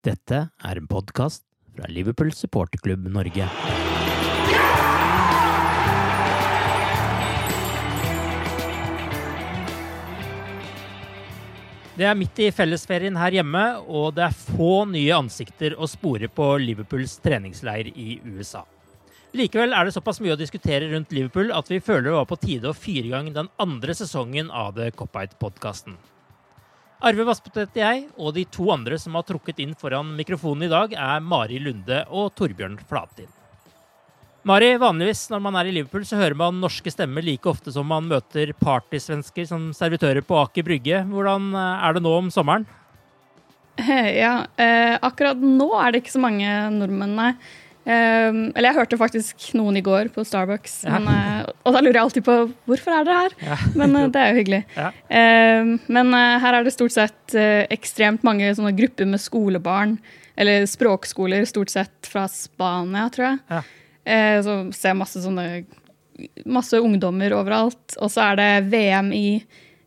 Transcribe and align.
Dette 0.00 0.36
er 0.64 0.78
en 0.80 0.86
podkast 0.88 1.42
fra 1.76 1.84
Liverpool 1.92 2.30
supporterklubb 2.32 3.04
Norge. 3.12 3.44
Det 11.98 12.06
er 12.08 12.16
midt 12.16 12.40
i 12.40 12.46
fellesferien 12.48 13.18
her 13.20 13.36
hjemme, 13.36 13.64
og 13.84 14.14
det 14.16 14.24
er 14.24 14.38
få 14.56 14.86
nye 14.88 15.18
ansikter 15.18 15.76
å 15.76 15.84
spore 15.84 16.30
på 16.32 16.46
Liverpools 16.64 17.18
treningsleir 17.20 17.90
i 17.92 18.14
USA. 18.24 18.62
Likevel 19.36 19.76
er 19.76 19.84
det 19.84 19.92
såpass 19.92 20.22
mye 20.24 20.32
å 20.32 20.40
diskutere 20.40 20.88
rundt 20.94 21.12
Liverpool 21.12 21.52
at 21.52 21.68
vi 21.68 21.82
føler 21.84 22.08
det 22.08 22.16
var 22.16 22.30
på 22.30 22.40
tide 22.40 22.72
å 22.72 22.78
fyre 22.78 23.04
i 23.04 23.12
gang 23.12 23.28
den 23.36 23.52
andre 23.60 23.98
sesongen 24.00 24.48
av 24.48 24.80
The 24.80 24.88
Cop-Out-podkasten. 24.96 26.00
Arve 27.00 27.24
Vasspotet 27.24 27.62
heter 27.62 27.80
jeg, 27.80 28.00
og 28.20 28.34
de 28.36 28.42
to 28.52 28.66
andre 28.74 28.98
som 29.00 29.14
har 29.16 29.24
trukket 29.24 29.62
inn 29.64 29.70
foran 29.78 30.10
mikrofonen 30.18 30.66
i 30.66 30.72
dag, 30.72 30.92
er 30.92 31.22
Mari 31.24 31.56
Lunde 31.62 32.02
og 32.12 32.34
Torbjørn 32.36 32.76
Flatin. 32.90 33.30
Mari, 34.44 34.74
vanligvis 34.80 35.22
når 35.32 35.40
man 35.46 35.56
er 35.56 35.70
i 35.70 35.72
Liverpool, 35.72 36.04
så 36.04 36.18
hører 36.20 36.36
man 36.36 36.60
norske 36.60 36.92
stemmer 36.92 37.24
like 37.24 37.48
ofte 37.48 37.72
som 37.72 37.88
man 37.88 38.04
møter 38.08 38.52
partysvensker 38.60 39.48
som 39.48 39.70
servitører 39.76 40.20
på 40.24 40.36
Aker 40.42 40.64
Brygge. 40.64 41.00
Hvordan 41.08 41.50
eh, 41.56 41.86
er 41.88 41.96
det 41.96 42.04
nå 42.04 42.14
om 42.18 42.30
sommeren? 42.32 42.68
Ja, 44.20 44.34
eh, 44.60 44.98
akkurat 45.00 45.40
nå 45.40 45.70
er 45.80 45.92
det 45.92 46.02
ikke 46.02 46.18
så 46.18 46.20
mange 46.20 46.52
nordmenn, 46.74 47.16
nei. 47.16 47.30
Eh, 47.88 48.28
eller 48.28 48.68
jeg 48.68 48.76
hørte 48.76 48.98
faktisk 49.00 49.46
noen 49.56 49.78
i 49.80 49.82
går 49.84 50.10
på 50.12 50.24
Starbucks, 50.26 50.82
Ja. 50.84 50.98
men, 50.98 51.08
uh, 51.08 51.48
og 51.64 51.72
da 51.72 51.80
lurer 51.80 51.96
jeg 51.96 52.02
alltid 52.04 52.26
på 52.26 52.34
hvorfor 52.68 52.92
er 52.92 53.06
dere 53.08 53.22
her? 53.22 53.36
Ja. 53.46 53.56
Men 53.80 53.96
uh, 53.96 54.06
det 54.12 54.20
er 54.20 54.28
jo 54.34 54.40
hyggelig. 54.42 54.60
Ja. 54.76 54.90
Um, 55.08 55.72
men 55.88 56.12
uh, 56.12 56.36
her 56.42 56.58
er 56.58 56.66
det 56.66 56.74
stort 56.76 56.92
sett 56.92 57.36
ekstremt 57.72 58.24
mange 58.26 58.52
sånne 58.56 58.74
grupper 58.76 59.08
med 59.08 59.22
skolebarn, 59.22 59.96
eller 60.40 60.66
språkskoler, 60.68 61.44
stort 61.48 61.72
sett 61.72 62.08
fra 62.08 62.26
Spania, 62.30 63.08
tror 63.12 63.30
jeg. 63.30 63.40
Ja. 63.50 63.62
Så 64.42 64.54
ser 64.74 64.90
jeg 64.94 64.98
masse 64.98 65.20
sånne 65.22 65.44
masse 66.48 66.76
ungdommer 66.80 67.32
overalt. 67.36 67.96
Og 68.00 68.10
så 68.12 68.30
er 68.30 68.38
det 68.40 68.48
VM 68.72 69.10
i 69.16 69.42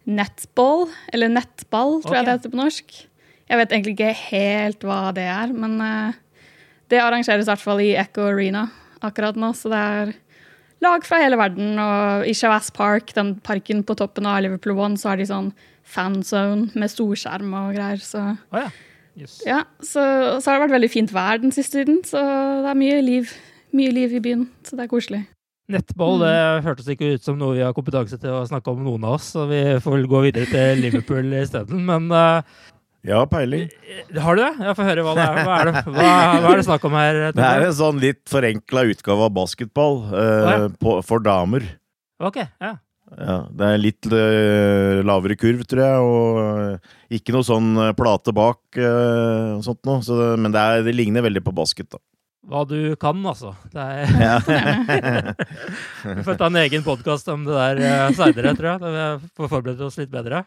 netball, 0.06 0.86
eller 1.14 1.32
nettball, 1.34 2.00
tror 2.04 2.20
jeg 2.20 2.28
det 2.28 2.36
heter 2.38 2.54
på 2.54 2.62
norsk. 2.62 2.94
Jeg 3.50 3.60
vet 3.60 3.74
egentlig 3.74 3.96
ikke 3.98 4.14
helt 4.30 4.86
hva 4.88 5.00
det 5.18 5.26
er, 5.30 5.52
men 5.54 5.76
det 6.92 7.02
arrangeres 7.02 7.48
i 7.48 7.52
hvert 7.52 7.64
fall 7.64 7.82
i 7.84 7.94
Echo 8.00 8.26
Arena 8.28 8.68
akkurat 9.04 9.38
nå. 9.40 9.52
Så 9.58 9.72
det 9.72 9.80
er 9.80 10.14
lag 10.84 11.06
fra 11.08 11.22
hele 11.24 11.40
verden. 11.40 11.76
Og 11.80 12.28
i 12.30 12.36
Chavez 12.38 12.72
Park, 12.76 13.14
den 13.18 13.36
parken 13.44 13.84
på 13.88 13.98
toppen 14.00 14.28
av 14.30 14.42
Liverpool 14.46 14.78
One, 14.78 15.00
så 15.00 15.14
har 15.14 15.22
de 15.22 15.28
sånn 15.30 15.52
fanzone 15.84 16.72
med 16.80 16.92
storskjerm 16.92 17.54
og 17.60 17.76
greier. 17.78 18.02
Så 18.04 18.24
oh, 18.34 18.60
ja. 18.60 18.70
Yes. 19.14 19.44
ja, 19.46 19.60
så, 19.78 20.02
så 20.42 20.50
har 20.50 20.58
det 20.58 20.64
vært 20.64 20.80
veldig 20.80 20.90
fint 20.90 21.12
vær 21.14 21.38
den 21.44 21.54
siste 21.54 21.84
tiden, 21.84 22.00
så 22.08 22.18
det 22.64 22.72
er 22.72 22.80
mye 22.80 22.98
liv. 23.06 23.36
Mye 23.74 23.94
liv 23.94 24.16
i 24.18 24.22
byen, 24.22 24.48
så 24.66 24.78
det 24.78 24.86
er 24.86 24.90
koselig. 24.90 25.20
Nettball 25.74 26.20
det 26.22 26.34
hørtes 26.66 26.90
ikke 26.92 27.14
ut 27.16 27.24
som 27.26 27.38
noe 27.40 27.56
vi 27.56 27.64
har 27.64 27.76
kompetanse 27.78 28.18
til 28.20 28.34
å 28.36 28.44
snakke 28.46 28.74
om, 28.74 28.82
noen 28.86 29.06
av 29.08 29.16
oss, 29.16 29.32
så 29.34 29.46
vi 29.50 29.62
får 29.82 29.96
vel 29.96 30.10
gå 30.12 30.24
videre 30.26 30.50
til 30.50 30.82
Liverpool 30.84 31.30
isteden. 31.40 31.86
Men 31.88 32.10
eh, 32.14 32.58
Ja, 33.04 33.26
peiling. 33.28 33.68
har 34.16 34.38
du 34.38 34.42
det? 34.46 34.52
Jeg 34.64 34.76
får 34.78 34.88
høre 34.88 35.04
hva 35.04 35.14
det 35.18 35.24
er. 35.26 35.40
Hva 35.44 35.56
er 35.60 35.68
det, 35.68 35.82
hva, 35.92 36.04
hva 36.46 36.52
er 36.54 36.62
det 36.62 36.68
snakk 36.70 36.86
om 36.88 36.96
her? 36.96 37.20
Det 37.36 37.48
er 37.50 37.66
en 37.68 37.76
sånn 37.76 38.00
litt 38.00 38.22
forenkla 38.32 38.86
utgave 38.94 39.28
av 39.28 39.34
basketball 39.36 40.00
eh, 40.08 40.16
Å, 40.24 40.54
ja. 40.54 40.72
på, 40.80 40.96
for 41.04 41.24
damer. 41.26 41.68
Ok, 42.24 42.40
ja. 42.40 42.78
Ja, 43.14 43.36
det 43.54 43.68
er 43.68 43.82
litt 43.82 44.08
uh, 44.10 45.02
lavere 45.06 45.36
kurv, 45.38 45.62
tror 45.70 45.82
jeg, 45.84 46.06
og 46.08 46.40
eh, 46.42 46.94
ikke 47.20 47.36
noe 47.36 47.46
sånn 47.46 47.70
eh, 47.78 47.92
plate 47.98 48.34
bak 48.34 48.80
eh, 48.80 49.60
sånt 49.66 49.84
noe. 49.86 50.02
Så 50.06 50.18
det, 50.18 50.30
men 50.42 50.56
det, 50.56 50.64
er, 50.64 50.86
det 50.88 50.96
ligner 50.96 51.26
veldig 51.26 51.44
på 51.46 51.54
basket, 51.56 51.92
da. 51.94 52.02
Hva 52.44 52.66
du 52.68 52.96
kan, 53.00 53.22
altså. 53.24 53.54
Det 53.72 53.80
er, 53.80 54.10
vi 56.18 56.26
får 56.26 56.36
ta 56.40 56.50
en 56.50 56.60
egen 56.60 56.84
podkast 56.84 57.30
om 57.32 57.46
det 57.48 57.56
der 57.56 57.80
uh, 57.80 58.16
seinere, 58.18 58.52
tror 58.58 58.68
jeg. 58.68 58.82
Da 58.82 58.92
vi 58.92 59.30
får 59.40 59.52
forberedt 59.54 59.84
oss 59.86 60.00
litt 60.02 60.12
bedre. 60.12 60.44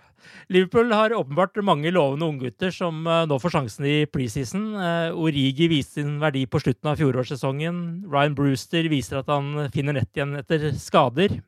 Liverpool 0.52 0.92
har 0.92 1.14
åpenbart 1.16 1.56
mange 1.64 1.92
lovende 1.94 2.28
unggutter 2.28 2.74
som 2.74 3.00
eh, 3.08 3.24
nå 3.30 3.38
får 3.40 3.54
sjansen 3.54 3.88
i 3.88 3.96
preseason. 4.12 4.68
Uh, 4.76 5.16
Origi 5.16 5.70
viste 5.72 6.02
sin 6.02 6.18
verdi 6.20 6.44
på 6.50 6.60
slutten 6.60 6.92
av 6.92 7.00
fjorårssesongen. 7.00 7.82
Ryan 8.12 8.36
Brewster 8.36 8.90
viser 8.92 9.22
at 9.22 9.32
han 9.32 9.70
finner 9.72 9.96
nett 9.96 10.12
igjen 10.12 10.36
etter 10.42 10.68
skader. 10.76 11.38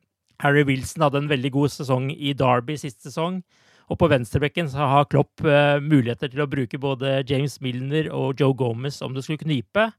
Harry 0.41 0.65
Wilson 0.65 1.05
hadde 1.05 1.21
en 1.25 1.29
veldig 1.29 1.53
god 1.53 1.75
sesong 1.75 2.09
i 2.15 2.33
Derby 2.33 2.79
sist 2.79 3.03
sesong. 3.05 3.43
Og 3.89 3.97
på 3.97 4.09
venstrebekken 4.11 4.69
så 4.69 4.85
har 4.85 5.07
Klopp 5.09 5.41
eh, 5.45 5.79
muligheter 5.81 6.29
til 6.29 6.43
å 6.43 6.49
bruke 6.49 6.79
både 6.81 7.23
James 7.29 7.57
Milner 7.65 8.11
og 8.13 8.39
Joe 8.39 8.53
Gomez 8.53 9.01
om 9.05 9.15
det 9.15 9.25
skulle 9.25 9.41
knipe. 9.41 9.89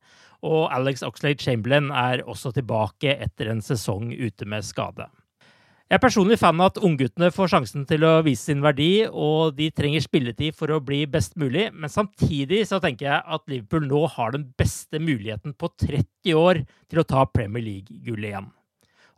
Og 0.47 0.69
Alex 0.73 1.03
Oxlade 1.05 1.43
Chamberlain 1.43 1.91
er 1.91 2.23
også 2.23 2.55
tilbake 2.57 3.19
etter 3.19 3.51
en 3.51 3.65
sesong 3.65 4.13
ute 4.15 4.47
med 4.49 4.65
skade. 4.65 5.11
Jeg 5.91 5.99
er 5.99 6.05
personlig 6.05 6.37
fan 6.39 6.61
av 6.63 6.69
at 6.71 6.77
ungguttene 6.87 7.33
får 7.35 7.49
sjansen 7.51 7.83
til 7.91 8.05
å 8.07 8.21
vise 8.23 8.47
sin 8.47 8.61
verdi, 8.63 9.09
og 9.11 9.57
de 9.57 9.73
trenger 9.75 10.05
spilletid 10.05 10.55
for 10.55 10.71
å 10.71 10.79
bli 10.87 11.01
best 11.11 11.35
mulig. 11.35 11.65
Men 11.75 11.91
samtidig 11.91 12.61
så 12.71 12.79
tenker 12.79 13.09
jeg 13.09 13.25
at 13.27 13.51
Liverpool 13.51 13.89
nå 13.91 14.05
har 14.15 14.37
den 14.37 14.47
beste 14.55 15.03
muligheten 15.03 15.57
på 15.59 15.73
30 15.83 16.39
år 16.39 16.63
til 16.87 17.03
å 17.03 17.07
ta 17.11 17.27
Premier 17.27 17.67
League-gullet 17.67 18.31
igjen. 18.31 18.47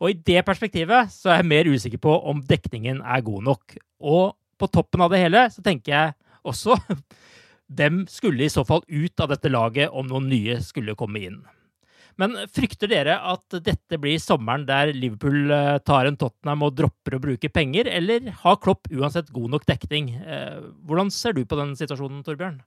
Og 0.00 0.14
i 0.14 0.20
det 0.32 0.40
perspektivet 0.48 1.12
så 1.12 1.34
er 1.34 1.42
jeg 1.42 1.50
mer 1.52 1.68
usikker 1.68 2.00
på 2.08 2.16
om 2.32 2.40
dekningen 2.40 3.04
er 3.04 3.20
god 3.28 3.50
nok. 3.52 3.76
Og 4.00 4.32
på 4.62 4.70
toppen 4.70 5.02
av 5.02 5.10
det 5.12 5.24
hele 5.24 5.48
så 5.50 5.64
tenker 5.64 5.92
jeg 5.92 6.14
også 6.48 6.78
hvem 7.76 8.04
skulle 8.10 8.46
i 8.46 8.52
så 8.52 8.64
fall 8.68 8.84
ut 8.86 9.24
av 9.24 9.32
dette 9.32 9.50
laget 9.50 9.90
om 9.90 10.06
noen 10.08 10.30
nye 10.30 10.60
skulle 10.64 10.96
komme 10.98 11.26
inn. 11.26 11.42
Men 12.20 12.34
frykter 12.52 12.90
dere 12.90 13.16
at 13.32 13.56
dette 13.64 13.98
blir 14.00 14.20
sommeren 14.20 14.66
der 14.68 14.92
Liverpool 14.92 15.52
eh, 15.54 15.78
tar 15.84 16.08
en 16.08 16.18
Tottenham 16.20 16.66
og 16.66 16.74
dropper 16.76 17.16
å 17.16 17.22
bruke 17.22 17.50
penger, 17.52 17.88
eller 17.88 18.28
har 18.42 18.58
Klopp 18.62 18.90
uansett 18.92 19.32
god 19.32 19.54
nok 19.56 19.64
dekning? 19.68 20.12
Eh, 20.20 20.60
Hvordan 20.84 21.12
ser 21.14 21.36
du 21.36 21.44
på 21.48 21.58
den 21.58 21.72
situasjonen, 21.78 22.20
Torbjørn? 22.26 22.60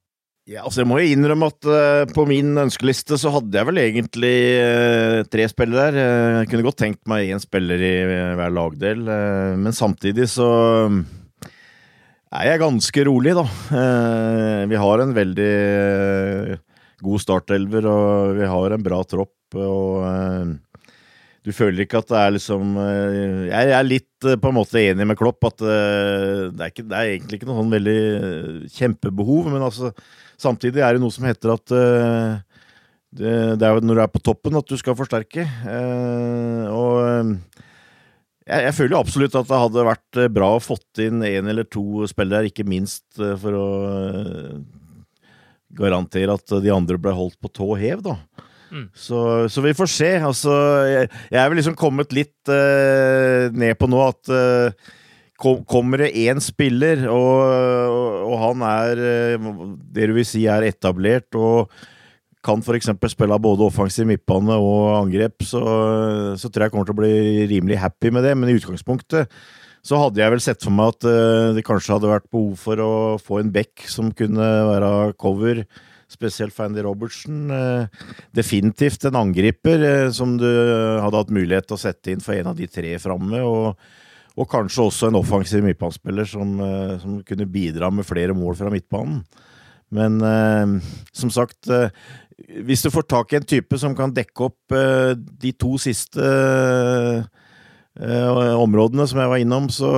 Ja, 0.50 0.62
altså 0.62 0.84
Jeg 0.84 0.90
må 0.92 1.00
jo 1.02 1.14
innrømme 1.14 1.50
at 1.50 1.68
eh, 1.70 2.06
på 2.14 2.26
min 2.30 2.54
ønskeliste 2.66 3.18
så 3.22 3.34
hadde 3.34 3.58
jeg 3.58 3.70
vel 3.70 3.82
egentlig 3.82 4.36
tre 5.34 5.46
spillere 5.50 5.92
der. 5.92 6.42
Jeg 6.42 6.50
kunne 6.52 6.66
godt 6.68 6.82
tenkt 6.82 7.04
meg 7.10 7.34
én 7.34 7.42
spiller 7.42 7.82
i 7.82 7.94
hver 8.38 8.54
lagdel, 8.54 9.06
men 9.62 9.78
samtidig 9.78 10.30
så 10.34 10.50
Nei, 12.36 12.50
jeg 12.50 12.58
er 12.58 12.60
ganske 12.66 13.04
rolig, 13.08 13.32
da. 13.32 13.44
Eh, 13.80 14.62
vi 14.68 14.76
har 14.76 15.00
en 15.00 15.12
veldig 15.16 15.52
eh, 15.56 16.58
god 17.00 17.22
startelver, 17.24 17.86
og 17.88 18.34
vi 18.36 18.50
har 18.52 18.76
en 18.76 18.84
bra 18.84 18.98
tropp. 19.08 19.56
Og 19.56 20.02
eh, 20.04 20.90
du 21.48 21.54
føler 21.56 21.86
ikke 21.86 22.02
at 22.02 22.10
det 22.10 22.18
er 22.20 22.34
liksom 22.36 22.74
Jeg 22.82 23.72
er 23.78 23.88
litt 23.88 24.28
på 24.42 24.52
en 24.52 24.58
måte 24.58 24.82
enig 24.82 25.06
med 25.08 25.16
Klopp 25.16 25.46
at 25.48 25.62
det 25.62 25.76
er, 26.58 26.72
ikke, 26.74 26.88
det 26.90 26.98
er 26.98 27.12
egentlig 27.14 27.40
ikke 27.40 27.48
noe 27.48 27.60
sånn 27.62 27.76
veldig 27.78 27.98
eh, 28.02 28.62
kjempebehov, 28.82 29.52
men 29.54 29.64
altså 29.70 29.94
samtidig 30.36 30.84
er 30.84 30.98
det 30.98 31.06
noe 31.06 31.16
som 31.16 31.30
heter 31.30 31.56
at 31.56 31.76
det, 33.16 33.36
det 33.62 33.64
er 33.64 33.78
jo 33.78 33.86
når 33.86 34.02
du 34.02 34.04
er 34.10 34.12
på 34.12 34.26
toppen 34.26 34.60
at 34.60 34.68
du 34.68 34.76
skal 34.82 34.98
forsterke. 35.00 35.48
Og 36.68 37.38
jeg, 38.46 38.66
jeg 38.68 38.76
føler 38.78 38.96
jo 38.96 39.02
absolutt 39.02 39.38
at 39.40 39.50
det 39.50 39.62
hadde 39.62 39.88
vært 39.90 40.20
eh, 40.22 40.32
bra 40.34 40.50
å 40.56 40.64
fått 40.64 41.02
inn 41.04 41.24
én 41.26 41.50
eller 41.52 41.68
to 41.68 42.06
spillere, 42.10 42.52
ikke 42.52 42.68
minst 42.68 43.06
eh, 43.20 43.34
for 43.42 43.58
å 43.58 43.70
eh, 43.90 44.58
garantere 45.76 46.36
at 46.38 46.58
de 46.64 46.74
andre 46.74 47.00
ble 47.02 47.14
holdt 47.16 47.40
på 47.42 47.52
tå 47.52 47.72
hev, 47.80 48.04
da. 48.06 48.20
Mm. 48.76 48.86
Så, 48.98 49.20
så 49.52 49.64
vi 49.64 49.74
får 49.78 49.90
se. 49.92 50.12
Altså, 50.28 50.54
jeg, 50.90 51.10
jeg 51.32 51.40
er 51.42 51.50
vel 51.50 51.60
liksom 51.60 51.76
kommet 51.80 52.14
litt 52.16 52.52
uh, 52.52 53.52
ned 53.56 53.76
på 53.80 53.88
nå 53.88 54.00
at 54.04 54.32
uh, 54.32 54.94
kom, 55.40 55.62
Kommer 55.70 56.02
det 56.04 56.14
én 56.26 56.42
spiller, 56.44 57.06
og, 57.12 57.44
og, 57.46 58.08
og 58.32 58.38
han 58.42 58.66
er 58.68 59.04
uh, 59.04 59.52
det 59.96 60.10
du 60.10 60.16
vil 60.18 60.28
si 60.28 60.46
er 60.52 60.66
etablert, 60.68 61.30
og 61.38 61.72
kan 62.46 62.62
f.eks. 62.62 62.94
spille 63.12 63.42
både 63.42 63.66
offensiv 63.66 64.06
midtbane 64.10 64.56
og 64.62 64.96
angrep, 65.00 65.42
så, 65.44 65.62
så 66.38 66.50
tror 66.50 66.68
jeg 66.68 66.76
kommer 66.76 66.88
til 66.88 66.96
å 66.96 67.02
bli 67.02 67.14
rimelig 67.50 67.82
happy 67.82 68.14
med 68.14 68.28
det. 68.28 68.36
Men 68.38 68.52
i 68.52 68.58
utgangspunktet 68.60 69.32
så 69.86 70.00
hadde 70.02 70.22
jeg 70.22 70.34
vel 70.34 70.42
sett 70.42 70.64
for 70.66 70.74
meg 70.74 70.96
at 70.96 71.06
eh, 71.10 71.52
det 71.58 71.66
kanskje 71.66 71.94
hadde 71.94 72.10
vært 72.10 72.32
behov 72.34 72.56
for 72.58 72.82
å 72.82 72.94
få 73.22 73.42
en 73.42 73.52
back 73.54 73.86
som 73.92 74.10
kunne 74.18 74.48
være 74.72 74.90
cover. 75.22 75.62
Spesielt 76.10 76.54
Fandy 76.56 76.82
Robertsen. 76.86 77.52
Eh, 77.54 78.08
definitivt 78.38 79.06
en 79.06 79.20
angriper 79.22 79.86
eh, 79.86 80.08
som 80.16 80.40
du 80.42 80.48
hadde 80.48 81.22
hatt 81.22 81.34
mulighet 81.34 81.70
til 81.70 81.78
å 81.78 81.84
sette 81.84 82.14
inn 82.14 82.24
for 82.24 82.38
en 82.38 82.50
av 82.50 82.58
de 82.58 82.70
tre 82.72 82.96
framme. 83.02 83.44
Og, 83.46 83.78
og 84.36 84.50
kanskje 84.50 84.88
også 84.88 85.12
en 85.12 85.20
offensiv 85.22 85.62
midtbanespiller 85.66 86.34
som, 86.34 86.58
som 87.02 87.20
kunne 87.28 87.50
bidra 87.50 87.92
med 87.94 88.08
flere 88.10 88.34
mål 88.36 88.58
fra 88.60 88.74
midtbanen. 88.74 89.22
Men 89.96 90.18
som 91.16 91.30
sagt, 91.32 91.70
hvis 92.68 92.84
du 92.84 92.92
får 92.92 93.08
tak 93.08 93.34
i 93.34 93.40
en 93.40 93.48
type 93.48 93.80
som 93.80 93.96
kan 93.98 94.14
dekke 94.14 94.48
opp 94.50 94.76
eh, 94.76 95.14
de 95.16 95.54
to 95.56 95.78
siste 95.82 96.20
eh, 96.20 97.28
områdene 98.60 99.08
som 99.08 99.22
jeg 99.24 99.32
var 99.32 99.44
innom, 99.44 99.70
så, 99.72 99.92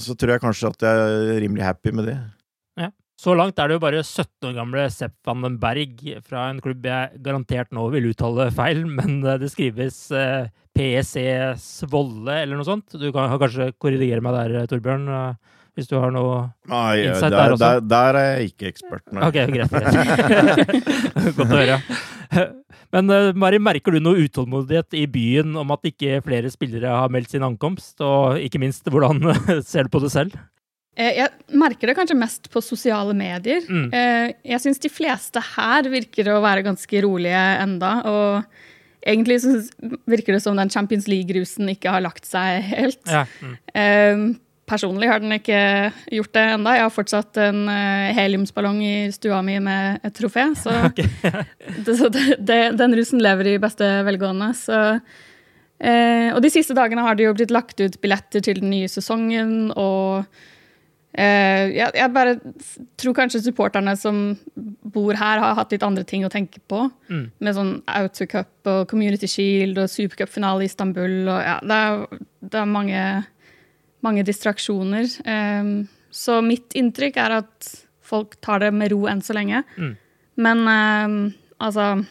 så 0.00 0.16
tror 0.16 0.36
jeg 0.36 0.44
kanskje 0.44 0.72
at 0.72 0.86
jeg 0.88 1.02
er 1.10 1.42
rimelig 1.44 1.66
happy 1.68 1.92
med 1.92 2.08
det. 2.08 2.20
Så 3.22 3.36
langt 3.38 3.60
er 3.60 3.70
det 3.70 3.76
jo 3.76 3.82
bare 3.84 4.00
17 4.02 4.48
år 4.48 4.54
gamle 4.56 4.88
Sepp 4.90 5.14
van 5.28 5.44
den 5.44 5.60
Berg 5.62 6.00
fra 6.26 6.48
en 6.50 6.58
klubb 6.62 6.86
jeg 6.88 7.20
garantert 7.22 7.70
nå 7.74 7.84
vil 7.92 8.08
uttale 8.10 8.48
feil, 8.54 8.82
men 8.98 9.20
eh, 9.22 9.38
det 9.38 9.52
skrives 9.52 10.04
eh, 10.16 10.50
PEC 10.74 11.14
Svolle 11.60 12.40
eller 12.40 12.58
noe 12.58 12.66
sånt. 12.66 12.96
Du 12.98 13.10
kan 13.14 13.30
kanskje 13.38 13.70
korrigere 13.78 14.24
meg 14.24 14.34
der, 14.38 14.66
Torbjørn, 14.70 15.06
eh, 15.06 15.60
hvis 15.76 15.88
du 15.88 15.94
har 15.98 16.10
noe 16.12 16.50
Nei, 16.68 17.06
Insight 17.08 17.32
der, 17.32 17.38
der 17.38 17.54
også? 17.54 17.64
der, 17.64 17.80
der 17.92 18.18
er 18.20 18.26
jeg 18.36 18.50
ikke 18.52 18.68
ekspert. 18.72 19.04
Nei. 19.12 19.28
Ok, 19.28 19.38
greit. 19.52 19.70
greit. 19.72 21.34
Godt 21.38 21.46
å 21.48 21.56
høre. 21.56 21.78
Men 22.92 23.08
eh, 23.12 23.30
Mari, 23.40 23.58
merker 23.62 23.94
du 23.96 24.00
noe 24.04 24.20
utålmodighet 24.26 24.96
i 25.00 25.06
byen 25.08 25.54
om 25.60 25.72
at 25.72 25.88
ikke 25.88 26.18
flere 26.26 26.50
spillere 26.52 26.92
har 26.92 27.12
meldt 27.12 27.32
sin 27.32 27.44
ankomst? 27.46 27.96
Og 28.04 28.36
ikke 28.44 28.60
minst, 28.60 28.84
hvordan 28.92 29.22
ser 29.70 29.88
du 29.88 29.92
på 29.94 30.02
det 30.04 30.12
selv? 30.12 30.36
Eh, 30.96 31.14
Jeg 31.22 31.56
merker 31.56 31.88
det 31.88 31.96
kanskje 31.96 32.18
mest 32.20 32.50
på 32.52 32.60
sosiale 32.64 33.16
medier. 33.16 33.64
Mm. 33.64 33.88
Eh, 33.96 34.34
Jeg 34.52 34.60
syns 34.64 34.80
de 34.84 34.92
fleste 34.92 35.40
her 35.54 35.88
virker 35.92 36.28
å 36.34 36.42
være 36.44 36.66
ganske 36.68 37.00
rolige 37.04 37.46
enda. 37.64 37.94
Og 38.12 39.08
egentlig 39.08 39.40
så 39.44 39.56
virker 40.12 40.36
det 40.36 40.44
som 40.44 40.56
den 40.60 40.70
Champions 40.72 41.08
League-rusen 41.08 41.72
ikke 41.72 41.96
har 41.96 42.04
lagt 42.04 42.28
seg 42.28 42.60
helt. 42.74 43.00
Ja. 43.08 43.24
Mm. 43.40 43.56
Personlig 44.72 45.08
har 45.10 45.20
den 45.20 45.34
ikke 45.36 45.58
gjort 46.16 46.32
det 46.32 46.42
enda. 46.54 46.72
Jeg 46.78 46.86
har 46.86 46.94
fortsatt 46.94 47.40
en 47.44 47.66
eh, 47.68 48.12
heliumsballong 48.16 48.78
i 48.86 48.94
stua 49.12 49.42
mi 49.44 49.58
med 49.60 50.00
et 50.06 50.14
trofé. 50.16 50.46
Så, 50.56 50.72
det, 51.84 51.96
så 51.98 52.08
det, 52.12 52.38
det, 52.40 52.62
den 52.80 52.96
rusen 52.96 53.20
lever 53.20 53.50
i 53.50 53.58
beste 53.60 53.90
velgående. 54.06 54.48
Så, 54.56 54.78
eh, 55.76 56.30
og 56.32 56.40
de 56.44 56.52
siste 56.54 56.76
dagene 56.78 57.04
har 57.04 57.18
det 57.18 57.26
jo 57.26 57.34
blitt 57.36 57.52
lagt 57.52 57.84
ut 57.84 58.00
billetter 58.00 58.44
til 58.44 58.62
den 58.62 58.72
nye 58.72 58.88
sesongen. 58.88 59.74
Og 59.76 60.24
eh, 61.20 61.68
jeg, 61.74 61.92
jeg 61.98 62.14
bare 62.16 62.38
tror 63.02 63.18
kanskje 63.18 63.42
supporterne 63.44 63.92
som 64.00 64.22
bor 64.56 65.12
her, 65.12 65.42
har 65.42 65.58
hatt 65.60 65.76
litt 65.76 65.84
andre 65.84 66.06
ting 66.08 66.24
å 66.24 66.32
tenke 66.32 66.64
på. 66.64 66.86
Mm. 67.12 67.26
Med 67.44 67.58
sånn 67.58 67.74
Autocup 67.92 68.72
og 68.72 68.88
Community 68.88 69.28
Shield 69.28 69.84
og 69.84 69.92
Supercupfinale 69.92 70.64
i 70.64 70.72
Istanbul. 70.72 71.26
Og 71.26 71.44
ja, 71.44 71.58
det 71.60 71.82
er, 71.82 72.24
det 72.48 72.64
er 72.64 72.74
mange 72.78 73.04
mange 74.04 74.24
distraksjoner. 74.26 75.08
Um, 75.26 75.72
så 76.12 76.40
mitt 76.44 76.74
inntrykk 76.78 77.18
er 77.22 77.38
at 77.40 77.70
folk 78.04 78.36
tar 78.44 78.64
det 78.64 78.72
med 78.76 78.92
ro 78.92 79.06
enn 79.10 79.22
så 79.24 79.36
lenge. 79.36 79.62
Mm. 79.78 79.94
Men 80.42 80.62
um, 80.66 81.16
altså 81.62 82.02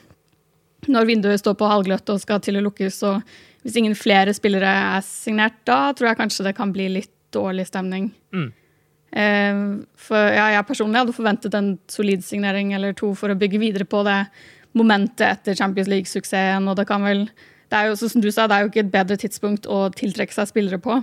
Når 0.88 1.06
vinduet 1.06 1.42
står 1.42 1.54
på 1.58 1.70
halvgløtt 1.70 2.10
og 2.10 2.22
skal 2.22 2.40
til 2.42 2.58
å 2.58 2.64
lukkes, 2.66 3.04
og 3.06 3.22
hvis 3.62 3.76
ingen 3.78 3.94
flere 3.94 4.34
spillere 4.34 4.72
er 4.98 5.04
signert, 5.06 5.60
da 5.70 5.92
tror 5.94 6.10
jeg 6.10 6.18
kanskje 6.24 6.48
det 6.48 6.56
kan 6.58 6.72
bli 6.74 6.88
litt 6.90 7.14
dårlig 7.32 7.68
stemning. 7.70 8.10
Mm. 8.34 8.50
Ehm, 9.12 9.64
for 10.00 10.18
ja, 10.18 10.48
jeg 10.56 10.68
personlig 10.68 11.02
hadde 11.02 11.16
forventet 11.16 11.56
en 11.58 11.74
solid 11.92 12.24
signering 12.24 12.72
eller 12.78 12.96
to 12.98 13.12
for 13.18 13.32
å 13.32 13.38
bygge 13.38 13.60
videre 13.62 13.88
på 13.88 14.04
det 14.08 14.24
momentet 14.78 15.26
etter 15.28 15.58
Champions 15.60 15.92
League-suksessen. 15.92 16.70
Og 16.72 16.78
det 16.80 16.88
kan 16.90 17.04
vel 17.06 17.28
Det 17.72 17.80
er 17.80 17.88
jo 17.88 17.96
som 17.96 18.20
du 18.20 18.28
sa, 18.32 18.48
det 18.48 18.56
er 18.56 18.66
jo 18.66 18.68
ikke 18.68 18.82
et 18.84 18.92
bedre 18.92 19.16
tidspunkt 19.16 19.64
å 19.64 19.86
tiltrekke 19.96 20.36
seg 20.36 20.50
spillere 20.50 20.76
på. 20.84 20.98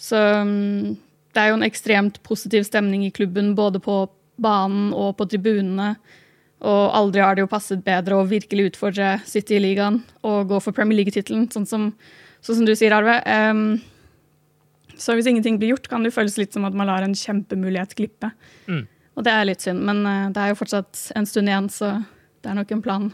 Så 0.00 0.18
mm, 0.18 0.96
det 1.34 1.42
er 1.42 1.50
jo 1.50 1.58
en 1.58 1.66
ekstremt 1.66 2.20
positiv 2.26 2.66
stemning 2.66 3.04
i 3.06 3.14
klubben, 3.14 3.54
både 3.58 3.80
på 3.82 4.04
banen 4.42 4.92
og 4.96 5.16
på 5.18 5.28
tribunene. 5.30 5.94
Og 6.64 6.84
aldri 6.96 7.22
har 7.22 7.36
det 7.36 7.44
jo 7.44 7.50
passet 7.50 7.82
bedre 7.84 8.18
å 8.18 8.28
virkelig 8.28 8.70
utfordre 8.72 9.18
City 9.28 9.58
i 9.58 9.62
ligaen 9.62 10.00
og 10.24 10.48
gå 10.52 10.60
for 10.64 10.76
Premier 10.76 11.02
League-tittelen, 11.02 11.50
sånn, 11.52 11.66
sånn 11.68 11.90
som 12.46 12.64
du 12.64 12.72
sier, 12.78 12.94
Arve. 12.96 13.18
Um, 13.28 13.82
så 14.96 15.16
hvis 15.16 15.28
ingenting 15.28 15.58
blir 15.60 15.74
gjort, 15.74 15.90
kan 15.90 16.06
det 16.06 16.14
føles 16.14 16.38
litt 16.38 16.54
som 16.54 16.64
at 16.68 16.76
man 16.76 16.88
lar 16.88 17.04
en 17.04 17.16
kjempemulighet 17.18 17.96
glippe. 17.98 18.30
Mm. 18.70 18.86
Og 19.18 19.26
det 19.26 19.34
er 19.34 19.48
litt 19.48 19.64
synd, 19.64 19.82
men 19.86 20.02
eh, 20.08 20.30
det 20.34 20.42
er 20.42 20.52
jo 20.52 20.58
fortsatt 20.58 21.00
en 21.18 21.26
stund 21.28 21.50
igjen, 21.50 21.68
så 21.70 21.90
det 22.42 22.50
er 22.50 22.58
nok 22.58 22.72
en 22.74 22.82
plan. 22.82 23.10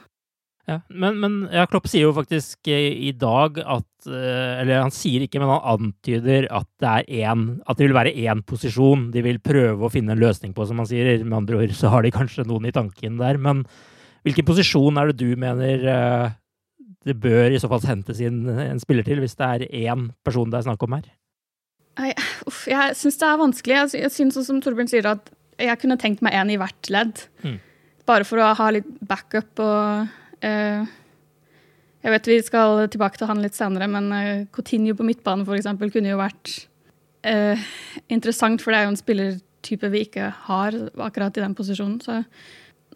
Ja, 0.69 0.79
men, 0.89 1.19
men 1.21 1.41
ja, 1.53 1.67
Klopp 1.69 1.89
sier 1.91 2.07
jo 2.07 2.15
faktisk 2.15 2.69
i 2.71 3.11
dag 3.17 3.59
at 3.65 3.90
Eller 4.09 4.81
han 4.81 4.93
sier 4.95 5.25
ikke, 5.25 5.41
men 5.43 5.51
han 5.53 5.67
antyder 5.75 6.47
at 6.55 6.69
det 6.81 6.91
er 6.91 7.29
én 7.29 7.45
At 7.69 7.79
det 7.79 7.89
vil 7.89 7.97
være 7.97 8.15
én 8.17 8.43
posisjon 8.47 9.09
de 9.15 9.23
vil 9.27 9.41
prøve 9.45 9.87
å 9.87 9.93
finne 9.93 10.15
en 10.15 10.23
løsning 10.23 10.55
på, 10.57 10.67
som 10.69 10.81
han 10.81 10.89
sier. 10.89 11.25
Med 11.25 11.43
andre 11.43 11.61
ord 11.61 11.75
så 11.77 11.93
har 11.93 12.07
de 12.07 12.15
kanskje 12.15 12.47
noen 12.49 12.69
i 12.71 12.75
tanken 12.75 13.19
der. 13.21 13.41
Men 13.41 13.65
hvilken 14.27 14.49
posisjon 14.49 15.01
er 15.01 15.11
det 15.11 15.21
du 15.21 15.37
mener 15.41 15.87
eh, 15.93 16.37
det 17.09 17.17
bør 17.21 17.55
i 17.55 17.61
så 17.61 17.71
fall 17.71 17.85
hentes 17.89 18.21
inn 18.25 18.45
en 18.49 18.81
spiller 18.83 19.07
til, 19.07 19.23
hvis 19.23 19.39
det 19.39 19.47
er 19.47 19.67
én 19.89 20.11
person 20.27 20.51
det 20.53 20.61
er 20.61 20.69
snakk 20.69 20.85
om 20.85 20.99
her? 20.99 21.09
Nei, 22.01 22.13
uff, 22.49 22.65
jeg 22.71 22.97
syns 22.97 23.19
det 23.21 23.29
er 23.29 23.41
vanskelig. 23.41 23.77
Jeg, 23.77 24.03
jeg 24.05 24.15
syns 24.15 24.39
som 24.47 24.61
Torbjørn 24.63 24.91
sier, 24.91 25.09
at 25.11 25.33
jeg 25.61 25.81
kunne 25.83 25.99
tenkt 26.01 26.23
meg 26.25 26.37
en 26.37 26.53
i 26.53 26.59
hvert 26.61 26.93
ledd. 26.93 27.25
Mm. 27.45 27.59
Bare 28.09 28.27
for 28.29 28.41
å 28.41 28.53
ha 28.57 28.69
litt 28.73 28.89
backup 29.07 29.61
og 29.65 30.45
eh, 30.47 30.85
Jeg 32.01 32.15
vet 32.15 32.31
vi 32.31 32.39
skal 32.45 32.87
tilbake 32.93 33.21
til 33.21 33.29
han 33.29 33.43
litt 33.45 33.57
senere, 33.57 33.89
men 33.91 34.09
eh, 34.17 34.47
Coutinho 34.55 34.97
på 34.97 35.05
midtbanen 35.05 35.45
for 35.49 35.59
eksempel, 35.59 35.93
kunne 35.93 36.13
jo 36.15 36.21
vært 36.21 36.55
eh, 37.29 37.61
interessant, 38.09 38.63
for 38.63 38.73
det 38.73 38.81
er 38.81 38.89
jo 38.89 38.95
en 38.95 39.01
spillertype 39.01 39.93
vi 39.93 40.07
ikke 40.07 40.31
har 40.49 40.79
akkurat 40.97 41.37
i 41.37 41.45
den 41.45 41.57
posisjonen. 41.59 42.01
Så 42.05 42.23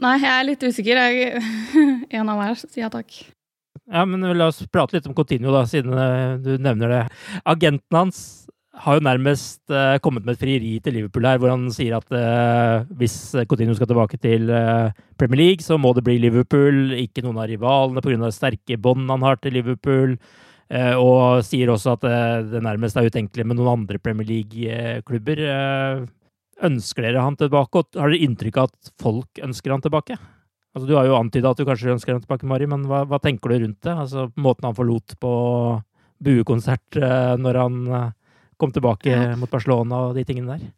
nei, 0.01 0.17
jeg 0.23 0.33
er 0.33 0.49
litt 0.49 0.65
usikker. 0.65 1.03
Jeg, 1.05 1.43
en 2.17 2.33
av 2.33 2.41
hver, 2.41 2.61
sier 2.65 2.87
ja 2.87 2.93
takk. 2.93 3.21
Ja, 3.93 4.07
men 4.09 4.25
la 4.25 4.49
oss 4.49 4.63
prate 4.73 4.97
litt 4.97 5.11
om 5.11 5.17
Coutinho, 5.17 5.53
da, 5.53 5.67
siden 5.69 5.93
eh, 6.01 6.41
du 6.41 6.55
nevner 6.57 6.97
det. 6.97 7.03
Agenten 7.45 8.01
hans 8.01 8.25
har 8.83 8.99
jo 8.99 9.04
nærmest 9.07 9.61
uh, 9.71 9.97
kommet 10.02 10.25
med 10.26 10.35
et 10.35 10.40
frieri 10.40 10.73
til 10.83 10.97
Liverpool 10.99 11.26
her, 11.28 11.38
hvor 11.40 11.52
han 11.52 11.69
sier 11.73 11.97
at 11.99 12.09
uh, 12.11 12.87
hvis 12.99 13.16
Coutinho 13.49 13.76
skal 13.76 13.88
tilbake 13.90 14.19
til 14.23 14.50
uh, 14.50 14.90
Premier 15.21 15.40
League, 15.40 15.64
så 15.64 15.78
må 15.78 15.93
det 15.95 16.04
bli 16.07 16.16
Liverpool, 16.23 16.97
ikke 16.99 17.23
noen 17.25 17.38
av 17.38 17.49
rivalene 17.50 18.02
pga. 18.02 18.33
sterke 18.35 18.78
bånd 18.81 19.07
han 19.11 19.23
har 19.26 19.38
til 19.40 19.57
Liverpool. 19.61 20.19
Og 20.75 21.45
sier 21.45 21.69
også 21.69 21.93
at 21.93 22.04
det 22.49 22.61
nærmest 22.64 22.97
er 22.97 23.04
utenkelig 23.07 23.45
med 23.47 23.59
noen 23.59 23.83
andre 23.83 23.99
Premier 24.00 24.26
League-klubber. 24.26 25.43
Ønsker 26.64 27.04
dere 27.04 27.21
han 27.23 27.37
tilbake, 27.38 27.78
og 27.78 28.00
har 28.00 28.11
dere 28.11 28.25
inntrykk 28.25 28.59
av 28.59 28.71
at 28.73 28.90
folk 28.99 29.43
ønsker 29.45 29.75
han 29.75 29.85
tilbake? 29.85 30.16
Altså, 30.73 30.88
du 30.88 30.95
har 30.97 31.07
jo 31.07 31.19
antyda 31.19 31.52
at 31.52 31.61
du 31.61 31.69
kanskje 31.69 31.93
ønsker 31.93 32.16
han 32.16 32.25
tilbake, 32.25 32.49
Mari, 32.49 32.66
men 32.66 32.88
hva, 32.88 33.04
hva 33.07 33.21
tenker 33.23 33.52
du 33.52 33.59
rundt 33.66 33.85
det? 33.85 33.93
Altså, 33.93 34.25
Måten 34.40 34.66
han 34.71 34.78
forlot 34.81 35.14
på 35.21 35.35
buekonsert 36.25 36.99
når 37.45 37.61
han 37.61 37.78
eh, 38.64 38.66
kom 38.66 38.73
tilbake 38.73 39.12
Ja. 39.12 39.37
mot 39.37 39.50
Barcelona 39.50 40.09
og 40.09 40.14
de 40.16 40.25
tingene 40.25 40.56
der? 40.59 40.73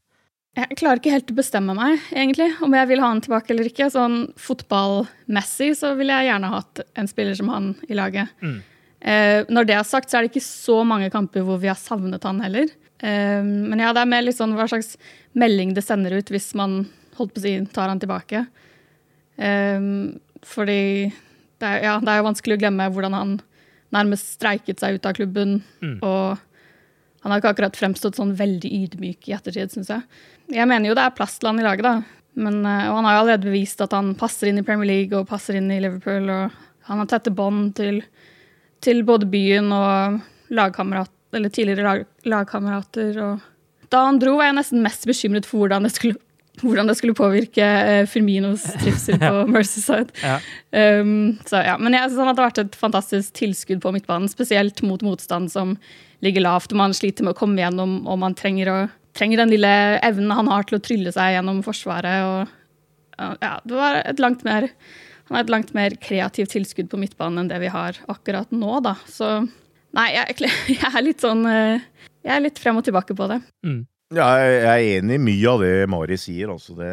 Jeg 0.56 0.76
klarer 0.78 0.96
ikke 0.96 1.12
helt 1.12 1.30
å 1.30 1.36
bestemme 1.36 1.74
meg, 1.76 2.00
egentlig, 2.12 2.48
om 2.64 2.72
jeg 2.72 2.88
vil 2.88 3.00
ha 3.00 3.08
han 3.08 3.20
tilbake 3.20 3.50
eller 3.52 3.68
ikke. 3.68 3.90
Sånn 3.92 4.32
fotballmessig 4.40 5.74
så 5.76 5.94
ville 5.98 6.14
jeg 6.16 6.30
gjerne 6.30 6.48
hatt 6.48 6.80
en 6.96 7.06
spiller 7.10 7.36
som 7.36 7.48
han 7.52 7.74
i 7.90 7.94
laget. 7.98 8.28
Mm. 8.40 8.62
Eh, 9.00 9.44
når 9.52 9.66
det 9.68 9.74
er 9.76 9.84
sagt, 9.84 10.08
så 10.08 10.16
er 10.16 10.24
det 10.24 10.30
ikke 10.32 10.46
så 10.46 10.78
mange 10.88 11.10
kamper 11.12 11.44
hvor 11.44 11.60
vi 11.60 11.68
har 11.68 11.76
savnet 11.76 12.24
han 12.24 12.40
heller. 12.40 12.70
Eh, 13.04 13.42
men 13.44 13.78
ja, 13.78 13.92
det 13.92 14.00
er 14.00 14.08
mer 14.08 14.24
litt 14.24 14.38
sånn 14.38 14.56
hva 14.56 14.64
slags 14.66 14.96
melding 15.36 15.74
det 15.76 15.84
sender 15.84 16.16
ut 16.16 16.32
hvis 16.32 16.54
man 16.56 16.86
holdt 17.18 17.34
på 17.34 17.42
å 17.42 17.44
si 17.44 17.66
tar 17.76 17.92
han 17.92 18.00
tilbake. 18.00 18.46
Eh, 19.36 19.80
fordi 20.46 21.12
det 21.60 21.68
er, 21.68 21.82
ja, 21.84 21.98
det 22.00 22.08
er 22.08 22.22
jo 22.22 22.28
vanskelig 22.30 22.56
å 22.56 22.62
glemme 22.64 22.88
hvordan 22.92 23.12
han 23.16 23.36
nærmest 23.92 24.38
streiket 24.38 24.80
seg 24.80 24.96
ut 24.96 25.06
av 25.08 25.16
klubben. 25.20 25.60
Mm. 25.84 25.98
Og 26.00 26.38
han 27.26 27.33
har 27.35 27.40
ikke 27.40 27.50
akkurat 27.56 27.75
fremstått 27.75 28.21
sånn 28.21 28.37
veldig 28.38 28.68
ydmyk 28.71 29.26
i 29.26 29.33
ettertid, 29.35 29.73
syns 29.75 29.88
jeg. 29.90 30.04
Jeg 30.54 30.71
mener 30.71 30.87
jo 30.87 30.95
det 30.95 31.02
er 31.02 31.14
plass 31.16 31.40
til 31.40 31.49
han 31.50 31.59
i 31.59 31.64
laget, 31.66 31.83
da. 31.83 31.97
Men, 32.38 32.61
eh, 32.62 32.85
og 32.87 33.00
han 33.00 33.09
har 33.09 33.16
jo 33.16 33.23
allerede 33.25 33.49
bevist 33.49 33.83
at 33.83 33.97
han 33.97 34.12
passer 34.14 34.47
inn 34.47 34.61
i 34.61 34.62
Premier 34.62 34.87
League 34.87 35.18
og 35.18 35.26
passer 35.26 35.59
inn 35.59 35.66
i 35.75 35.80
Liverpool. 35.83 36.30
Og 36.30 36.87
han 36.87 37.02
har 37.02 37.09
tette 37.11 37.33
bånd 37.35 37.73
til, 37.80 37.99
til 38.78 39.02
både 39.09 39.26
byen 39.33 39.75
og 39.75 40.21
lagkamerat, 40.54 41.11
tidligere 41.35 41.83
lag, 41.83 42.06
lagkamerater. 42.30 43.18
Da 43.90 44.04
han 44.06 44.23
dro, 44.23 44.37
var 44.38 44.52
jeg 44.52 44.59
nesten 44.61 44.87
mest 44.87 45.11
bekymret 45.11 45.50
for 45.50 45.64
hvordan 45.64 45.88
det 45.88 45.97
skulle, 45.97 46.23
hvordan 46.60 46.88
det 46.88 46.96
skulle 46.98 47.16
påvirke 47.16 47.64
eh, 47.64 48.06
Firminos 48.08 48.64
trivsel 48.80 49.18
på 49.20 49.44
Mercyside. 49.54 50.12
Ja. 50.22 50.38
Um, 50.72 51.36
så, 51.46 51.60
ja. 51.66 51.76
Men 51.80 51.96
jeg 51.96 52.08
synes 52.08 52.22
han 52.22 52.30
hadde 52.32 52.46
vært 52.46 52.60
et 52.62 52.78
fantastisk 52.78 53.34
tilskudd 53.36 53.82
på 53.84 53.92
midtbanen, 53.96 54.30
spesielt 54.32 54.82
mot 54.86 55.02
motstand 55.04 55.52
som 55.52 55.76
ligger 56.25 56.46
lavt, 56.46 56.72
og 56.72 56.80
man 56.80 56.96
sliter 56.96 57.26
med 57.26 57.34
å 57.34 57.38
komme 57.38 57.60
gjennom, 57.60 57.98
og 58.08 58.20
man 58.22 58.36
trenger, 58.38 58.72
å, 58.72 58.78
trenger 59.16 59.44
den 59.44 59.52
lille 59.52 59.72
evnen 60.06 60.32
han 60.36 60.48
har 60.52 60.68
til 60.68 60.78
å 60.78 60.84
trylle 60.84 61.12
seg 61.12 61.36
gjennom 61.36 61.60
forsvaret. 61.66 62.30
Og, 62.30 63.34
ja, 63.44 63.58
det 63.64 63.76
var 63.76 64.00
et 64.04 64.22
langt 64.22 64.46
mer 64.46 64.70
han 65.26 65.40
er 65.40 65.42
et 65.42 65.50
langt 65.50 65.72
mer 65.75 65.96
kreativt 65.98 66.52
tilskudd 66.54 66.88
på 66.92 67.00
midtbanen 67.02 67.42
enn 67.42 67.48
det 67.50 67.58
vi 67.64 67.70
har 67.72 67.98
akkurat 68.12 68.52
nå, 68.54 68.78
da. 68.84 68.94
Så 69.10 69.40
nei, 69.96 70.08
jeg, 70.14 70.50
jeg 70.76 70.92
er 70.92 71.02
litt 71.02 71.25
sånn 71.25 71.42
eh, 71.50 71.82
Jeg 72.26 72.34
er 72.36 72.44
litt 72.44 72.60
frem 72.62 72.78
og 72.78 72.86
tilbake 72.86 73.16
på 73.18 73.26
det. 73.30 73.40
Mm. 73.66 73.80
Ja, 74.14 74.26
jeg 74.38 74.62
er 74.70 75.00
enig 75.00 75.16
i 75.18 75.22
mye 75.22 75.50
av 75.50 75.62
det 75.64 75.88
Mari 75.90 76.14
sier. 76.20 76.52
Altså 76.52 76.76
det, 76.78 76.90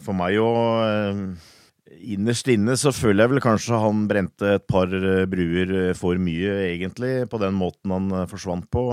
for 0.00 0.16
meg 0.16 0.38
òg 0.40 1.36
Innerst 1.98 2.48
inne 2.52 2.76
så 2.78 2.92
føler 2.94 3.24
jeg 3.24 3.32
vel 3.32 3.42
kanskje 3.42 3.78
han 3.82 4.04
brente 4.08 4.54
et 4.54 4.64
par 4.70 4.92
eh, 4.94 5.24
bruer 5.28 5.72
eh, 5.74 5.94
for 5.98 6.20
mye, 6.20 6.52
egentlig, 6.68 7.24
på 7.28 7.40
den 7.42 7.56
måten 7.58 7.94
han 7.94 8.12
eh, 8.12 8.26
forsvant 8.30 8.68
på. 8.70 8.84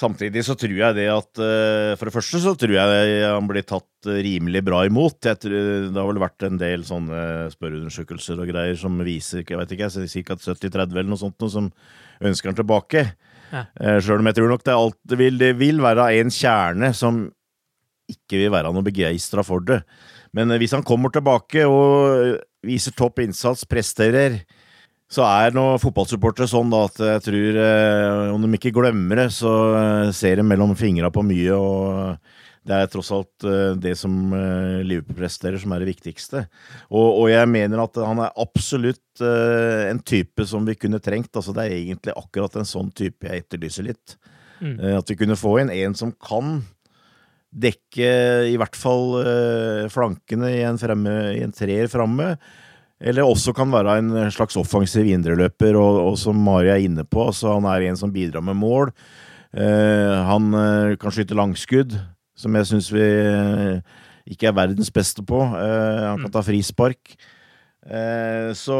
Samtidig 0.00 0.42
så 0.46 0.56
tror 0.56 0.74
jeg 0.74 0.96
det 0.96 1.06
at 1.12 1.36
For 1.36 2.08
det 2.08 2.12
første 2.14 2.38
så 2.40 2.54
tror 2.56 2.72
jeg 2.72 3.18
han 3.20 3.48
blir 3.50 3.66
tatt 3.68 4.08
rimelig 4.08 4.62
bra 4.64 4.78
imot. 4.88 5.18
Tror, 5.20 5.56
det 5.92 5.92
har 5.92 6.08
vel 6.08 6.22
vært 6.22 6.46
en 6.46 6.56
del 6.60 6.86
sånne 6.88 7.50
spørreundersøkelser 7.52 8.40
og 8.40 8.48
greier 8.48 8.78
som 8.80 8.96
viser 9.04 9.44
jeg 9.44 9.60
vet 9.60 9.74
ikke, 9.76 9.90
ca. 9.92 10.38
70-30 10.40 10.96
eller 10.96 11.10
noe 11.10 11.20
sånt, 11.20 11.36
noe 11.44 11.52
som 11.52 11.68
ønsker 12.24 12.48
han 12.48 12.56
tilbake. 12.62 13.04
Ja. 13.50 13.64
Sjøl 14.02 14.22
om 14.22 14.30
jeg 14.30 14.38
tror 14.38 14.50
nok 14.52 14.64
det, 14.66 14.74
alt, 14.76 14.98
det, 15.10 15.18
vil, 15.18 15.38
det 15.40 15.54
vil 15.58 15.82
være 15.82 16.08
en 16.20 16.30
kjerne 16.30 16.92
som 16.96 17.24
ikke 18.10 18.38
vil 18.40 18.52
være 18.54 18.70
noe 18.74 18.86
begeistra 18.86 19.44
for 19.46 19.62
det. 19.66 19.80
Men 20.36 20.52
hvis 20.60 20.74
han 20.76 20.86
kommer 20.86 21.10
tilbake 21.12 21.66
og 21.66 22.38
viser 22.66 22.94
topp 22.96 23.22
innsats, 23.24 23.66
presterer, 23.68 24.40
så 25.10 25.24
er 25.26 25.54
nå 25.56 25.64
fotballsupportere 25.82 26.46
sånn 26.50 26.70
da 26.70 26.84
at 26.86 27.00
jeg 27.02 27.22
tror 27.26 27.56
eh, 27.64 28.28
om 28.30 28.44
de 28.44 28.52
ikke 28.54 28.74
glemmer 28.76 29.24
det, 29.24 29.30
så 29.34 29.54
eh, 29.74 30.12
ser 30.14 30.38
de 30.38 30.46
mellom 30.46 30.76
fingra 30.78 31.10
på 31.10 31.24
mye. 31.26 31.56
og 31.56 32.39
det 32.60 32.76
er 32.76 32.90
tross 32.92 33.08
alt 33.14 33.46
eh, 33.48 33.72
det 33.80 33.94
som 33.96 34.12
eh, 34.36 34.80
Liverpool 34.84 35.16
presterer, 35.22 35.56
som 35.60 35.72
er 35.72 35.80
det 35.80 35.94
viktigste. 35.94 36.44
Og, 36.90 37.06
og, 37.06 37.26
jeg 37.32 37.48
mener 37.48 37.80
at 37.80 37.96
han 38.04 38.20
er 38.20 38.36
absolutt 38.42 39.22
eh, 39.24 39.86
en 39.88 40.02
type 40.04 40.44
som 40.48 40.66
vi 40.68 40.76
kunne 40.76 41.00
trengt. 41.00 41.32
altså 41.32 41.54
Det 41.56 41.64
er 41.64 41.78
egentlig 41.78 42.16
akkurat 42.20 42.60
en 42.60 42.68
sånn 42.68 42.92
type 42.92 43.24
jeg 43.24 43.46
etterlyser 43.46 43.88
litt. 43.88 44.18
Mm. 44.60 44.76
At 44.98 45.08
vi 45.08 45.16
kunne 45.16 45.40
få 45.40 45.54
inn 45.62 45.72
en 45.72 45.96
som 45.96 46.12
kan 46.20 46.58
dekke 47.50 48.10
i 48.52 48.58
hvert 48.60 48.76
fall 48.76 49.16
flankene 49.90 50.50
i 50.52 50.60
en, 50.68 50.76
fremme, 50.78 51.14
i 51.32 51.40
en 51.42 51.54
treer 51.56 51.88
framme. 51.90 52.34
Eller 53.00 53.24
også 53.24 53.54
kan 53.56 53.72
være 53.72 53.96
en 54.02 54.12
slags 54.28 54.60
offensiv 54.60 55.08
indreløper, 55.08 55.80
og, 55.80 56.02
og 56.10 56.20
som 56.20 56.36
Mari 56.44 56.68
er 56.68 56.84
inne 56.84 57.06
på, 57.08 57.24
altså 57.32 57.56
han 57.56 57.70
er 57.72 57.88
en 57.88 57.98
som 57.98 58.12
bidrar 58.12 58.44
med 58.44 58.60
mål. 58.60 58.92
Eh, 59.56 60.14
han 60.28 60.52
kan 61.00 61.16
skyte 61.16 61.40
langskudd, 61.40 61.96
som 62.40 62.56
jeg 62.56 62.68
syns 62.70 62.88
vi 62.94 63.04
eh, 63.04 64.00
ikke 64.30 64.48
er 64.50 64.56
verdens 64.56 64.90
beste 64.94 65.24
på. 65.26 65.42
Eh, 65.42 66.06
han 66.06 66.24
kan 66.24 66.32
ta 66.32 66.42
frispark. 66.44 67.14
Eh, 67.84 68.50
så 68.56 68.78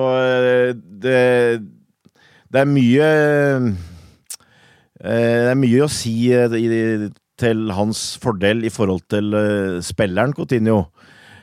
det, 1.01 1.21
det 2.53 2.61
er 2.61 2.69
mye 2.69 3.07
Det 5.01 5.53
er 5.55 5.57
mye 5.57 5.87
å 5.87 5.93
si 5.93 6.15
til 7.41 7.71
hans 7.73 8.03
fordel 8.21 8.67
i 8.69 8.73
forhold 8.73 9.07
til 9.09 9.33
spilleren 9.85 10.35
Coutinho. 10.37 10.91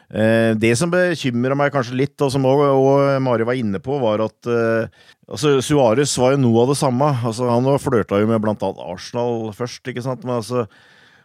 Det 0.07 0.69
som 0.77 0.91
bekymra 0.93 1.57
meg 1.57 1.73
kanskje 1.73 1.97
litt, 1.97 2.21
og 2.21 2.29
som 2.31 2.45
også 2.47 3.17
Mari 3.25 3.47
var 3.49 3.57
inne 3.57 3.81
på, 3.83 3.97
var 3.99 4.21
at 4.23 4.51
altså, 4.53 5.57
Suárez 5.65 6.13
var 6.21 6.35
jo 6.35 6.43
noe 6.43 6.61
av 6.61 6.69
det 6.71 6.77
samme. 6.79 7.09
Altså, 7.25 7.49
han 7.49 7.65
flørta 7.81 8.21
jo 8.21 8.29
med 8.29 8.45
blant 8.45 8.61
annet 8.61 8.85
Arsenal 8.85 9.49
først, 9.57 9.81
ikke 9.89 10.05
sant. 10.05 10.21
Men, 10.21 10.37
altså, 10.37 10.67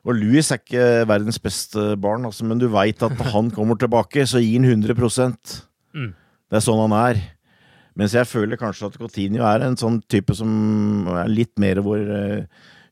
og 0.03 0.17
Louis 0.19 0.49
er 0.51 0.59
ikke 0.59 0.87
verdens 1.07 1.39
beste 1.43 1.93
barn, 2.03 2.27
altså, 2.27 2.47
men 2.49 2.59
du 2.59 2.67
veit 2.73 3.03
at 3.07 3.15
når 3.19 3.31
han 3.37 3.53
kommer 3.55 3.79
tilbake, 3.79 4.27
så 4.27 4.43
gir 4.43 4.59
han 4.59 4.83
100 4.83 4.99
Mm. 5.93 6.15
Det 6.49 6.57
er 6.57 6.63
sånn 6.65 6.79
han 6.81 6.95
er. 6.97 7.19
Mens 8.01 8.15
jeg 8.17 8.25
føler 8.25 8.57
kanskje 8.57 8.89
at 8.89 8.95
Coutinho 8.97 9.45
er 9.45 9.67
en 9.67 9.77
sånn 9.77 9.99
type 10.09 10.33
som 10.33 11.05
er 11.13 11.29
litt 11.29 11.53
mer 11.61 11.83
hvor 11.85 12.01
uh, 12.01 12.41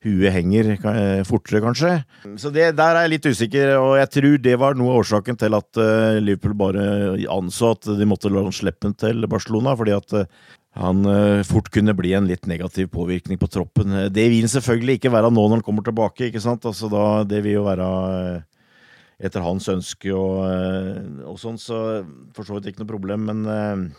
huet 0.05 0.35
henger 0.35 0.75
uh, 0.85 1.23
fortere, 1.25 1.63
kanskje. 1.65 1.95
Så 2.41 2.53
det, 2.53 2.67
der 2.77 2.99
er 2.99 3.07
jeg 3.07 3.15
litt 3.15 3.29
usikker, 3.31 3.73
og 3.81 3.95
jeg 4.03 4.13
tror 4.19 4.37
det 4.45 4.59
var 4.61 4.77
noe 4.77 4.93
av 4.93 5.01
årsaken 5.01 5.41
til 5.41 5.57
at 5.57 5.81
uh, 5.81 6.21
Liverpool 6.21 6.59
bare 6.61 6.85
anså 7.33 7.73
at 7.79 7.89
de 7.97 8.09
måtte 8.09 8.33
la 8.33 8.45
han 8.45 8.55
slippe 8.55 8.85
den 8.85 8.99
til 9.01 9.25
Barcelona, 9.33 9.73
fordi 9.81 9.97
at 9.97 10.17
han 10.79 11.03
fort 11.49 11.67
kunne 11.75 11.97
bli 11.99 12.13
en 12.15 12.29
litt 12.29 12.47
negativ 12.47 12.93
påvirkning 12.95 13.41
på 13.41 13.49
troppen. 13.51 13.97
Det 14.15 14.27
vil 14.31 14.47
selvfølgelig 14.49 15.01
ikke 15.01 15.11
være 15.13 15.33
nå 15.33 15.43
når 15.43 15.59
han 15.59 15.65
kommer 15.67 15.83
tilbake, 15.83 16.29
ikke 16.29 16.43
sant. 16.45 16.67
Altså 16.69 16.87
da, 16.93 17.25
det 17.27 17.41
vil 17.43 17.57
jo 17.59 17.65
være 17.67 17.89
etter 19.21 19.43
hans 19.45 19.67
ønske 19.69 20.13
og, 20.15 20.47
og 21.27 21.41
sånn, 21.43 21.59
så 21.61 21.81
for 22.37 22.47
så 22.47 22.57
vidt 22.57 22.71
ikke 22.71 22.85
noe 22.85 22.93
problem, 22.93 23.27
men 23.29 23.91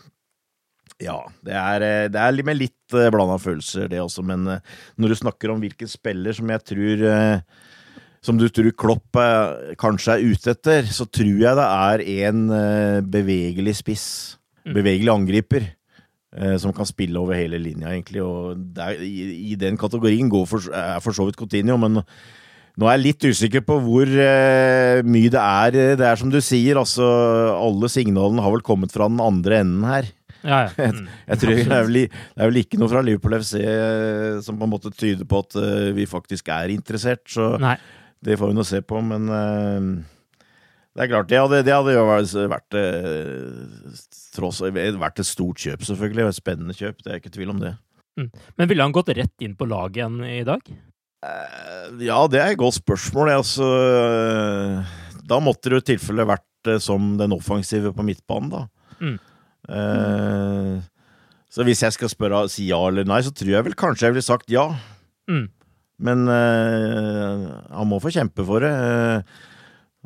ja, 1.02 1.18
det 1.46 1.54
er, 1.58 1.84
det 2.12 2.22
er 2.22 2.42
med 2.46 2.58
litt 2.58 2.96
blanda 3.12 3.36
følelser, 3.42 3.88
det 3.90 4.00
også. 4.02 4.24
Men 4.26 4.48
når 4.48 5.12
du 5.12 5.18
snakker 5.18 5.52
om 5.52 5.62
hvilken 5.62 5.90
spiller 5.90 6.34
som 6.36 6.50
jeg 6.52 6.64
tror 6.72 7.04
Som 8.22 8.38
du 8.38 8.44
tror 8.48 8.70
Klopp 8.78 9.18
kanskje 9.82 10.14
er 10.14 10.26
ute 10.30 10.52
etter, 10.54 10.86
så 10.86 11.06
tror 11.10 11.40
jeg 11.42 11.58
det 11.58 11.68
er 11.68 12.04
en 12.28 12.42
bevegelig 13.10 13.80
spiss. 13.80 14.08
Bevegelig 14.62 15.10
angriper. 15.10 15.72
Som 16.32 16.72
kan 16.72 16.88
spille 16.88 17.20
over 17.20 17.36
hele 17.36 17.58
linja, 17.60 17.90
egentlig. 17.92 18.22
Og 18.24 18.56
der, 18.72 18.96
i, 19.04 19.50
i, 19.52 19.56
den 19.60 19.76
kategorien 19.76 20.30
går 20.32 20.46
for, 20.48 20.64
er 20.72 21.02
for 21.04 21.12
så 21.12 21.26
vidt 21.28 21.36
Coutinho, 21.36 21.76
men 21.76 21.98
nå 22.80 22.88
er 22.88 22.96
jeg 22.96 23.04
litt 23.04 23.26
usikker 23.28 23.64
på 23.68 23.76
hvor 23.84 24.08
eh, 24.08 25.02
mye 25.04 25.32
det 25.32 25.42
er. 25.42 25.76
Det 26.00 26.06
er 26.08 26.16
som 26.16 26.32
du 26.32 26.38
sier, 26.40 26.80
altså 26.80 27.04
alle 27.52 27.90
signalene 27.92 28.44
har 28.44 28.54
vel 28.54 28.64
kommet 28.64 28.94
fra 28.94 29.10
den 29.12 29.20
andre 29.20 29.60
enden 29.60 29.84
her. 29.88 30.08
Ja, 30.42 30.64
ja. 30.66 30.70
Mm. 30.92 31.04
Jeg, 31.28 31.38
tror 31.38 31.52
det 31.52 31.66
er, 31.66 31.84
vel, 31.86 31.98
det 32.08 32.40
er, 32.40 32.48
vel, 32.48 32.56
ikke 32.64 32.78
noe 32.80 32.90
fra 32.90 33.02
Liverpool 33.04 33.36
FC 33.38 33.60
uh, 33.62 34.40
som 34.42 34.56
på 34.58 34.66
en 34.66 34.72
måte 34.72 34.90
tyder 34.90 35.28
på 35.28 35.42
at 35.44 35.54
uh, 35.54 35.92
vi 35.94 36.08
faktisk 36.10 36.48
er 36.50 36.72
interessert, 36.74 37.22
så 37.30 37.52
Nei. 37.62 37.76
det 38.24 38.38
får 38.40 38.50
vi 38.50 38.56
nå 38.56 38.64
se 38.66 38.80
på, 38.82 38.98
men 39.06 39.28
det 40.92 41.04
er 41.04 41.08
klart, 41.08 41.28
det 41.30 41.40
hadde, 41.40 41.62
det 41.64 41.72
hadde 41.72 41.94
jo 41.94 42.04
vært, 42.52 42.76
tross, 44.36 44.60
vært 44.68 45.22
et 45.22 45.28
stort 45.28 45.62
kjøp, 45.64 45.86
selvfølgelig. 45.88 46.28
Et 46.28 46.38
spennende 46.38 46.76
kjøp, 46.76 47.00
det 47.00 47.12
er 47.12 47.20
ikke 47.22 47.32
tvil 47.32 47.54
om 47.54 47.62
det. 47.62 47.74
Mm. 48.20 48.28
Men 48.60 48.68
ville 48.68 48.84
han 48.84 48.94
gått 48.94 49.12
rett 49.16 49.44
inn 49.44 49.56
på 49.56 49.68
laget 49.70 50.02
igjen 50.02 50.18
i 50.28 50.42
dag? 50.44 50.72
Ja, 52.02 52.18
det 52.28 52.42
er 52.42 52.52
et 52.52 52.60
godt 52.60 52.76
spørsmål. 52.80 53.32
Altså, 53.38 53.66
da 55.24 55.40
måtte 55.40 55.72
det 55.72 55.84
i 55.84 55.88
tilfelle 55.94 56.28
vært 56.28 56.72
som 56.82 57.14
den 57.18 57.34
offensive 57.34 57.94
på 57.96 58.04
midtbanen, 58.06 58.52
da. 58.52 58.66
Mm. 59.02 59.16
Eh, 59.70 60.82
så 61.52 61.66
hvis 61.66 61.82
jeg 61.84 61.94
skal 61.94 62.10
spørre 62.10 62.46
si 62.50 62.66
ja 62.70 62.80
eller 62.88 63.06
nei, 63.08 63.20
så 63.22 63.32
tror 63.34 63.52
jeg 63.54 63.66
vel 63.68 63.78
kanskje 63.78 64.08
jeg 64.08 64.16
ville 64.16 64.26
sagt 64.26 64.52
ja. 64.52 64.68
Mm. 65.30 65.46
Men 66.02 66.26
eh, 66.32 67.48
han 67.76 67.90
må 67.90 68.00
få 68.02 68.12
kjempe 68.14 68.46
for 68.46 68.64
det. 68.64 68.72
Eh, 68.72 69.50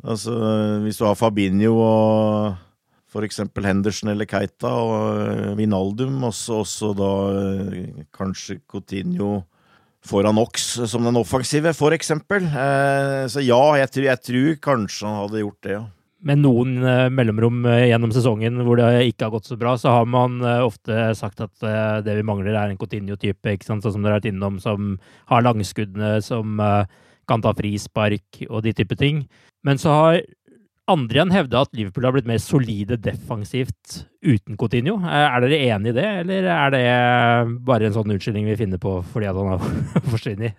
altså, 0.03 0.33
hvis 0.85 0.97
du 0.99 1.05
har 1.07 1.15
Fabinho 1.17 1.73
og 1.81 2.55
for 3.07 3.23
eksempel 3.25 3.65
Henderson 3.65 4.11
eller 4.11 4.27
Keita 4.29 4.67
og 4.69 5.57
Vinaldum, 5.57 6.19
og 6.27 6.33
så 6.35 6.91
da 6.97 7.11
kanskje 8.15 8.59
Coutinho 8.69 9.43
foran 10.07 10.37
Ox 10.39 10.73
som 10.87 11.03
den 11.07 11.17
offensive, 11.19 11.73
for 11.75 11.95
eksempel. 11.95 12.45
Eh, 12.47 13.23
så 13.31 13.41
ja, 13.43 13.61
jeg, 13.81 13.89
tror- 13.91 14.09
jeg 14.11 14.21
tror 14.27 14.57
kanskje 14.63 15.07
han 15.07 15.21
hadde 15.23 15.41
gjort 15.43 15.61
det, 15.65 15.71
ja. 15.79 15.85
Med 16.27 16.39
noen 16.41 16.77
eh, 16.81 17.07
mellomrom 17.13 17.59
eh, 17.69 17.87
gjennom 17.91 18.11
sesongen 18.15 18.61
hvor 18.65 18.79
det 18.79 18.87
ikke 19.11 19.27
har 19.27 19.33
gått 19.35 19.49
så 19.51 19.57
bra, 19.59 19.75
så 19.77 19.91
har 19.93 20.07
man 20.09 20.39
eh, 20.41 20.63
ofte 20.65 21.11
sagt 21.17 21.41
at 21.45 21.63
eh, 21.67 21.99
det 22.05 22.15
vi 22.19 22.25
mangler, 22.25 22.55
er 22.57 22.71
en 22.73 22.79
Coutinho-type, 22.79 23.53
ikke 23.53 23.67
sant? 23.67 23.83
sånn 23.85 23.93
som 23.97 24.05
dere 24.05 24.15
har 24.17 24.21
vært 24.23 24.31
innom, 24.31 24.57
som 24.63 24.95
har 25.29 25.45
langskuddene, 25.45 26.15
som 26.25 26.57
eh, 26.59 26.87
kan 27.27 27.43
ta 27.43 27.53
frispark 27.57 28.43
og 28.49 28.63
de 28.65 28.73
type 28.77 28.97
ting. 28.99 29.25
Men 29.67 29.79
så 29.81 29.93
har 29.95 30.19
andre 30.87 31.19
igjen 31.19 31.33
hevda 31.35 31.65
at 31.65 31.73
Liverpool 31.75 32.05
har 32.07 32.13
blitt 32.15 32.29
mer 32.29 32.39
solide 32.39 32.95
defensivt 33.03 34.05
uten 34.23 34.55
Coutinho. 34.59 34.95
Eh, 35.03 35.25
Er 35.27 35.43
dere 35.43 35.59
enig 35.75 35.91
i 35.91 35.97
det, 35.97 36.07
eller 36.23 36.47
er 36.53 36.71
det 36.71 36.85
bare 37.67 37.89
en 37.89 37.97
sånn 37.97 38.15
unnskyldning 38.15 38.47
vi 38.47 38.55
finner 38.59 38.79
på 38.81 39.01
fordi 39.11 39.27
at 39.27 39.35
han 39.35 39.51
har 39.51 39.67
forsvunnet? 40.13 40.55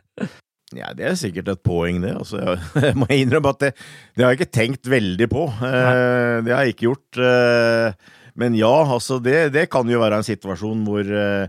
Ja, 0.76 0.90
Det 0.92 1.06
er 1.08 1.16
sikkert 1.16 1.48
et 1.48 1.62
poeng, 1.64 2.02
det. 2.04 2.12
Altså, 2.12 2.42
jeg, 2.84 2.92
må 3.00 3.08
innrømme 3.08 3.54
at 3.56 3.62
det, 3.64 3.72
det 4.16 4.24
har 4.26 4.34
jeg 4.34 4.42
ikke 4.42 4.56
tenkt 4.58 4.90
veldig 4.92 5.28
på. 5.32 5.46
Nei. 5.62 5.72
det 6.44 6.52
har 6.52 6.66
jeg 6.66 6.76
ikke 6.76 6.90
gjort. 6.90 7.22
Eh, 7.24 8.12
men 8.38 8.54
ja, 8.54 8.74
altså, 8.84 9.16
det, 9.24 9.48
det 9.56 9.64
kan 9.72 9.88
jo 9.88 10.02
være 10.04 10.20
en 10.20 10.28
situasjon 10.28 10.84
hvor 10.86 11.08
eh, 11.08 11.48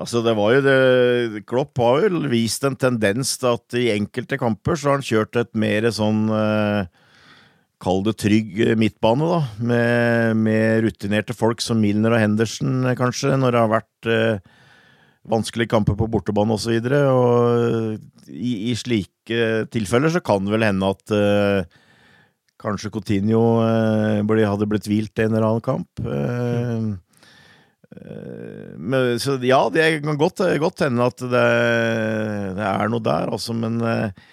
Altså, 0.00 0.24
det 0.26 0.34
var 0.34 0.56
jo 0.56 0.62
det 0.64 1.44
Klopp 1.46 1.78
har 1.78 2.08
jo 2.08 2.24
vist 2.32 2.64
en 2.66 2.76
tendens 2.78 3.36
til 3.38 3.54
at 3.54 3.76
i 3.78 3.92
enkelte 3.94 4.38
kamper 4.40 4.78
så 4.78 4.90
har 4.90 4.98
han 4.98 5.06
kjørt 5.06 5.38
et 5.38 5.52
mer 5.54 5.86
sånn 5.94 6.26
eh, 6.34 6.90
Kall 7.84 8.00
det 8.06 8.14
trygg 8.22 8.60
midtbane, 8.80 9.26
da. 9.28 9.38
Med, 9.60 10.38
med 10.40 10.84
rutinerte 10.86 11.34
folk 11.36 11.60
som 11.60 11.82
Milner 11.82 12.14
og 12.16 12.22
Henderson, 12.22 12.86
kanskje, 12.96 13.34
når 13.36 13.52
det 13.52 13.60
har 13.60 13.72
vært 13.74 14.08
eh, 14.08 14.54
vanskelige 15.28 15.72
kamper 15.74 15.98
på 15.98 16.08
bortebane 16.08 16.54
osv. 16.56 16.78
Og, 16.78 16.88
så 16.88 17.02
og 17.12 18.30
i, 18.30 18.70
i 18.70 18.74
slike 18.78 19.66
tilfeller 19.74 20.14
så 20.14 20.22
kan 20.24 20.46
det 20.46 20.54
vel 20.54 20.64
hende 20.64 20.92
at 20.94 21.14
eh, 21.18 21.80
kanskje 22.62 22.92
Coutinho 22.94 23.42
eh, 23.66 24.46
hadde 24.48 24.70
blitt 24.70 24.88
hvilt 24.88 25.18
i 25.18 25.26
en 25.26 25.34
eller 25.34 25.48
annen 25.50 25.64
kamp. 25.64 26.04
Eh, 26.04 26.94
men, 27.94 29.18
så 29.22 29.36
ja, 29.46 29.60
det 29.72 29.84
kan 30.04 30.18
godt, 30.18 30.42
godt 30.60 30.84
hende 30.86 31.06
at 31.06 31.20
det, 31.22 31.44
det 32.58 32.64
er 32.66 32.90
noe 32.90 33.04
der, 33.04 33.30
altså, 33.36 33.54
men 33.56 33.78
eh, 33.86 34.24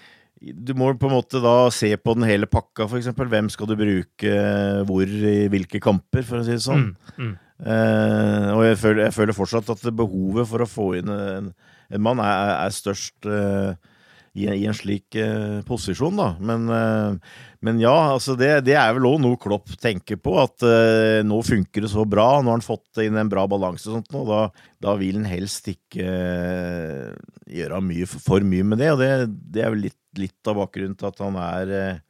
du 0.41 0.73
må 0.77 0.89
på 0.97 1.09
en 1.09 1.15
måte 1.19 1.41
da 1.43 1.69
se 1.73 1.91
på 2.01 2.15
den 2.17 2.25
hele 2.25 2.49
pakka, 2.49 2.87
eksempel. 2.97 3.29
Hvem 3.29 3.49
skal 3.53 3.69
du 3.69 3.75
bruke 3.77 4.31
hvor 4.89 5.05
i 5.05 5.45
hvilke 5.53 5.81
kamper, 5.83 6.25
for 6.25 6.41
å 6.41 6.45
si 6.47 6.55
det 6.55 6.63
sånn. 6.65 6.87
Mm, 7.13 7.27
mm. 7.27 7.33
Eh, 7.61 8.47
og 8.55 8.63
jeg 8.65 8.79
føler, 8.81 9.03
jeg 9.05 9.15
føler 9.19 9.37
fortsatt 9.37 9.69
at 9.69 9.85
behovet 9.93 10.49
for 10.49 10.65
å 10.65 10.69
få 10.69 10.87
inn 10.97 11.11
en, 11.13 11.51
en 11.93 12.01
mann 12.01 12.21
er, 12.25 12.55
er 12.55 12.73
størst 12.73 13.29
eh, 13.29 13.75
i, 14.33 14.45
i 14.47 14.65
en 14.69 14.75
slik 14.75 15.15
eh, 15.19 15.59
posisjon, 15.67 16.15
da. 16.15 16.29
Men, 16.39 16.67
eh, 16.71 17.39
men 17.65 17.81
ja, 17.83 17.95
altså 18.13 18.37
det, 18.39 18.49
det 18.67 18.77
er 18.79 18.93
vel 18.95 19.09
òg 19.09 19.17
noe 19.23 19.39
Klopp 19.41 19.73
tenker 19.81 20.19
på. 20.21 20.37
At 20.39 20.63
eh, 20.67 21.19
nå 21.27 21.41
funker 21.45 21.83
det 21.83 21.91
så 21.91 22.05
bra, 22.07 22.27
nå 22.39 22.51
har 22.53 22.59
han 22.59 22.65
fått 22.65 23.01
inn 23.03 23.19
en 23.19 23.31
bra 23.31 23.43
balanse 23.51 23.89
og 23.89 23.99
sånt, 23.99 24.15
og 24.15 24.29
da, 24.31 24.43
da 24.87 24.95
vil 25.01 25.19
han 25.19 25.27
helst 25.29 25.67
ikke 25.73 26.05
eh, 26.05 27.11
gjøre 27.59 27.81
mye, 27.89 28.07
for 28.11 28.47
mye 28.47 28.69
med 28.71 28.83
det. 28.83 28.93
Og 28.95 29.03
det, 29.03 29.11
det 29.51 29.65
er 29.65 29.75
vel 29.75 29.85
litt, 29.89 29.99
litt 30.19 30.51
av 30.51 30.61
bakgrunnen 30.61 30.95
til 30.99 31.11
at 31.11 31.21
han 31.25 31.39
er 31.41 31.75
eh, 31.81 32.01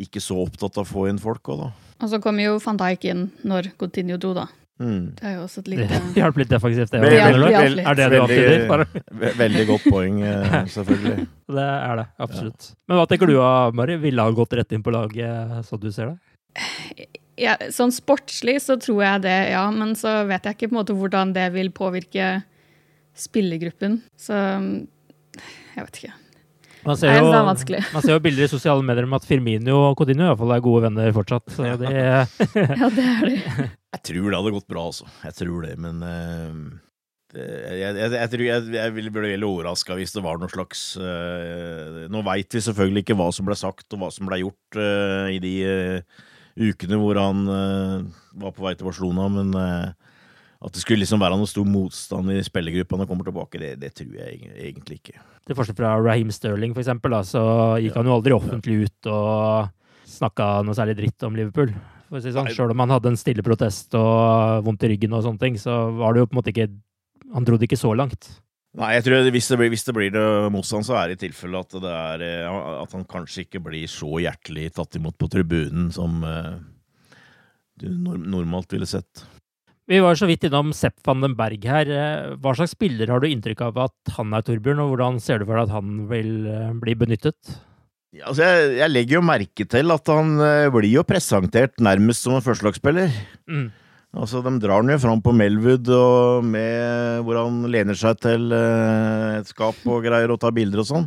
ikke 0.00 0.22
så 0.24 0.38
opptatt 0.40 0.80
av 0.80 0.86
å 0.86 0.92
få 0.94 1.10
inn 1.10 1.20
folk 1.20 1.52
òg, 1.52 1.66
da. 1.66 1.70
Og 2.00 2.08
så 2.08 2.16
kom 2.24 2.38
jo 2.40 2.54
van 2.64 2.78
Dijk 2.80 3.04
inn 3.10 3.26
når 3.44 3.74
Coutinho 3.76 4.16
dro, 4.16 4.32
da. 4.38 4.46
Mm. 4.80 5.00
Det 5.18 5.26
er 5.28 5.34
jo 5.36 5.42
også 5.44 5.60
et 5.60 5.66
Det 5.68 5.76
lite 5.76 6.00
hjalp 6.22 6.38
litt 6.40 6.48
defensivt, 6.48 6.90
det. 6.94 7.00
Veldig- 7.04 7.52
veldig- 7.52 7.84
Er 7.84 7.94
det 7.98 8.06
du 8.10 8.16
antyder? 8.22 9.34
Veldig 9.36 9.64
godt 9.68 9.84
poeng, 9.92 10.20
eh, 10.24 10.54
selvfølgelig. 10.76 11.26
Det 11.60 11.66
er 11.66 11.96
det, 12.00 12.06
absolutt. 12.22 12.68
Men 12.88 12.96
hva 13.00 13.06
tenker 13.10 13.26
du, 13.28 13.34
av, 13.44 13.74
Mari? 13.74 13.96
Ville 14.00 14.22
han 14.24 14.36
gått 14.38 14.54
rett 14.56 14.72
inn 14.72 14.84
på 14.86 14.92
laget, 14.94 15.64
sånn 15.68 15.80
du 15.82 15.90
ser 15.92 16.12
det? 16.14 16.16
ja, 17.44 17.56
Sånn 17.74 17.92
sportslig 17.92 18.56
så 18.64 18.78
tror 18.80 19.02
jeg 19.04 19.22
det, 19.26 19.36
ja. 19.52 19.66
Men 19.74 19.92
så 19.98 20.20
vet 20.30 20.46
jeg 20.48 20.56
ikke 20.56 20.70
på 20.70 20.76
en 20.76 20.80
måte 20.80 20.96
hvordan 20.96 21.34
det 21.36 21.48
vil 21.56 21.68
påvirke 21.74 22.38
spillergruppen. 23.18 24.00
Så 24.16 24.32
jeg 25.76 25.84
vet 25.84 26.00
ikke. 26.02 26.14
Man 26.86 26.96
ser, 26.96 27.12
er 27.12 27.20
jo, 27.20 27.32
er 27.34 27.44
man 27.94 28.04
ser 28.04 28.14
jo 28.14 28.20
bilder 28.24 28.46
i 28.46 28.50
sosiale 28.50 28.84
medier 28.86 29.08
om 29.08 29.16
at 29.18 29.26
Firmino 29.28 29.78
og 29.90 29.98
Coutinho 30.00 30.24
i 30.24 30.30
hvert 30.30 30.40
fall 30.40 30.54
er 30.56 30.62
gode 30.64 30.84
venner 30.86 31.16
fortsatt. 31.16 31.50
Så 31.52 31.72
det, 31.80 31.90
Ja, 31.92 32.22
det 32.92 33.08
er 33.08 33.26
det. 33.30 33.40
Jeg 33.96 34.04
tror 34.06 34.30
det 34.30 34.38
hadde 34.38 34.54
gått 34.54 34.70
bra, 34.70 34.86
altså. 34.92 35.08
Jeg 35.26 35.36
tror 35.42 35.66
det, 35.66 35.74
men 35.82 36.06
uh 36.06 36.78
jeg, 37.30 37.94
jeg, 37.94 38.10
jeg, 38.10 38.30
tror 38.32 38.42
jeg, 38.42 38.62
jeg 38.74 38.94
ville 38.96 39.12
bli 39.14 39.22
veldig 39.22 39.46
overraska 39.46 39.94
hvis 39.94 40.14
det 40.16 40.22
var 40.24 40.40
noe 40.40 40.50
slags 40.50 40.80
eh, 40.98 42.08
Nå 42.10 42.24
veit 42.26 42.56
vi 42.56 42.62
selvfølgelig 42.64 43.04
ikke 43.04 43.16
hva 43.20 43.28
som 43.34 43.46
ble 43.46 43.56
sagt 43.58 43.94
og 43.94 44.02
hva 44.02 44.08
som 44.10 44.26
ble 44.26 44.40
gjort 44.42 44.78
eh, 44.82 45.28
i 45.36 45.38
de 45.42 45.52
eh, 45.62 46.24
ukene 46.60 46.98
hvor 46.98 47.20
han 47.20 47.44
var 47.46 48.50
på 48.56 48.64
vei 48.64 48.74
til 48.74 48.88
Barcelona, 48.88 49.28
men 49.32 49.54
at 50.60 50.76
det 50.76 50.82
skulle 50.82 51.00
liksom 51.00 51.22
være 51.22 51.38
noen 51.40 51.48
stor 51.48 51.64
motstand 51.64 52.32
i 52.34 52.42
spillergruppa 52.44 52.96
når 52.96 53.06
han 53.06 53.10
kommer 53.10 53.28
tilbake, 53.30 53.60
det, 53.62 53.70
det 53.80 53.94
tror 53.96 54.12
jeg 54.18 54.50
egentlig 54.52 54.98
ikke. 55.00 55.22
til 55.48 55.56
forskjell 55.56 55.78
fra 55.78 55.94
Raheem 56.04 56.32
Sterling, 56.34 56.74
for 56.76 56.84
eksempel, 56.84 57.16
da, 57.16 57.22
så 57.24 57.44
gikk 57.80 57.96
han 57.96 58.10
jo 58.10 58.16
aldri 58.18 58.36
offentlig 58.36 58.76
ut 58.84 59.08
og 59.08 59.70
snakka 60.10 60.50
noe 60.66 60.76
særlig 60.76 60.98
dritt 60.98 61.26
om 61.26 61.38
Liverpool. 61.38 61.72
For 62.10 62.18
å 62.18 62.22
si 62.24 62.34
sånn. 62.34 62.50
Selv 62.52 62.74
om 62.74 62.82
han 62.82 62.92
hadde 62.92 63.12
en 63.12 63.18
stille 63.18 63.44
protest 63.46 63.94
og 63.96 64.66
vondt 64.66 64.84
i 64.84 64.92
ryggen 64.92 65.16
og 65.16 65.24
sånne 65.24 65.42
ting, 65.42 65.58
så 65.62 65.78
var 65.96 66.12
det 66.12 66.24
jo 66.24 66.30
på 66.30 66.36
en 66.36 66.40
måte 66.42 66.54
ikke 66.54 66.70
Han 67.30 67.44
dro 67.46 67.54
det 67.54 67.68
ikke 67.68 67.78
så 67.78 67.92
langt. 67.94 68.26
Nei, 68.74 68.88
jeg 68.96 69.04
tror 69.06 69.28
hvis, 69.30 69.48
det 69.50 69.56
blir, 69.60 69.68
hvis 69.70 69.84
det 69.86 69.92
blir 69.94 70.10
det 70.10 70.22
motstand, 70.50 70.82
så 70.86 70.96
er 70.98 71.10
det 71.10 71.14
i 71.14 71.20
tilfelle 71.28 71.60
at, 71.62 71.76
det 71.78 71.92
er, 71.94 72.24
eh, 72.26 72.56
at 72.82 72.96
han 72.96 73.06
kanskje 73.06 73.44
ikke 73.44 73.62
blir 73.62 73.86
så 73.90 74.18
hjertelig 74.18 74.72
tatt 74.74 74.98
imot 74.98 75.14
på 75.18 75.28
tribunen 75.30 75.92
som 75.94 76.18
eh, 76.26 76.58
du 77.78 77.86
normalt 78.02 78.74
ville 78.74 78.86
sett. 78.90 79.22
Vi 79.90 79.98
var 79.98 80.14
så 80.14 80.28
vidt 80.30 80.44
innom 80.46 80.70
Sepp 80.76 81.00
van 81.02 81.24
den 81.24 81.32
Berg 81.34 81.64
her. 81.66 81.88
Eh, 81.90 82.36
Hva 82.38 82.52
slags 82.54 82.76
spiller 82.76 83.10
har 83.10 83.22
du 83.22 83.26
inntrykk 83.26 83.64
av 83.66 83.80
at 83.88 84.12
han 84.14 84.30
er, 84.36 84.44
Torbjørn, 84.46 84.84
og 84.84 84.92
hvordan 84.92 85.18
ser 85.22 85.42
du 85.42 85.48
for 85.48 85.58
deg 85.58 85.66
at 85.66 85.74
han 85.74 86.04
vil 86.10 86.30
eh, 86.46 86.70
bli 86.78 86.94
benyttet? 87.00 87.56
Ja, 88.14 88.28
altså 88.30 88.46
jeg, 88.46 88.76
jeg 88.78 88.92
legger 88.92 89.18
jo 89.18 89.26
merke 89.26 89.66
til 89.70 89.94
at 89.94 90.12
han 90.14 90.38
eh, 90.46 90.70
blir 90.70 90.94
jo 90.94 91.06
presentert 91.06 91.82
nærmest 91.82 92.22
som 92.22 92.38
en 92.38 92.46
førstelagsspiller. 92.46 93.10
Mm. 93.50 93.66
Altså, 94.14 94.44
De 94.46 94.54
drar 94.62 94.78
han 94.78 94.94
jo 94.94 95.02
fram 95.02 95.26
på 95.26 95.34
Melwood 95.34 95.90
og 95.94 96.46
med, 96.46 97.26
hvor 97.26 97.42
han 97.42 97.60
lener 97.70 97.98
seg 97.98 98.22
til 98.22 98.50
et 98.54 99.50
skap 99.50 99.82
og 99.90 100.06
greier 100.06 100.30
å 100.30 100.38
ta 100.38 100.54
bilder 100.54 100.82
og 100.82 100.88
sånn. 100.88 101.06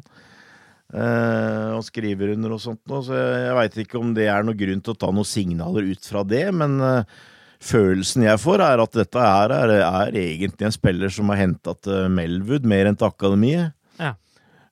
Uh, 0.93 1.74
og 1.74 1.82
skriver 1.88 2.36
under 2.36 2.54
og 2.54 2.62
sånt. 2.62 2.84
noe, 2.91 3.02
så 3.02 3.15
jeg, 3.17 3.38
jeg 3.48 3.56
veit 3.58 3.78
ikke 3.82 3.98
om 3.98 4.12
det 4.13 4.28
er 4.30 4.43
noen 4.46 4.60
grunn 4.60 4.84
til 4.84 4.93
å 4.93 5.00
ta 5.02 5.10
noen 5.10 5.26
signaler 5.26 5.88
ut 5.89 6.06
fra 6.06 6.22
det, 6.28 6.43
men 6.54 6.76
eh, 6.86 7.15
følelsen 7.63 8.26
jeg 8.28 8.41
får, 8.43 8.62
er 8.65 8.82
at 8.84 8.97
dette 8.97 9.23
her 9.23 9.54
er, 9.56 9.71
er 9.86 10.17
egentlig 10.19 10.67
en 10.67 10.76
spiller 10.76 11.13
som 11.13 11.32
er 11.32 11.39
henta 11.43 11.73
til 11.80 12.12
Melwood 12.13 12.67
mer 12.67 12.89
enn 12.89 12.99
til 12.99 13.08
akademiet. 13.08 13.73
Ja. 14.02 14.13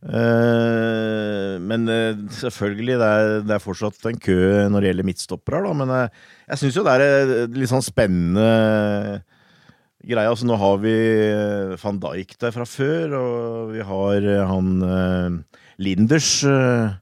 Eh, 0.01 1.55
men 1.61 1.85
eh, 1.91 2.21
selvfølgelig, 2.39 2.95
det 3.01 3.09
er, 3.09 3.33
det 3.45 3.55
er 3.55 3.63
fortsatt 3.63 4.07
en 4.09 4.17
kø 4.21 4.39
når 4.71 4.81
det 4.81 4.91
gjelder 4.91 5.07
midtstopper 5.11 5.59
her. 5.59 5.67
Men 5.81 5.93
eh, 5.97 6.23
jeg 6.51 6.63
syns 6.63 6.79
jo 6.79 6.85
det 6.87 6.95
er 6.97 7.05
eh, 7.07 7.45
litt 7.57 7.71
sånn 7.71 7.85
spennende 7.85 8.47
greie. 10.01 10.25
Altså, 10.25 10.47
nå 10.49 10.57
har 10.57 10.81
vi 10.81 10.95
eh, 11.29 11.75
van 11.81 12.01
Dijk 12.01 12.35
der 12.41 12.55
fra 12.55 12.65
før, 12.69 13.17
og 13.19 13.75
vi 13.75 13.85
har 13.85 14.31
eh, 14.35 14.43
han 14.49 14.73
eh, 14.87 15.61
Linders. 15.85 16.33
eh, 16.49 16.97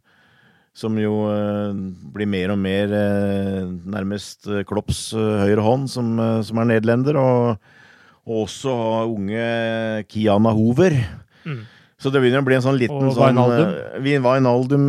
som 0.73 0.95
jo 1.01 1.15
eh, 1.31 1.73
blir 2.13 2.29
mer 2.29 2.53
og 2.53 2.59
mer 2.61 2.93
eh, 2.93 3.65
nærmest 3.89 4.47
eh, 4.47 4.63
Klopps 4.69 5.09
høyre 5.15 5.63
hånd, 5.65 5.89
som, 5.91 6.13
som 6.45 6.61
er 6.63 6.69
nederlender. 6.75 7.17
Og, 7.19 7.73
og 8.29 8.43
også 8.45 8.71
unge 9.09 10.05
Kiana 10.11 10.51
Hover. 10.55 10.95
Mm. 11.47 11.63
Så 11.99 12.11
det 12.13 12.21
begynner 12.23 12.39
å 12.39 12.47
bli 12.47 12.55
en 12.55 12.63
sånn 12.63 12.77
liten 12.79 12.95
Og 13.09 13.15
sånn 13.17 13.33
Wijnaldum. 14.05 14.85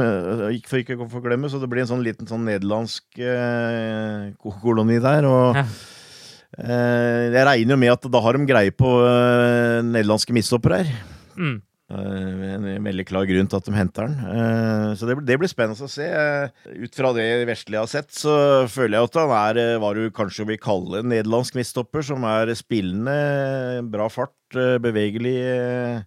for 0.71 0.79
ikke 0.79 0.95
å 1.01 1.09
forglemme, 1.11 1.49
så 1.51 1.59
det 1.59 1.67
blir 1.73 1.83
en 1.83 1.89
sånn 1.91 2.05
liten 2.07 2.29
sånn 2.31 2.45
nederlandsk 2.47 3.19
eh, 3.19 4.29
ko- 4.39 4.55
koloni 4.63 5.01
der. 5.03 5.27
Og 5.27 5.59
eh, 5.59 7.25
jeg 7.35 7.47
regner 7.49 7.75
jo 7.75 7.81
med 7.83 7.93
at 7.97 8.07
da 8.15 8.21
har 8.23 8.39
de 8.39 8.47
greie 8.47 8.71
på 8.75 8.93
eh, 9.09 9.81
nederlandske 9.89 10.37
midtstoppere 10.37 10.83
her. 10.85 10.93
Mm. 11.41 11.57
Eh, 11.91 12.55
En 12.55 12.85
veldig 12.87 13.05
klar 13.09 13.27
grunn 13.27 13.49
til 13.51 13.59
at 13.59 13.67
de 13.67 13.73
henter 13.75 14.07
den. 14.07 14.19
Eh, 14.31 14.95
Så 14.95 15.07
det, 15.09 15.17
blir- 15.39 15.49
spennende 15.51 15.75
å 15.83 15.89
se. 15.91 16.07
Eh, 16.07 16.49
Ut 16.85 16.95
fra 16.95 17.13
det 17.13 17.47
Vestli 17.49 17.77
har 17.77 17.87
sett, 17.91 18.11
så 18.15 18.67
føler 18.71 18.99
jeg 19.01 19.09
at 19.11 19.15
han 19.19 19.31
er 19.59 19.79
hva 19.81 19.93
du 19.95 20.11
kanskje 20.11 20.47
vil 20.47 20.59
kalle 20.59 21.01
en 21.01 21.09
nederlandsk 21.11 21.55
midtstopper, 21.59 22.03
som 22.05 22.23
er 22.25 22.47
spillende, 22.55 23.83
bra 23.91 24.09
fart, 24.09 24.31
bevegelig. 24.55 26.05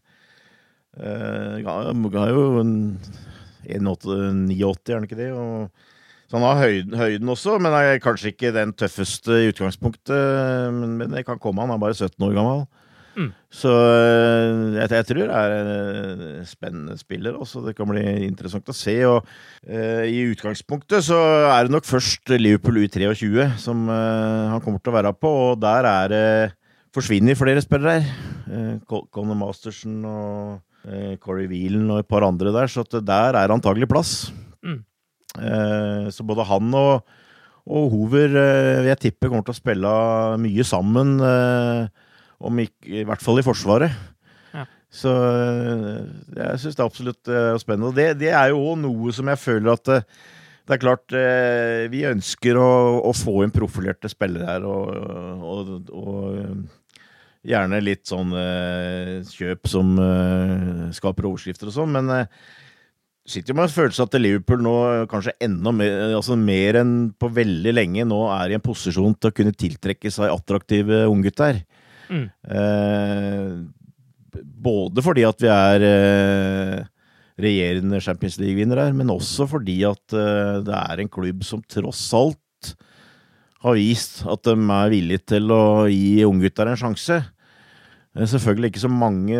Han 0.95 2.11
har 2.13 2.29
jo 2.29 2.59
en 2.61 2.99
1,89, 3.67 4.89
er 4.89 4.93
han 4.99 5.07
ikke 5.07 5.17
det? 5.19 5.29
Så 6.29 6.37
han 6.39 6.45
har 6.47 6.63
høyden, 6.63 6.95
høyden 6.97 7.29
også, 7.29 7.59
men 7.61 7.73
er 7.73 7.99
kanskje 8.03 8.31
ikke 8.33 8.53
den 8.55 8.71
tøffeste 8.73 9.35
i 9.43 9.49
utgangspunktet. 9.51 10.71
Men, 10.73 10.97
men 10.97 11.11
det 11.11 11.25
kan 11.27 11.39
komme, 11.39 11.61
han 11.61 11.71
er 11.75 11.81
bare 11.81 11.93
17 11.97 12.17
år 12.27 12.33
gammel. 12.37 12.63
Mm. 13.13 13.29
Så 13.53 13.69
eh, 13.69 14.79
jeg, 14.79 14.89
jeg, 14.89 15.05
tror 15.09 15.29
det 15.29 15.37
er 15.37 15.53
en 15.59 16.47
spennende 16.49 16.97
spiller. 16.97 17.37
Også. 17.37 17.61
Det 17.65 17.75
kan 17.77 17.89
bli 17.89 18.03
interessant 18.25 18.69
å 18.69 18.75
se. 18.75 18.95
Og 19.09 19.21
uh, 19.21 20.03
I 20.09 20.25
utgangspunktet 20.31 21.05
så 21.09 21.19
er 21.51 21.67
det 21.67 21.75
nok 21.75 21.87
først 21.87 22.33
Liverpool 22.33 22.81
U23 22.83 23.47
som 23.61 23.87
uh, 23.89 24.53
han 24.53 24.63
kommer 24.65 24.81
til 24.81 24.93
å 24.93 24.97
være 24.97 25.15
på, 25.17 25.33
og 25.47 25.61
der 25.61 25.89
er 25.89 26.13
det 26.13 26.27
uh, 26.49 26.55
forsvinner 26.93 27.37
flere 27.37 27.63
spillere 27.63 27.99
her. 27.99 28.13
Uh, 28.49 29.03
Conor 29.13 29.37
Mastersen 29.39 30.03
og 30.05 30.61
Corey 31.23 31.45
Whelan 31.47 31.87
og 31.93 32.01
et 32.01 32.07
par 32.11 32.25
andre 32.27 32.51
der, 32.51 32.67
så 32.67 32.83
der 32.83 33.37
er 33.39 33.53
antagelig 33.53 33.87
plass. 33.87 34.33
Mm. 34.63 34.81
så 36.11 36.25
både 36.27 36.43
han 36.43 36.73
og, 36.75 37.05
og 37.63 37.85
Hoover 37.93 38.35
vil 38.35 38.89
jeg 38.89 38.99
tippe 38.99 39.29
kommer 39.29 39.45
til 39.47 39.55
å 39.55 39.61
spille 39.61 39.93
mye 40.43 40.65
sammen. 40.67 41.15
Uh, 41.23 41.87
om 42.43 42.63
ikke, 42.63 43.01
I 43.01 43.05
hvert 43.07 43.23
fall 43.23 43.41
i 43.41 43.45
Forsvaret. 43.45 43.95
Ja. 44.53 44.67
Så 44.93 45.09
eh, 45.09 45.99
jeg 46.37 46.61
syns 46.61 46.77
det 46.77 46.83
er 46.83 46.87
absolutt 46.89 47.31
uh, 47.31 47.57
spennende. 47.61 47.93
Det, 47.97 48.07
det 48.21 48.31
er 48.35 48.51
jo 48.53 48.61
òg 48.61 48.79
noe 48.83 49.13
som 49.15 49.29
jeg 49.31 49.41
føler 49.41 49.73
at 49.73 49.89
uh, 49.89 50.05
det 50.63 50.77
er 50.77 50.79
klart 50.79 51.15
uh, 51.17 51.83
Vi 51.91 52.05
ønsker 52.07 52.59
å, 52.61 52.69
å, 53.09 53.11
få 53.17 53.41
inn 53.43 53.53
profilerte 53.55 54.11
spillere 54.11 54.47
her, 54.47 54.67
og, 54.69 54.93
og, 55.43 55.73
og 55.91 57.43
gjerne 57.43 57.81
litt 57.83 58.05
sånn 58.07 58.31
kjøp 59.27 59.67
som 59.67 59.89
skaper 60.95 61.25
overskrifter 61.27 61.67
og 61.67 61.75
sånn, 61.75 61.91
men 61.91 62.29
sitter 63.27 63.51
jo 63.51 63.57
med 63.57 63.67
en 63.67 63.73
følelse 63.73 64.05
at 64.05 64.15
Liverpool 64.15 64.63
nå 64.63 64.75
kanskje 65.11 65.35
enda 65.43 65.73
mer, 65.75 65.97
altså 66.15 66.37
mer 66.39 66.79
enn 66.79 66.93
på 67.19 67.27
veldig 67.35 67.73
lenge 67.75 68.05
nå 68.07 68.21
er 68.31 68.53
i 68.53 68.55
en 68.55 68.63
posisjon 68.63 69.17
til 69.17 69.33
å 69.33 69.35
kunne 69.35 69.55
tiltrekke 69.59 70.11
seg 70.11 70.31
attraktive 70.31 71.03
unggutter. 71.11 71.59
Mm. 71.59 71.82
Eh, 72.11 73.51
både 74.63 75.03
fordi 75.05 75.25
at 75.27 75.43
vi 75.43 75.51
er 75.51 75.85
eh, 75.87 76.79
regjerende 77.43 78.01
Champions 78.03 78.39
League-vinnere 78.41 78.87
her, 78.89 78.97
men 78.97 79.13
også 79.13 79.47
fordi 79.49 79.79
at 79.87 80.15
eh, 80.17 80.63
det 80.65 80.79
er 80.79 81.03
en 81.03 81.11
klubb 81.11 81.45
som 81.47 81.63
tross 81.63 82.05
alt 82.17 82.39
har 83.63 83.77
vist 83.79 84.23
at 84.27 84.43
de 84.43 84.57
er 84.75 84.91
villige 84.91 85.23
til 85.35 85.53
å 85.55 85.85
gi 85.87 86.25
unggutter 86.27 86.67
en 86.67 86.79
sjanse. 86.79 87.21
Selvfølgelig 88.13 88.73
ikke 88.73 88.83
så 88.83 88.91
mange 88.91 89.37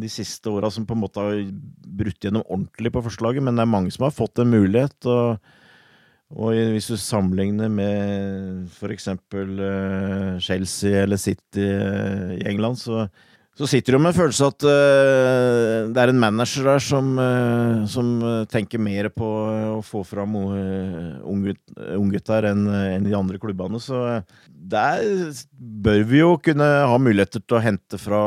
de 0.00 0.08
siste 0.10 0.50
åra 0.50 0.70
som 0.74 0.86
på 0.88 0.96
en 0.96 1.02
måte 1.04 1.22
har 1.22 1.42
brutt 2.00 2.24
gjennom 2.24 2.46
ordentlig 2.48 2.90
på 2.94 3.02
forslaget, 3.04 3.44
men 3.44 3.58
det 3.58 3.62
er 3.62 3.70
mange 3.70 3.92
som 3.94 4.08
har 4.08 4.16
fått 4.16 4.40
en 4.42 4.50
mulighet. 4.50 4.96
og 5.06 5.36
og 6.36 6.52
hvis 6.74 6.90
du 6.90 6.98
sammenligner 7.00 7.70
med 7.72 8.68
f.eks. 8.76 9.08
Uh, 9.32 10.36
Chelsea 10.44 11.00
eller 11.00 11.16
City 11.16 11.64
uh, 11.64 12.34
i 12.36 12.44
England, 12.50 12.76
så, 12.82 13.06
så 13.56 13.68
sitter 13.70 13.96
du 13.96 14.02
med 14.02 14.12
en 14.12 14.18
følelse 14.18 14.50
at 14.52 14.66
uh, 14.68 15.88
det 15.88 16.02
er 16.02 16.12
en 16.12 16.20
manager 16.20 16.68
der 16.68 16.84
som, 16.84 17.16
som 17.88 18.12
tenker 18.52 18.82
mer 18.82 19.08
på 19.14 19.30
å 19.78 19.80
få 19.80 20.04
fram 20.04 20.36
unggutter 21.24 22.50
enn 22.52 22.68
en 22.68 23.08
de 23.08 23.16
andre 23.16 23.40
klubbene. 23.40 23.80
Så 23.80 24.20
der 24.44 25.32
bør 25.56 26.04
vi 26.12 26.20
jo 26.20 26.36
kunne 26.44 26.68
ha 26.92 27.00
muligheter 27.00 27.40
til 27.40 27.56
å 27.56 27.64
hente 27.64 27.96
fra 27.96 28.22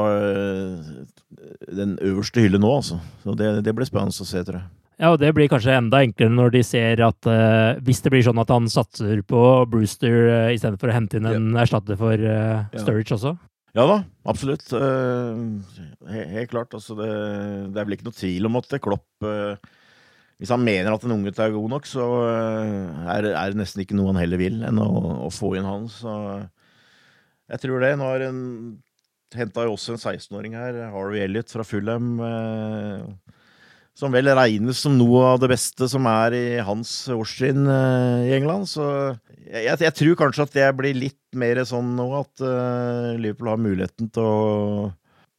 den 1.69 1.99
øverste 2.01 2.41
hylle 2.41 2.57
nå, 2.57 2.77
altså. 2.81 2.97
Så 3.21 3.37
det, 3.37 3.59
det 3.61 3.77
blir 3.77 3.85
spennende 3.85 4.25
å 4.25 4.33
se, 4.33 4.41
tror 4.41 4.63
jeg. 4.63 4.80
Ja, 5.01 5.09
og 5.15 5.17
det 5.17 5.31
blir 5.33 5.49
kanskje 5.49 5.73
enda 5.73 6.03
enklere 6.05 6.29
når 6.29 6.51
de 6.53 6.59
ser 6.65 6.99
at 7.01 7.25
uh, 7.25 7.79
hvis 7.81 8.03
det 8.05 8.11
blir 8.13 8.21
sånn 8.25 8.41
at 8.41 8.51
han 8.53 8.67
satser 8.69 9.23
på 9.25 9.39
Brewster 9.71 10.17
uh, 10.29 10.51
istedenfor 10.53 10.91
å 10.91 10.93
hente 10.93 11.17
inn 11.17 11.25
en 11.25 11.47
ja. 11.55 11.63
erstatter 11.63 11.97
for 11.97 12.21
uh, 12.21 12.67
Sturridge 12.77 13.17
også? 13.17 13.33
Ja 13.73 13.87
da, 13.89 13.95
absolutt. 14.29 14.67
Uh, 14.69 15.57
helt, 16.11 16.29
helt 16.35 16.51
klart. 16.51 16.75
Altså 16.77 16.93
det, 16.99 17.09
det, 17.71 17.79
er 17.81 17.87
vel 17.87 17.97
ikke 17.97 18.11
noe 18.11 18.19
tvil 18.19 18.49
om 18.51 18.59
at 18.59 18.77
Klopp 18.83 19.29
Hvis 20.37 20.53
han 20.53 20.61
mener 20.67 20.93
at 20.93 21.07
en 21.07 21.15
unge 21.17 21.33
er 21.33 21.55
god 21.55 21.73
nok, 21.73 21.89
så 21.89 22.05
er, 22.27 23.31
er, 23.31 23.53
det 23.55 23.57
nesten 23.57 23.81
ikke 23.81 23.97
noe 23.97 24.11
han 24.11 24.21
heller 24.21 24.41
vil 24.41 24.61
enn 24.67 24.81
å, 24.81 24.91
å 25.25 25.33
få 25.33 25.55
inn 25.57 25.65
han. 25.65 25.89
Så 25.89 26.13
jeg 27.49 27.65
tror 27.65 27.81
det. 27.81 27.95
Nå 27.97 28.05
har 28.11 28.29
en 28.29 28.41
henta 29.37 29.65
jo 29.65 29.75
også 29.75 29.95
en 29.95 30.01
16-åring 30.01 30.55
her, 30.57 30.77
Harvey 30.91 31.23
Elliot 31.23 31.51
fra 31.53 31.65
Fulham. 31.65 32.19
Uh, 32.19 33.07
som 34.01 34.13
vel 34.13 34.31
regnes 34.33 34.79
som 34.81 34.95
noe 34.97 35.21
av 35.35 35.41
det 35.43 35.51
beste 35.51 35.85
som 35.91 36.07
er 36.09 36.33
i 36.33 36.45
hans 36.65 36.89
årstrinn 37.13 37.67
uh, 37.69 38.25
i 38.25 38.33
England. 38.33 38.65
Så 38.71 38.85
jeg, 39.45 39.77
jeg, 39.77 39.93
tror 39.99 40.17
kanskje 40.23 40.45
at 40.47 40.55
det 40.55 40.69
blir 40.79 40.97
litt 40.97 41.37
mer 41.37 41.61
sånn 41.69 41.93
nå 41.99 42.07
at 42.17 42.41
uh, 42.41 43.13
Liverpool 43.21 43.51
har 43.53 43.61
muligheten 43.61 44.09
til 44.13 44.25
å 44.25 44.87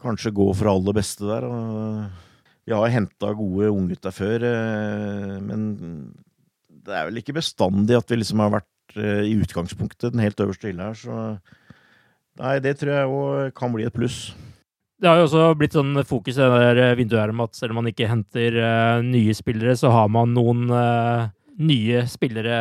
kanskje 0.03 0.35
gå 0.35 0.47
for 0.59 0.71
aller 0.71 0.95
beste 0.95 1.27
der. 1.27 1.47
Og 1.47 2.69
vi 2.69 2.77
har 2.77 2.95
henta 2.95 3.33
gode 3.35 3.73
unggutter 3.73 4.15
før, 4.15 4.47
uh, 4.47 5.41
men 5.43 5.67
det 6.83 6.95
er 6.95 7.11
vel 7.11 7.19
ikke 7.19 7.39
bestandig 7.41 7.99
at 7.99 8.15
vi 8.15 8.21
liksom 8.21 8.45
har 8.45 8.55
vært 8.61 8.69
i 8.93 9.33
utgangspunktet 9.41 10.13
den 10.13 10.21
helt 10.21 10.41
øverste 10.43 10.69
hylla 10.69 10.91
her, 10.91 10.97
så 10.99 11.15
nei, 12.43 12.59
det 12.61 12.75
tror 12.77 12.91
jeg 12.93 13.13
òg 13.17 13.55
kan 13.57 13.73
bli 13.73 13.87
et 13.89 13.95
pluss. 13.95 14.35
Det 15.03 15.11
har 15.11 15.19
jo 15.19 15.25
også 15.27 15.47
blitt 15.59 15.75
sånn 15.75 15.97
fokus 16.07 16.37
i 16.39 16.45
det 16.47 16.59
der 16.79 16.93
vinduet 16.95 17.25
her 17.25 17.31
om 17.33 17.41
at 17.43 17.57
selv 17.59 17.75
om 17.75 17.81
man 17.81 17.89
ikke 17.91 18.07
henter 18.07 18.55
uh, 18.55 19.01
nye 19.03 19.35
spillere, 19.35 19.75
så 19.75 19.91
har 19.91 20.07
man 20.15 20.31
noen 20.31 20.69
uh, 20.71 21.27
nye 21.59 22.05
spillere 22.07 22.61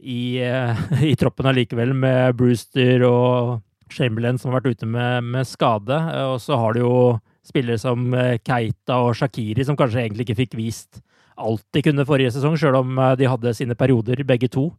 i, 0.00 0.40
uh, 0.40 0.80
i 1.10 1.12
troppen 1.20 1.50
allikevel, 1.50 1.92
med 1.92 2.38
Brewster 2.40 3.04
og 3.04 3.60
Chamberlain 3.92 4.40
som 4.40 4.48
har 4.48 4.62
vært 4.62 4.78
ute 4.78 4.88
med, 4.88 5.28
med 5.28 5.44
skade. 5.44 6.00
og 6.24 6.38
så 6.40 6.56
har 6.56 6.72
du 6.72 6.86
jo 6.86 6.96
spillere 7.44 7.76
som 7.76 8.08
Keita 8.40 9.02
og 9.04 9.12
Shakiri, 9.20 9.68
som 9.68 9.76
kanskje 9.76 10.06
egentlig 10.06 10.24
ikke 10.24 10.40
fikk 10.40 10.56
vist 10.56 11.04
alt 11.36 11.66
de 11.76 11.84
kunne 11.84 12.08
forrige 12.08 12.32
sesong, 12.32 12.56
sjøl 12.56 12.80
om 12.80 12.96
de 13.20 13.28
hadde 13.28 13.52
sine 13.58 13.76
perioder, 13.76 14.24
begge 14.24 14.48
to. 14.48 14.70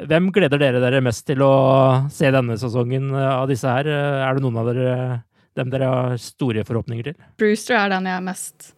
Hvem 0.00 0.32
gleder 0.32 0.62
dere 0.62 0.80
dere 0.80 1.04
mest 1.04 1.26
til 1.28 1.44
å 1.44 1.52
se 2.14 2.32
denne 2.32 2.56
sesongen 2.56 3.12
av 3.12 3.50
disse 3.50 3.68
her? 3.68 3.84
Er 3.92 4.38
det 4.38 4.46
noen 4.46 4.62
av 4.62 4.72
dere 4.72 4.94
dem 5.56 5.70
dere 5.72 5.88
har 5.88 6.18
store 6.22 6.64
forhåpninger 6.66 7.10
til? 7.10 7.22
Brewster 7.40 7.78
er 7.78 7.94
den 7.94 8.10
jeg 8.10 8.26
mest 8.26 8.72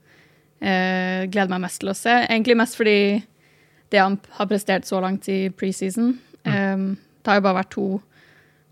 eh, 0.60 1.26
gleder 1.30 1.50
meg 1.52 1.64
mest 1.66 1.82
til 1.82 1.92
å 1.92 1.96
se. 1.96 2.14
Egentlig 2.28 2.58
mest 2.60 2.78
fordi 2.78 3.00
det 3.90 3.98
han 4.00 4.18
har 4.36 4.48
prestert 4.50 4.86
så 4.88 5.00
langt 5.02 5.28
i 5.32 5.42
preseason. 5.50 6.14
Mm. 6.46 6.52
Eh, 6.52 6.86
det 7.20 7.32
har 7.32 7.40
jo 7.40 7.46
bare 7.48 7.60
vært 7.60 7.74
to, 7.74 7.86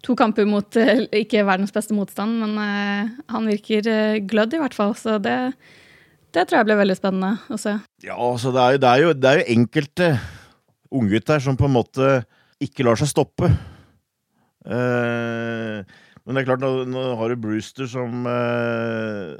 to 0.06 0.16
kamper 0.18 0.46
mot 0.48 0.78
uh, 0.80 1.04
ikke 1.12 1.44
verdens 1.44 1.74
beste 1.74 1.96
motstand, 1.96 2.38
men 2.40 2.54
uh, 2.56 3.11
han 3.34 3.50
virker 3.50 3.84
uh, 3.84 4.20
glødd 4.24 4.56
i 4.56 4.62
hvert 4.62 4.76
fall. 4.76 4.94
Så 4.96 5.18
det, 5.20 5.37
det, 6.32 6.46
tror 6.46 6.61
jeg 6.61 6.68
blir 6.70 6.80
veldig 6.80 6.96
spennende 6.96 7.34
å 7.52 7.61
se. 7.61 7.76
Ja, 8.06 8.16
altså 8.16 8.54
det 8.56 8.62
er 8.62 8.76
jo, 8.76 8.80
det 8.80 8.90
er 8.90 9.02
jo, 9.02 9.12
det 9.12 9.30
er 9.30 9.42
jo 9.42 9.58
enkelte 9.58 10.11
unggutter 10.88 11.44
som 11.44 11.58
på 11.61 11.68
en 11.68 11.76
måte 11.76 12.12
ikke 12.64 12.87
lar 12.88 12.96
seg 12.98 13.12
stoppe. 13.12 13.52
Uh, 14.64 15.84
men 16.28 16.36
det 16.36 16.42
er 16.42 16.48
klart, 16.50 16.60
nå, 16.60 16.84
nå 16.92 17.02
har 17.16 17.32
du 17.32 17.40
Brewster 17.40 17.88
som 17.88 18.26
eh, 18.28 19.38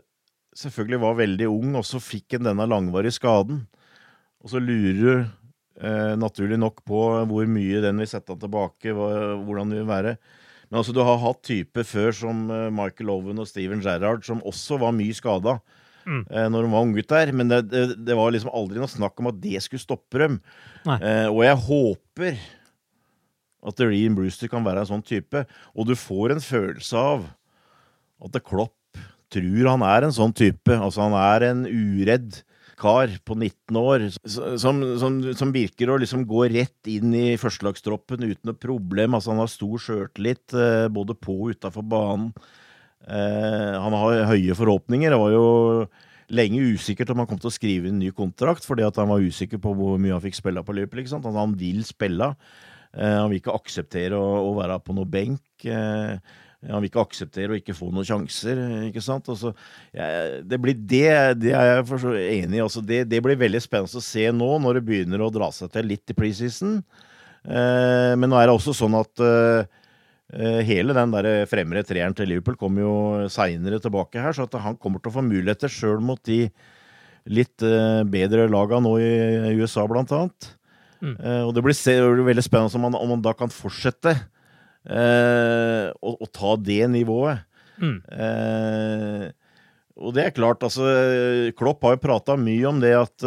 selvfølgelig 0.57 1.03
var 1.03 1.19
veldig 1.19 1.49
ung, 1.53 1.75
og 1.77 1.85
så 1.85 2.01
fikk 2.01 2.39
han 2.39 2.49
denne 2.49 2.65
langvarige 2.65 3.19
skaden. 3.19 3.67
Og 4.41 4.55
så 4.55 4.63
lurer 4.63 4.97
du 4.97 5.11
eh, 5.85 6.15
naturlig 6.17 6.57
nok 6.57 6.81
på 6.89 7.03
hvor 7.29 7.51
mye 7.51 7.83
den 7.85 8.01
vil 8.01 8.09
sette 8.09 8.33
han 8.33 8.41
tilbake, 8.41 8.95
hva, 8.97 9.11
hvordan 9.45 9.75
det 9.75 9.83
vil 9.83 9.91
være. 9.91 10.17
Men 10.69 10.81
altså, 10.81 10.95
du 10.97 11.03
har 11.05 11.21
hatt 11.21 11.45
typer 11.45 11.85
før 11.85 12.15
som 12.17 12.49
eh, 12.53 12.71
Michael 12.73 13.13
Owen 13.13 13.45
og 13.45 13.49
Steven 13.51 13.85
Gerrard, 13.85 14.25
som 14.27 14.41
også 14.47 14.81
var 14.81 14.97
mye 14.97 15.17
skada. 15.17 15.59
Mm. 16.09 16.23
Eh, 16.25 16.47
når 16.49 16.65
de 16.65 16.73
var 16.73 16.87
unggutter. 16.87 17.33
Men 17.37 17.53
det, 17.53 17.63
det, 17.69 17.85
det, 18.01 18.17
var 18.17 18.33
liksom 18.33 18.53
aldri 18.57 18.81
noe 18.81 18.91
snakk 18.91 19.21
om 19.21 19.29
at 19.29 19.41
det 19.43 19.61
skulle 19.65 19.85
stoppe 19.85 20.23
dem. 20.25 20.39
Eh, 20.89 21.29
og 21.29 21.43
jeg 21.45 21.65
håper 21.69 22.41
at 23.67 23.81
Rean 23.83 24.17
Brewster 24.19 24.51
kan 24.51 24.67
være 24.67 24.85
en 24.85 24.91
sånn 24.93 25.07
type. 25.07 25.45
Og 25.75 25.89
du 25.89 25.95
får 25.99 26.35
en 26.35 26.45
følelse 26.45 26.99
av 26.99 27.27
at 28.25 28.39
Klopp 28.47 28.75
tror 29.33 29.69
han 29.69 29.85
er 29.87 30.07
en 30.07 30.15
sånn 30.15 30.35
type. 30.37 30.75
Altså 30.75 31.05
han 31.07 31.17
er 31.19 31.49
en 31.51 31.65
uredd 31.67 32.43
kar 32.79 33.11
på 33.27 33.35
19 33.35 33.79
år 33.81 34.05
som, 34.23 34.81
som, 35.01 35.19
som 35.35 35.53
virker 35.55 35.91
å 35.91 35.99
liksom 35.99 36.23
gå 36.31 36.45
rett 36.53 36.91
inn 36.91 37.11
i 37.17 37.35
førstelagstroppen 37.41 38.23
uten 38.23 38.51
noe 38.51 38.59
problem. 38.59 39.17
Altså 39.19 39.35
han 39.35 39.43
har 39.43 39.51
stor 39.51 39.83
sjøltillit 39.83 40.55
eh, 40.55 40.87
både 40.93 41.17
på 41.19 41.35
og 41.35 41.57
utafor 41.57 41.87
banen. 41.87 42.31
Eh, 43.03 43.75
han 43.75 43.99
har 43.99 44.31
høye 44.31 44.57
forhåpninger. 44.59 45.11
Det 45.11 45.21
var 45.21 45.35
jo 45.35 45.49
lenge 46.39 46.63
usikkert 46.75 47.11
om 47.13 47.23
han 47.23 47.29
kom 47.29 47.41
til 47.41 47.51
å 47.51 47.55
skrive 47.55 47.91
en 47.91 48.01
ny 48.03 48.11
kontrakt, 48.15 48.67
fordi 48.69 48.85
han 48.85 49.11
var 49.11 49.25
usikker 49.25 49.61
på 49.63 49.73
hvor 49.77 50.01
mye 50.01 50.15
han 50.15 50.25
fikk 50.25 50.39
spille 50.39 50.65
på 50.65 50.77
løpet. 50.77 51.15
Han 51.27 51.57
vil 51.59 51.83
spille. 51.89 52.35
Eh, 52.97 53.17
han 53.21 53.31
vil 53.31 53.41
ikke 53.43 53.57
akseptere 53.57 54.19
å, 54.19 54.29
å 54.51 54.53
være 54.59 54.79
på 54.85 54.97
noe 54.97 55.09
benk. 55.09 55.45
Eh, 55.65 56.37
han 56.69 56.83
vil 56.83 56.91
ikke 56.91 57.05
akseptere 57.05 57.55
å 57.55 57.59
ikke 57.59 57.77
få 57.77 57.91
noen 57.93 58.07
sjanser. 58.07 58.61
ikke 58.89 59.03
sant? 59.05 59.29
Altså, 59.31 59.53
jeg, 59.95 60.43
det, 60.51 60.61
blir 60.63 60.79
det, 60.79 61.11
det 61.43 61.53
er 61.55 61.73
jeg 61.73 61.89
for 61.91 62.19
enig 62.19 62.59
i. 62.59 62.65
Altså, 62.65 62.83
det, 62.85 63.05
det, 63.11 63.23
blir 63.25 63.39
veldig 63.39 63.63
spennende 63.63 64.03
å 64.03 64.09
se 64.09 64.27
nå, 64.35 64.53
når 64.65 64.81
det 64.81 64.87
begynner 64.89 65.23
å 65.23 65.33
dra 65.35 65.53
seg 65.55 65.71
til 65.75 65.93
litt 65.93 66.15
i 66.15 66.19
preseason. 66.19 66.81
Eh, 67.49 68.15
men 68.19 68.27
nå 68.27 68.41
er 68.41 68.49
det 68.49 68.57
også 68.59 68.75
sånn 68.77 68.99
at 68.99 69.23
eh, 69.25 69.79
Eh, 70.29 70.61
hele 70.61 70.93
den 70.93 71.13
der 71.15 71.47
fremre 71.49 71.81
treeren 71.89 72.13
til 72.13 72.29
Liverpool 72.29 72.59
kommer 72.61 72.85
jo 72.85 73.29
seinere 73.33 73.79
tilbake 73.81 74.21
her, 74.21 74.35
så 74.37 74.45
han 74.61 74.77
kommer 74.77 75.01
til 75.01 75.09
å 75.09 75.15
få 75.15 75.25
muligheter 75.25 75.73
sjøl 75.73 76.03
mot 76.05 76.21
de 76.29 76.43
litt 77.33 77.65
eh, 77.65 78.03
bedre 78.05 78.45
laga 78.53 78.81
nå 78.85 78.93
i 79.01 79.55
USA, 79.57 79.87
blant 79.89 80.13
annet. 80.13 80.51
Mm. 80.99 81.17
Uh, 81.19 81.43
og 81.47 81.55
det 81.55 81.65
blir, 81.65 81.77
se, 81.77 81.95
det 81.95 82.07
blir, 82.11 82.27
veldig 82.33 82.45
spennende 82.47 82.79
om 82.79 82.87
man, 82.89 82.99
om 82.99 83.13
man 83.15 83.25
da 83.25 83.35
kan 83.39 83.53
fortsette 83.53 84.15
uh, 84.19 85.87
å, 85.95 86.15
å, 86.15 86.31
ta 86.35 86.57
det 86.61 86.83
nivået. 86.95 87.45
Mm. 87.79 87.99
Uh, 88.11 89.29
og 89.99 90.15
det 90.15 90.23
er 90.29 90.35
klart, 90.35 90.63
altså 90.63 90.87
Klopp 91.59 91.83
har 91.83 91.97
jo 91.97 92.03
prata 92.05 92.37
mye 92.39 92.69
om 92.69 92.77
det 92.79 92.93
at 92.95 93.25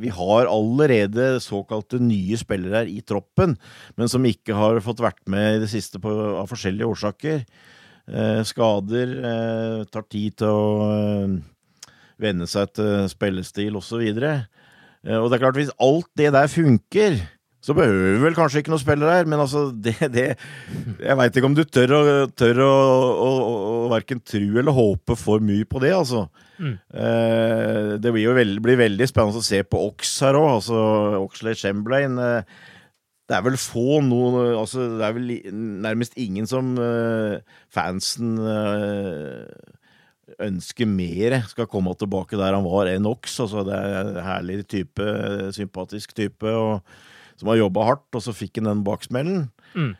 vi 0.00 0.08
har 0.16 0.48
allerede 0.48 1.42
såkalte 1.44 1.98
nye 2.00 2.38
spillere 2.40 2.78
her 2.78 2.88
i 2.88 3.02
troppen, 3.04 3.52
men 4.00 4.08
som 4.08 4.24
ikke 4.24 4.56
har 4.56 4.80
fått 4.80 5.02
vært 5.04 5.20
med 5.28 5.58
i 5.58 5.60
det 5.66 5.68
siste 5.68 6.00
på, 6.00 6.08
av 6.40 6.48
forskjellige 6.48 6.88
årsaker. 6.88 7.44
Skader, 8.48 9.12
tar 9.92 10.08
tid 10.08 10.40
til 10.40 10.56
å 10.56 10.64
venne 12.24 12.48
seg 12.48 12.72
til 12.76 13.08
spillestil 13.12 13.76
osv. 13.76 14.00
Og, 14.00 14.24
uh, 14.24 14.63
og 15.04 15.28
det 15.28 15.36
er 15.36 15.42
klart, 15.42 15.58
hvis 15.60 15.72
alt 15.84 16.08
det 16.16 16.32
der 16.32 16.48
funker, 16.48 17.18
så 17.64 17.72
behøver 17.76 18.18
vi 18.18 18.24
vel 18.26 18.36
kanskje 18.36 18.60
ikke 18.60 18.72
noen 18.74 18.82
spiller 18.82 19.08
der, 19.08 19.28
men 19.30 19.40
altså 19.40 19.66
det, 19.84 19.94
det 20.12 20.26
Jeg 21.00 21.16
veit 21.20 21.36
ikke 21.36 21.48
om 21.48 21.56
du 21.56 21.62
tør 21.64 21.94
å, 21.96 22.02
tør 22.36 22.60
å, 22.66 22.72
å, 23.24 23.30
å 23.86 23.92
verken 23.92 24.20
tro 24.20 24.60
eller 24.60 24.76
håpe 24.76 25.16
for 25.16 25.44
mye 25.44 25.64
på 25.68 25.80
det, 25.84 25.94
altså. 25.96 26.26
Mm. 26.58 26.76
Eh, 26.76 27.94
det 28.04 28.12
blir 28.12 28.28
jo 28.28 28.36
veld, 28.36 28.60
blir 28.64 28.78
veldig 28.80 29.08
spennende 29.10 29.40
å 29.40 29.46
se 29.46 29.62
på 29.66 29.80
Ox 29.88 30.12
her 30.24 30.38
òg, 30.38 30.50
altså 30.58 30.84
Oxley 31.22 31.56
Chamberlain. 31.58 32.20
Eh, 32.20 32.60
det 33.24 33.38
er 33.38 33.44
vel 33.46 33.56
få 33.56 34.02
noen 34.04 34.34
altså, 34.60 34.84
Det 34.98 35.06
er 35.06 35.14
vel 35.16 35.30
nærmest 35.84 36.18
ingen 36.20 36.44
som 36.48 36.74
eh, 36.76 37.38
fansen 37.72 38.36
eh, 38.44 39.48
ønsker 40.42 40.88
mer 40.88 41.40
skal 41.50 41.68
komme 41.70 41.94
tilbake 41.98 42.38
der 42.40 42.56
han 42.56 42.66
var 42.66 42.90
enn 42.90 43.06
Ox. 43.10 43.38
Altså, 43.44 43.64
det 43.66 43.74
er 43.74 43.98
en 44.00 44.22
herlig 44.24 44.62
type, 44.70 45.10
sympatisk 45.56 46.14
type. 46.16 46.48
og 46.48 46.80
som 47.40 47.50
har 47.50 47.60
jobba 47.60 47.86
hardt, 47.88 48.08
og 48.14 48.22
så 48.22 48.34
fikk 48.34 48.60
han 48.60 48.70
den 48.70 48.82
baksmellen. 48.86 49.46
Mm. 49.74 49.94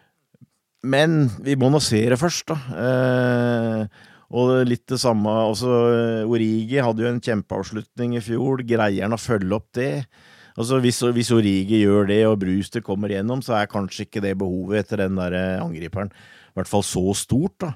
Men 0.85 1.16
vi 1.44 1.57
må 1.59 1.70
nå 1.73 1.81
se 1.83 2.03
det 2.12 2.20
først, 2.20 2.53
da. 2.53 2.59
Eh, 2.85 4.05
og 4.35 4.53
litt 4.68 4.85
det 4.90 5.01
samme 5.01 5.33
også, 5.51 5.73
eh, 5.94 6.31
Origi 6.31 6.81
hadde 6.83 7.05
jo 7.05 7.11
en 7.11 7.23
kjempeavslutning 7.25 8.16
i 8.18 8.23
fjor. 8.25 8.64
Greier 8.66 9.07
han 9.07 9.16
å 9.16 9.20
følge 9.20 9.57
opp 9.57 9.70
det? 9.77 10.07
Altså 10.55 10.79
hvis, 10.83 11.01
hvis, 11.16 11.33
Origi 11.35 11.83
gjør 11.83 12.07
det, 12.12 12.20
og 12.29 12.38
Brewster 12.44 12.85
kommer 12.85 13.11
gjennom, 13.11 13.42
så 13.42 13.57
er 13.59 13.70
kanskje 13.70 14.07
ikke 14.07 14.23
det 14.23 14.37
behovet 14.38 14.85
etter 14.85 15.03
den 15.03 15.18
der 15.18 15.35
angriperen 15.59 16.12
i 16.55 16.61
hvert 16.61 16.70
fall 16.70 16.85
så 16.87 17.11
stort, 17.18 17.57
da. 17.59 17.73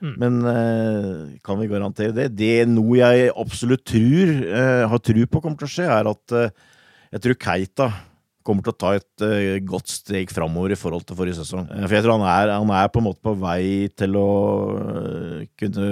Mm. 0.00 0.14
Men 0.16 0.36
uh, 0.46 1.32
kan 1.44 1.60
vi 1.60 1.68
garantere 1.68 2.14
det? 2.16 2.30
Det 2.36 2.54
noe 2.70 3.00
jeg 3.00 3.32
absolutt 3.36 3.84
tror, 3.88 4.30
uh, 4.48 4.84
har 4.88 5.02
tro 5.04 5.26
på 5.26 5.42
kommer 5.42 5.60
til 5.60 5.68
å 5.68 5.74
skje, 5.74 5.88
er 5.92 6.08
at 6.08 6.36
uh, 6.36 6.78
jeg 7.10 7.24
tror 7.26 7.38
Keita 7.44 7.90
kommer 8.46 8.64
til 8.64 8.72
å 8.72 8.80
ta 8.80 8.94
et 8.96 9.62
godt 9.68 9.90
steg 9.92 10.30
framover 10.32 10.72
i 10.72 10.78
forhold 10.78 11.04
til 11.06 11.18
forrige 11.18 11.36
sesong. 11.42 11.66
For 11.68 11.92
jeg 11.92 12.06
tror 12.06 12.16
han 12.16 12.24
er, 12.24 12.52
han 12.56 12.70
er, 12.72 12.88
på 12.90 13.02
en 13.02 13.06
måte 13.10 13.20
på 13.22 13.34
vei 13.38 13.90
til 13.92 14.16
å 14.16 14.30
kunne 15.60 15.90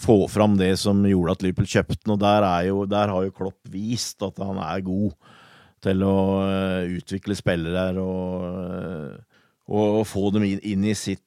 få 0.00 0.16
fram 0.32 0.56
det 0.58 0.72
som 0.80 1.04
gjorde 1.06 1.36
at 1.36 1.44
Liverpool 1.44 1.68
kjøpte 1.68 2.00
den, 2.00 2.14
og 2.16 2.22
der, 2.24 2.46
jo, 2.70 2.78
der, 2.90 3.12
har 3.12 3.26
jo 3.26 3.34
Klopp 3.36 3.60
vist 3.70 4.24
at 4.24 4.40
han 4.40 4.56
er 4.64 4.86
god 4.86 5.12
til 5.84 6.06
å 6.08 6.16
utvikle 6.96 7.36
spillere 7.36 7.92
og, 8.00 9.20
og, 9.64 10.02
få 10.04 10.28
dem 10.34 10.44
inn, 10.44 10.84
i 10.84 10.92
sitt, 10.98 11.24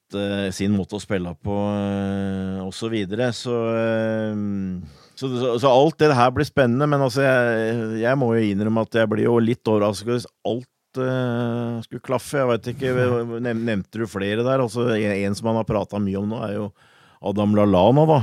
sin 0.53 0.75
måte 0.77 0.99
å 0.99 1.01
spille 1.01 1.31
på, 1.41 1.57
og 2.61 2.73
så 2.75 2.89
videre. 2.91 3.31
Så 3.33 3.55
så, 5.17 5.25
så, 5.33 5.59
så, 5.59 5.69
alt 5.71 5.97
det 5.97 6.13
her 6.13 6.33
blir 6.33 6.45
spennende, 6.45 6.85
men 6.85 7.01
altså, 7.01 7.23
jeg, 7.25 7.77
jeg, 8.03 8.17
må 8.21 8.35
jo 8.37 8.49
innrømme 8.51 8.83
at 8.85 8.97
jeg 8.99 9.09
blir 9.09 9.25
jo 9.25 9.39
litt 9.41 9.65
overrasket 9.65 10.11
hvis 10.11 10.27
alt 10.45 10.99
uh, 11.01 11.79
skulle 11.81 12.05
klaffe. 12.05 12.37
Jeg 12.37 12.49
vet 12.51 12.69
ikke, 12.75 12.91
Nevnte 13.41 14.03
du 14.03 14.05
flere 14.09 14.45
der? 14.45 14.61
Altså, 14.61 14.91
en, 14.93 15.37
som 15.37 15.49
han 15.49 15.57
har 15.57 15.65
prata 15.65 15.97
mye 16.01 16.21
om 16.21 16.29
nå, 16.29 16.41
er 16.45 16.53
jo 16.59 16.67
Adam 17.25 17.57
Lallana, 17.57 18.05
da. 18.11 18.19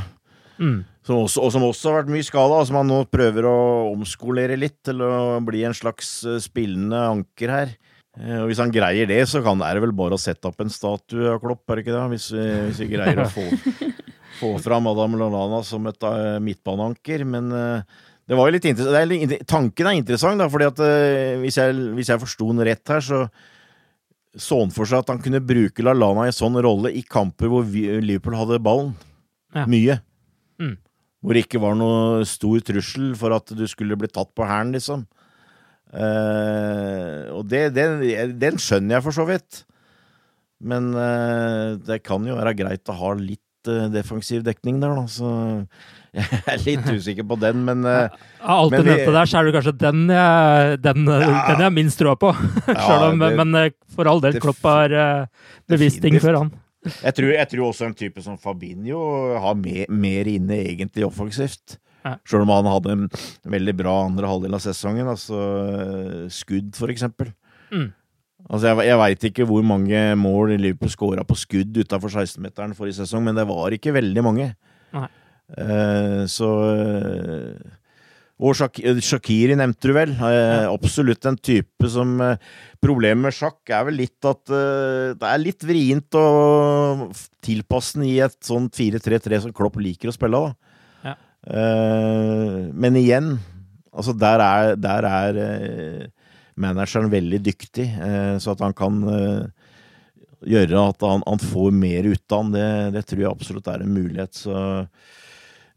Mm. 0.62 0.84
Som 1.04 1.24
også, 1.24 1.42
og 1.42 1.50
som 1.50 1.66
også 1.66 1.90
har 1.90 1.98
vært 2.04 2.14
mye 2.14 2.28
skada, 2.28 2.60
som 2.68 2.78
han 2.78 2.88
nå 2.92 3.00
prøver 3.10 3.50
å 3.50 3.56
omskolere 3.90 4.54
litt 4.60 4.78
til 4.86 5.02
å 5.02 5.10
bli 5.44 5.64
en 5.66 5.74
slags 5.74 6.20
eh, 6.30 6.38
spillende 6.40 7.00
anker 7.10 7.50
her. 7.50 7.74
Eh, 8.20 8.38
og 8.40 8.48
Hvis 8.50 8.62
han 8.62 8.72
greier 8.74 9.08
det, 9.10 9.22
så 9.30 9.42
kan 9.44 9.58
det 9.62 9.74
vel 9.82 9.94
bare 9.96 10.18
å 10.18 10.20
sette 10.20 10.50
opp 10.50 10.60
en 10.62 10.72
statue 10.72 11.32
av 11.32 11.40
Klopp, 11.42 11.64
er 11.68 11.80
det 11.80 11.86
ikke 11.86 11.96
det? 11.96 12.04
Hvis 12.14 12.30
vi, 12.34 12.48
hvis 12.68 12.82
vi 12.84 12.90
greier 12.94 13.24
å 13.24 13.30
få 13.32 13.46
få 14.40 14.58
fram 14.62 14.86
Adam 14.90 15.16
Lallana 15.18 15.62
som 15.66 15.86
et 15.90 16.06
uh, 16.06 16.38
midtbaneanker. 16.42 17.24
Men 17.28 17.50
uh, 17.54 18.04
det 18.28 18.38
var 18.38 18.48
jo 18.48 18.56
litt 18.56 18.68
interessant. 18.70 19.48
tanken 19.50 19.90
er 19.90 19.98
interessant, 19.98 20.40
da, 20.40 20.48
fordi 20.50 20.70
at 20.70 20.84
uh, 20.84 21.40
hvis 21.42 21.58
jeg, 21.60 21.76
hvis 21.98 22.12
jeg 22.12 22.22
forsto 22.22 22.50
den 22.52 22.64
rett 22.70 22.94
her, 22.94 23.04
så 23.04 23.26
så 24.34 24.56
han 24.58 24.72
for 24.74 24.82
seg 24.90 25.04
at 25.04 25.12
han 25.12 25.20
kunne 25.22 25.38
bruke 25.46 25.84
Lallana 25.84 26.24
i 26.26 26.32
en 26.32 26.34
sånn 26.34 26.58
rolle 26.58 26.90
i 26.90 27.04
kamper 27.06 27.46
hvor 27.52 27.68
Liverpool 27.70 28.34
hadde 28.34 28.58
ballen. 28.66 28.88
Ja. 29.54 29.62
Mye. 29.70 30.00
Mm. 30.58 30.72
Hvor 31.22 31.36
det 31.36 31.44
ikke 31.44 31.60
var 31.62 31.76
noe 31.78 32.24
stor 32.26 32.64
trussel 32.66 33.12
for 33.18 33.36
at 33.36 33.52
du 33.54 33.62
skulle 33.70 33.94
bli 33.94 34.10
tatt 34.10 34.32
på 34.34 34.48
hælen, 34.48 34.74
liksom. 34.74 35.04
Uh, 35.94 37.30
og 37.38 37.46
det, 37.46 37.68
den, 37.76 38.02
den, 38.40 38.58
skjønner 38.58 38.98
jeg 38.98 39.06
for 39.06 39.14
så 39.14 39.26
vidt. 39.28 39.62
Men 40.64 40.90
uh, 40.96 41.78
det 41.86 42.02
kan 42.02 42.24
jo 42.26 42.38
være 42.38 42.56
greit 42.58 42.90
å 42.90 42.96
ha 42.98 43.12
litt 43.18 43.70
uh, 43.70 43.86
defensiv 43.92 44.42
dekning 44.46 44.80
der, 44.82 44.96
da. 44.96 45.04
Så 45.06 45.30
jeg 46.18 46.42
er 46.50 46.64
litt 46.64 46.90
usikker 46.90 47.26
på 47.30 47.38
den, 47.42 47.62
men 47.66 47.86
Av 47.86 48.10
alt 48.42 48.74
du 48.74 48.82
nevnte 48.86 49.14
der, 49.14 49.30
så 49.30 49.38
er 49.38 49.48
det 49.48 49.54
kanskje 49.56 49.76
den 49.82 50.04
jeg, 50.10 50.76
den, 50.82 51.08
ja, 51.10 51.30
den 51.50 51.62
jeg 51.62 51.68
har 51.68 51.74
minst 51.78 52.00
troa 52.02 52.18
på. 52.18 52.34
ja, 52.70 52.98
om, 53.10 53.22
det, 53.22 53.32
men 53.38 53.72
for 53.94 54.10
all 54.10 54.22
del, 54.22 54.38
Klopp 54.42 54.62
har 54.66 54.98
bevist 55.70 56.02
ting 56.02 56.18
før 56.22 56.42
han. 56.42 56.54
Jeg 56.84 57.16
tror, 57.16 57.30
jeg 57.32 57.48
tror, 57.48 57.64
også 57.70 57.86
en 57.88 57.96
type 57.96 58.22
som 58.22 58.36
Fabinho 58.36 59.00
har 59.40 59.54
mer, 59.56 59.86
mer 59.88 60.28
inne 60.28 60.58
egentlig 60.66 61.06
offensivt. 61.06 61.78
Ja. 62.04 62.18
Sjøl 62.28 62.44
om 62.44 62.52
han 62.52 62.68
hadde 62.68 62.94
en 62.94 63.04
veldig 63.48 63.74
bra 63.78 63.94
andre 64.04 64.28
halvdel 64.28 64.56
av 64.56 64.64
sesongen. 64.64 65.08
Altså 65.08 65.38
skudd, 66.32 66.74
for 66.76 66.92
eksempel. 66.92 67.32
Mm. 67.72 67.92
Altså 68.44 68.70
Jeg, 68.70 68.88
jeg 68.90 69.00
veit 69.00 69.28
ikke 69.30 69.46
hvor 69.48 69.64
mange 69.64 70.00
mål 70.20 70.56
Liverpool 70.58 70.92
skåra 70.92 71.24
på 71.24 71.36
skudd 71.38 71.78
utafor 71.80 72.12
16-meteren 72.12 72.76
forrige 72.76 73.00
sesong, 73.00 73.24
men 73.24 73.38
det 73.38 73.46
var 73.48 73.72
ikke 73.72 73.94
veldig 73.96 74.24
mange. 74.24 74.50
Uh, 74.94 76.24
så 76.30 76.48
uh, 76.48 77.72
Og 78.40 78.54
Shak 78.56 78.78
Shakiri 79.04 79.56
nevnte 79.58 79.90
du 79.90 79.96
vel. 79.96 80.14
Uh, 80.16 80.68
absolutt 80.70 81.24
en 81.28 81.36
type 81.40 81.88
som 81.90 82.16
Problemet 82.84 83.26
med 83.26 83.36
sjakk 83.36 83.72
er 83.72 83.86
vel 83.88 83.96
litt 84.02 84.28
at 84.28 84.42
det 84.44 85.24
er 85.24 85.40
litt 85.40 85.64
vrient 85.64 86.16
å 86.20 87.08
tilpasse 87.44 87.96
den 87.96 88.10
i 88.10 88.18
et 88.20 88.36
sånt 88.44 88.76
4-3-3 88.76 89.38
som 89.46 89.54
Klopp 89.56 89.78
liker 89.80 90.10
å 90.10 90.16
spille. 90.16 90.36
da. 90.36 90.73
Ja. 91.44 92.70
men 92.72 92.96
igjen, 92.96 93.34
altså 93.92 94.14
der 94.16 94.40
er, 94.40 94.76
der 94.80 95.06
er 95.08 95.40
manageren 96.60 97.10
veldig 97.12 97.40
dyktig, 97.44 97.86
eh, 97.98 98.36
så 98.42 98.54
at 98.54 98.62
han 98.62 98.74
kan 98.76 99.00
eh, 99.10 99.70
gjøre 100.54 100.88
at 100.90 101.06
han, 101.06 101.24
han 101.26 101.42
får 101.42 101.74
mer 101.74 102.10
ut 102.10 102.24
av 102.32 102.44
han, 102.44 102.52
det, 102.54 102.68
det, 102.98 103.06
tror 103.08 103.24
jeg 103.24 103.32
absolutt 103.32 103.70
er 103.70 103.84
en 103.84 103.94
mulighet. 103.94 104.34
Så, 104.44 104.54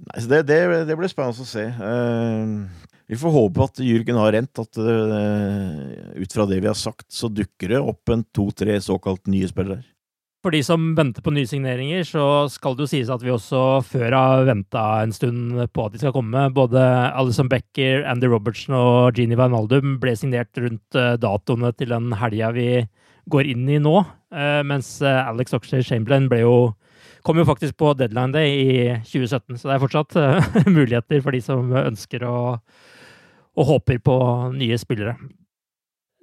nei, 0.05 0.19
så 0.19 0.31
det, 0.33 0.43
det, 0.49 0.59
det, 0.89 0.99
blir 0.99 1.11
spennende 1.11 1.47
å 1.47 1.49
se. 1.49 1.65
Eh, 1.65 2.93
vi 3.07 3.19
får 3.19 3.35
håpe 3.37 3.63
at 3.69 3.83
Jürgen 3.83 4.19
har 4.19 4.33
rent, 4.35 4.59
at 4.59 4.77
ut 4.77 6.33
fra 6.33 6.45
det 6.49 6.57
vi 6.59 6.67
har 6.67 6.75
sagt, 6.75 7.05
så 7.07 7.29
dukker 7.31 7.71
det 7.71 7.79
opp 7.79 8.11
en 8.11 8.25
to-tre 8.35 8.75
såkalt 8.83 9.29
nye 9.31 9.47
spillere. 9.47 9.79
For 10.47 10.55
de 10.55 10.61
som 10.63 10.93
venter 10.95 11.19
på 11.19 11.33
nye 11.35 11.43
signeringer, 11.43 12.05
så 12.07 12.23
skal 12.47 12.77
det 12.77 12.85
jo 12.85 12.87
sies 12.87 13.09
at 13.11 13.19
vi 13.19 13.33
også 13.33 13.81
før 13.83 14.13
har 14.15 14.45
venta 14.47 14.83
en 15.03 15.11
stund 15.11 15.57
på 15.75 15.83
at 15.83 15.91
de 15.91 15.99
skal 15.99 16.13
komme. 16.15 16.45
Både 16.55 16.79
Alison 17.19 17.49
Becker, 17.51 18.05
Andy 18.07 18.29
Robertson 18.31 18.77
og 18.77 19.19
Gini 19.19 19.35
Van 19.35 19.51
Aldum 19.57 19.97
ble 19.99 20.13
signert 20.15 20.55
rundt 20.55 20.95
eh, 20.95 21.17
datoene 21.19 21.73
til 21.75 21.91
den 21.91 22.15
helga 22.15 22.53
vi 22.55 22.69
går 23.27 23.49
inn 23.51 23.67
i 23.75 23.81
nå. 23.83 23.97
Eh, 24.31 24.61
mens 24.71 24.93
eh, 25.03 25.19
Alex 25.19 25.51
Oxley 25.57 25.83
Chamberlain 25.83 26.29
ble 26.31 26.39
jo 26.45 26.53
kom 27.27 27.41
jo 27.41 27.47
faktisk 27.49 27.75
på 27.83 27.91
deadline 27.99 28.31
day 28.31 28.55
i 28.55 28.77
2017, 29.03 29.57
så 29.59 29.67
det 29.67 29.75
er 29.75 29.83
fortsatt 29.83 30.15
muligheter 30.77 31.27
for 31.27 31.35
de 31.35 31.43
som 31.43 31.75
ønsker 31.81 32.23
å 32.23 32.37
og 33.57 33.67
håper 33.73 33.99
på 34.05 34.15
nye 34.55 34.79
spillere. 34.79 35.17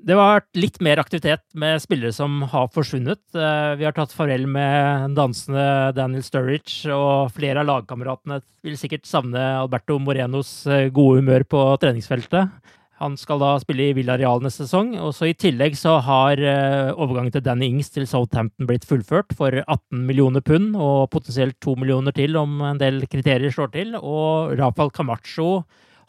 Det 0.04 0.12
har 0.12 0.34
vært 0.36 0.58
litt 0.60 0.74
mer 0.84 1.00
aktivitet 1.00 1.40
med 1.56 1.80
spillere 1.80 2.12
som 2.12 2.42
har 2.52 2.66
forsvunnet. 2.74 3.22
Eh, 3.32 3.70
vi 3.80 3.86
har 3.86 3.94
tatt 3.96 4.12
farvel 4.12 4.42
med 4.44 5.14
dansende 5.16 5.94
Daniel 5.96 6.24
Sturridge, 6.26 6.92
og 6.92 7.32
flere 7.32 7.62
av 7.62 7.70
lagkameratene 7.70 8.42
vil 8.66 8.76
sikkert 8.76 9.08
savne 9.08 9.40
Alberto 9.62 9.96
Morenos 9.96 10.50
eh, 10.68 10.90
gode 10.92 11.22
humør 11.22 11.46
på 11.48 11.62
treningsfeltet. 11.80 12.52
Han 13.00 13.16
skal 13.16 13.40
da 13.40 13.54
spille 13.62 13.86
i 13.88 13.94
Villarreal 13.96 14.44
neste 14.44 14.66
sesong. 14.66 14.92
og 15.00 15.14
så 15.16 15.30
I 15.30 15.38
tillegg 15.40 15.74
så 15.74 15.96
har 16.04 16.38
uh, 16.38 16.92
overgangen 16.94 17.32
til 17.34 17.42
Danny 17.42 17.66
Ings 17.72 17.90
til 17.90 18.06
Southampton 18.06 18.68
blitt 18.68 18.86
fullført 18.86 19.34
for 19.34 19.50
18 19.50 20.04
millioner 20.06 20.44
pund, 20.44 20.76
og 20.78 21.10
potensielt 21.10 21.58
2 21.64 21.74
millioner 21.80 22.14
til 22.14 22.38
om 22.38 22.60
en 22.62 22.78
del 22.78 23.02
kriterier 23.10 23.50
slår 23.50 23.72
til. 23.74 23.96
Og 23.98 24.54
Rafael 24.60 24.94
Camacho 24.94 25.64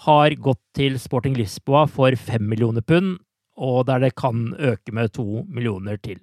har 0.05 0.37
gått 0.37 0.61
til 0.77 0.99
Sporting 1.01 1.33
Lisboa 1.39 1.87
for 1.89 2.13
5 2.13 2.45
millioner 2.53 2.85
pund, 2.85 3.17
og 3.55 3.85
der 3.89 4.03
det 4.03 4.15
kan 4.19 4.51
øke 4.59 4.93
med 4.95 5.13
to 5.15 5.45
millioner 5.47 5.97
til. 6.01 6.19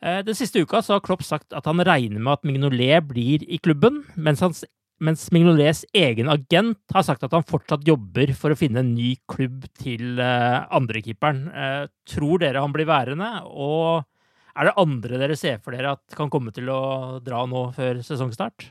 Uh, 0.00 0.20
den 0.24 0.36
siste 0.36 0.62
uka 0.62 0.80
så 0.82 0.96
har 0.96 1.04
Klopp 1.04 1.22
sagt 1.26 1.52
at 1.56 1.66
han 1.68 1.82
regner 1.86 2.20
med 2.20 2.38
at 2.38 2.46
Mignolet 2.48 3.08
blir 3.08 3.44
i 3.46 3.60
klubben, 3.62 4.04
mens 4.16 4.40
hans 4.44 4.64
mens 5.00 5.30
Mignolets 5.32 5.86
egen 5.96 6.28
agent 6.28 6.92
har 6.92 7.04
sagt 7.06 7.24
at 7.24 7.32
han 7.32 7.46
fortsatt 7.48 7.86
jobber 7.88 8.34
for 8.36 8.52
å 8.52 8.58
finne 8.58 8.82
en 8.82 8.92
ny 8.92 9.14
klubb 9.30 9.64
til 9.80 10.20
uh, 10.20 10.66
andrekeeperen. 10.76 11.46
Uh, 11.48 11.84
tror 12.08 12.42
dere 12.42 12.60
han 12.60 12.74
blir 12.74 12.88
værende? 12.88 13.30
Og 13.48 14.04
er 14.52 14.68
det 14.68 14.76
andre 14.82 15.22
dere 15.22 15.38
ser 15.40 15.60
for 15.64 15.76
dere 15.76 15.94
at 15.96 16.18
kan 16.18 16.30
komme 16.32 16.52
til 16.52 16.68
å 16.72 16.82
dra 17.24 17.46
nå 17.48 17.70
før 17.76 18.02
sesongstart? 18.04 18.68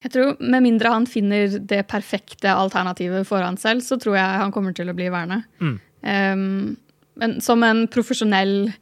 Jeg 0.00 0.14
tror 0.14 0.38
Med 0.40 0.64
mindre 0.64 0.92
han 0.94 1.06
finner 1.08 1.58
det 1.68 1.82
perfekte 1.88 2.52
alternativet 2.52 3.26
for 3.28 3.44
han 3.44 3.58
selv, 3.60 3.84
så 3.84 3.98
tror 4.00 4.16
jeg 4.16 4.42
han 4.44 4.52
kommer 4.52 4.76
til 4.76 4.88
å 4.88 4.96
bli 4.96 5.10
værende. 5.12 5.42
Mm. 5.60 5.78
Um, 6.02 6.78
men 7.20 7.36
som 7.44 7.62
en 7.66 7.84
profesjonell 7.92 8.72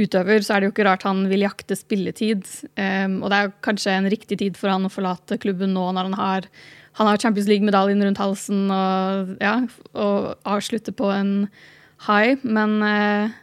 utøver, 0.00 0.44
så 0.44 0.54
er 0.54 0.62
det 0.62 0.68
jo 0.68 0.74
ikke 0.74 0.86
rart 0.86 1.04
han 1.06 1.24
vil 1.30 1.44
jakte 1.44 1.76
spilletid. 1.76 2.46
Um, 2.76 3.20
og 3.22 3.32
det 3.32 3.38
er 3.38 3.52
kanskje 3.64 3.96
en 3.96 4.08
riktig 4.12 4.38
tid 4.42 4.58
for 4.58 4.72
han 4.72 4.86
å 4.88 4.92
forlate 4.92 5.40
klubben 5.42 5.74
nå 5.76 5.88
når 5.92 6.10
han 6.10 6.18
har, 6.18 6.48
han 7.00 7.10
har 7.10 7.20
Champions 7.20 7.50
League-medaljen 7.50 8.02
rundt 8.06 8.22
halsen 8.22 8.64
og, 8.72 9.36
ja, 9.42 9.58
og 9.92 10.48
avslutte 10.48 10.94
på 10.96 11.10
en 11.12 11.34
high. 12.06 12.38
Men 12.42 12.78
uh, 12.80 13.34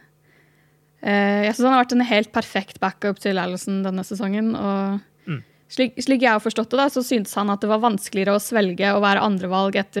uh, 1.04 1.40
jeg 1.46 1.54
syns 1.54 1.64
han 1.66 1.76
har 1.76 1.84
vært 1.84 1.96
en 1.98 2.10
helt 2.10 2.34
perfekt 2.34 2.82
backup 2.82 3.22
til 3.22 3.40
Allison 3.42 3.84
denne 3.86 4.06
sesongen. 4.06 4.52
og 4.56 5.30
mm. 5.30 5.40
slik, 5.70 5.96
slik, 6.02 6.26
jeg 6.26 6.34
har 6.34 6.42
forstått 6.42 6.72
det, 6.72 6.82
da, 6.82 6.90
så 6.92 7.04
syntes 7.06 7.36
han 7.38 7.52
at 7.52 7.62
det 7.62 7.70
var 7.70 7.84
vanskeligere 7.84 8.36
å 8.36 8.42
svelge 8.42 8.94
å 8.94 9.02
være 9.04 9.26
andrevalg 9.28 9.78
etter 9.84 10.00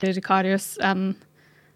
Karius 0.00 0.76
enn 0.84 1.14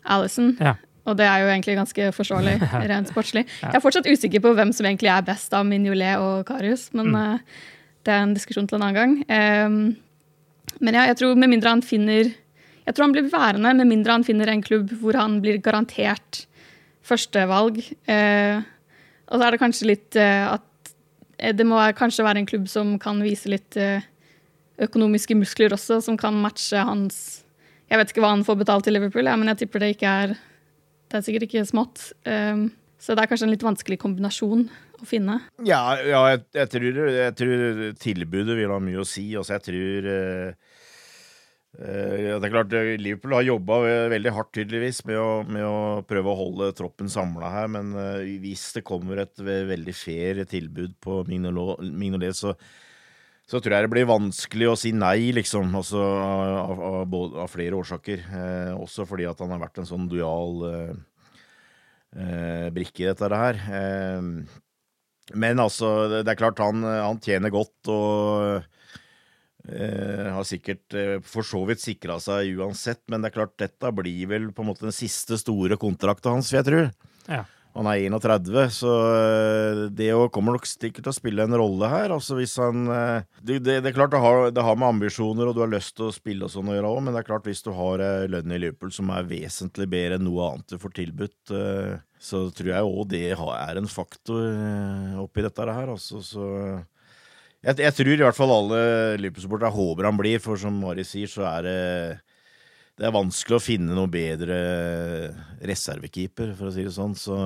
Alison. 0.04 0.56
Ja. 0.60 0.76
Og 1.08 1.16
det 1.16 1.26
er 1.26 1.42
jo 1.42 1.48
egentlig 1.50 1.76
ganske 1.78 2.12
forståelig, 2.12 2.58
rent 2.92 3.10
sportslig. 3.10 3.46
Jeg 3.62 3.74
er 3.74 3.82
fortsatt 3.82 4.08
usikker 4.08 4.42
på 4.44 4.52
hvem 4.56 4.72
som 4.76 4.86
egentlig 4.86 5.10
er 5.12 5.24
best 5.26 5.54
av 5.56 5.66
Mignolet 5.66 6.20
og 6.20 6.44
Karius, 6.48 6.90
men 6.96 7.10
mm. 7.10 7.16
uh, 7.16 7.64
det 8.04 8.14
er 8.14 8.22
en 8.24 8.36
diskusjon 8.36 8.68
til 8.68 8.78
en 8.78 8.86
annen 8.86 8.98
gang. 8.98 9.16
Um, 9.26 10.76
men 10.80 10.96
ja, 10.96 11.06
jeg 11.10 11.20
tror 11.20 11.40
med 11.40 11.50
mindre 11.50 11.72
han 11.72 11.82
finner 11.82 12.28
Jeg 12.30 12.94
tror 12.94 13.08
han 13.08 13.12
blir 13.12 13.26
værende 13.28 13.72
med 13.74 13.88
mindre 13.90 14.14
han 14.14 14.24
finner 14.24 14.48
en 14.48 14.62
klubb 14.62 14.92
hvor 15.00 15.16
han 15.18 15.40
blir 15.42 15.58
garantert 15.62 16.44
førstevalg. 17.06 17.80
Uh, 18.08 18.60
og 19.30 19.38
så 19.38 19.46
er 19.46 19.54
det 19.54 19.62
kanskje 19.62 19.90
litt 19.90 20.20
uh, 20.20 20.56
at 20.56 21.54
det 21.56 21.64
må 21.64 21.80
kanskje 21.96 22.24
være 22.26 22.42
en 22.42 22.48
klubb 22.48 22.66
som 22.68 22.98
kan 23.00 23.22
vise 23.24 23.48
litt 23.48 23.76
økonomiske 24.80 25.32
muskler 25.38 25.72
også, 25.72 25.96
som 26.04 26.18
kan 26.20 26.36
matche 26.36 26.82
hans 26.84 27.40
Jeg 27.90 27.98
vet 27.98 28.12
ikke 28.12 28.22
hva 28.22 28.36
han 28.36 28.46
får 28.46 28.60
betalt 28.60 28.86
i 28.86 28.94
Liverpool, 28.94 29.26
ja, 29.26 29.34
men 29.36 29.50
jeg 29.50 29.64
tipper 29.64 29.82
det 29.82 29.94
ikke 29.96 30.14
er 30.24 30.38
det 31.10 31.18
er 31.18 31.26
sikkert 31.26 31.48
ikke 31.48 31.66
smått. 31.66 32.04
Um, 32.22 32.68
så 33.00 33.16
det 33.16 33.24
er 33.24 33.30
kanskje 33.30 33.48
en 33.48 33.54
litt 33.54 33.64
vanskelig 33.64 33.98
kombinasjon 33.98 34.66
å 35.00 35.06
finne. 35.08 35.40
Ja, 35.66 35.96
ja 36.06 36.20
jeg, 36.34 36.44
jeg, 36.54 36.70
tror, 36.74 37.00
jeg, 37.16 37.36
tror, 37.40 37.80
tilbudet 37.98 38.58
vil 38.58 38.74
ha 38.74 38.78
mye 38.82 39.00
å 39.02 39.08
si. 39.08 39.24
Også 39.40 39.56
jeg 39.56 39.64
tror 39.66 40.06
uh, 40.06 40.76
uh, 41.80 42.36
Det 42.36 42.36
er 42.36 42.52
klart, 42.52 42.76
Liverpool 43.00 43.34
har 43.38 43.48
jobba 43.48 43.80
veldig 44.12 44.34
hardt, 44.36 44.52
tydeligvis, 44.60 45.02
med 45.08 45.18
å, 45.18 45.30
med 45.48 45.66
å, 45.66 45.80
prøve 46.06 46.30
å 46.30 46.38
holde 46.44 46.70
troppen 46.78 47.10
samla 47.10 47.50
her. 47.56 47.72
Men 47.74 47.90
uh, 47.96 48.20
hvis 48.44 48.68
det 48.76 48.86
kommer 48.86 49.24
et 49.24 49.42
veldig 49.42 49.96
fair 49.96 50.44
tilbud 50.52 50.94
på 51.02 51.24
Mignolet, 51.32 52.38
så 52.38 52.54
så 53.50 53.58
tror 53.58 53.74
jeg 53.74 53.86
det 53.86 53.90
blir 53.90 54.06
vanskelig 54.06 54.68
å 54.70 54.78
si 54.78 54.92
nei, 54.94 55.32
liksom. 55.34 55.72
Altså, 55.74 55.98
av, 55.98 56.82
av, 56.86 57.14
av, 57.42 57.48
flere 57.50 57.78
årsaker. 57.80 58.22
Eh, 58.22 58.72
også 58.78 59.06
fordi 59.10 59.26
at 59.26 59.40
han 59.42 59.50
har 59.50 59.62
vært 59.64 59.80
en 59.82 59.88
sånn 59.88 60.06
dual 60.10 60.62
eh, 60.68 60.92
eh, 62.14 62.66
brikke 62.74 63.02
i 63.02 63.08
dette 63.08 63.40
her. 63.42 63.58
Eh, 63.80 64.28
men 65.34 65.62
altså, 65.62 65.90
det, 66.20 66.28
er 66.30 66.38
klart 66.38 66.62
han, 66.62 66.86
han 66.86 67.18
tjener 67.22 67.50
godt 67.54 67.90
og 67.90 68.62
eh, 69.66 70.30
har 70.30 70.46
sikkert 70.46 70.94
eh, 70.94 71.16
for 71.26 71.46
så 71.46 71.64
vidt 71.66 71.82
sikra 71.82 72.20
seg 72.22 72.54
uansett. 72.54 73.02
Men 73.10 73.22
det 73.22 73.32
er 73.32 73.40
klart, 73.40 73.58
dette 73.58 73.94
blir 73.98 74.30
vel 74.30 74.52
på 74.54 74.62
en 74.62 74.70
måte 74.70 74.86
den 74.86 74.94
siste 74.94 75.38
store 75.42 75.78
kontrakten 75.80 76.38
hans, 76.38 76.54
vil 76.54 76.62
jeg 76.62 76.70
tro. 76.70 76.84
Ja. 77.26 77.44
Han 77.78 77.86
er 77.86 78.02
31, 78.02 78.56
så 78.74 78.92
eh, 79.14 79.80
det 79.94 80.08
kommer 80.34 80.56
nok 80.56 80.66
sikkert 80.66 81.04
til 81.04 81.12
å 81.12 81.14
spille 81.14 81.44
en 81.46 81.54
rolle 81.54 81.90
her. 81.92 82.10
Altså 82.10 82.34
hvis 82.38 82.56
han 82.58 82.88
eh, 82.90 83.26
Det, 83.38 83.60
det, 83.62 83.76
det 83.84 83.92
er 83.92 83.96
klart 83.96 84.10
det 84.14 84.22
har, 84.22 84.48
det 84.54 84.64
har, 84.66 84.78
med 84.80 84.96
ambisjoner 84.96 85.46
og 85.46 85.54
du 85.54 85.62
har 85.62 85.70
lyst 85.70 85.94
til 85.98 86.08
å 86.08 86.14
spille 86.14 86.48
og 86.48 86.50
sånn 86.50 86.72
å 86.72 86.74
gjøre 86.74 86.90
òg, 86.90 87.02
men 87.06 87.14
det 87.14 87.22
er 87.22 87.28
klart 87.30 87.46
hvis 87.46 87.62
du 87.62 87.70
har 87.76 88.02
lønn 88.32 88.54
i 88.56 88.60
Liverpool 88.64 88.90
som 88.94 89.12
er 89.14 89.28
vesentlig 89.30 89.86
bedre 89.92 90.18
enn 90.18 90.26
noe 90.26 90.48
annet 90.48 90.74
du 90.74 90.80
får 90.82 90.96
tilbudt, 90.98 91.54
eh, 91.54 92.00
så 92.20 92.42
tror 92.56 92.72
jeg 92.72 92.88
òg 92.90 93.04
det 93.14 93.22
er 93.30 93.78
en 93.78 93.90
faktor 93.90 95.22
oppi 95.22 95.46
dette 95.46 95.68
her. 95.70 95.94
Altså, 95.94 96.24
så 96.26 96.48
jeg, 97.60 97.76
jeg, 97.76 97.94
tror 97.96 98.12
i 98.16 98.24
hvert 98.24 98.36
fall 98.36 98.56
alle 98.56 98.82
Liverpool-supportere 99.20 99.72
håper 99.78 100.10
han 100.10 100.18
blir, 100.18 100.42
for 100.42 100.58
som 100.58 100.74
Mari 100.82 101.06
sier, 101.06 101.30
så 101.30 101.46
er 101.54 101.64
det 101.68 101.78
det 103.00 103.08
er 103.08 103.16
vanskelig 103.16 103.56
å 103.56 103.64
finne 103.64 103.96
noe 103.96 104.10
bedre 104.12 104.58
reservekeeper, 105.64 106.52
for 106.58 106.68
å 106.68 106.74
si 106.74 106.84
det 106.84 106.92
sånn. 106.92 107.14
Så 107.16 107.38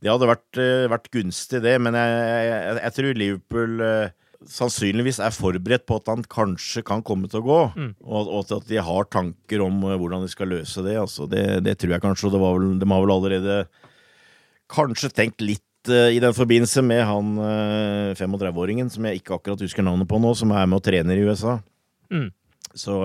det 0.00 0.08
hadde 0.08 0.30
vært, 0.30 0.60
eh, 0.62 0.86
vært 0.88 1.10
gunstig, 1.12 1.60
det. 1.64 1.74
Men 1.82 1.98
jeg, 1.98 2.14
jeg, 2.48 2.78
jeg 2.78 2.94
tror 2.96 3.20
Liverpool 3.20 3.84
eh, 3.84 4.14
sannsynligvis 4.48 5.20
er 5.20 5.34
forberedt 5.34 5.84
på 5.90 5.98
at 6.00 6.08
han 6.08 6.24
kanskje 6.24 6.84
kan 6.88 7.04
komme 7.04 7.28
til 7.28 7.42
å 7.42 7.48
gå. 7.48 7.60
Mm. 7.74 7.90
Og, 8.06 8.32
og, 8.38 8.54
at 8.56 8.70
de 8.70 8.80
har 8.88 9.10
tanker 9.12 9.66
om 9.66 9.84
eh, 9.90 9.98
hvordan 10.00 10.24
de 10.24 10.32
skal 10.32 10.54
løse 10.54 10.86
det. 10.86 10.96
Altså, 11.02 11.28
det, 11.28 11.44
det, 11.66 11.76
tror 11.82 11.96
jeg 11.98 12.06
kanskje. 12.06 12.32
Og 12.32 12.40
vel, 12.46 12.72
de 12.80 12.90
har 12.94 13.04
vel 13.04 13.14
allerede 13.18 13.60
kanskje 14.72 15.12
tenkt 15.12 15.44
litt 15.44 15.64
i 15.88 16.18
den 16.20 16.34
forbindelse 16.36 16.82
med 16.84 16.98
han 17.06 17.28
35-åringen 18.18 18.90
som 18.92 19.06
jeg 19.06 19.22
ikke 19.22 19.38
akkurat 19.38 19.62
husker 19.62 19.86
navnet 19.86 20.08
på 20.10 20.18
nå, 20.20 20.34
som 20.36 20.50
er 20.52 20.66
med 20.68 20.82
og 20.82 20.82
trener 20.84 21.16
i 21.16 21.22
USA. 21.24 21.54
Mm. 22.12 22.26
Så 22.76 22.98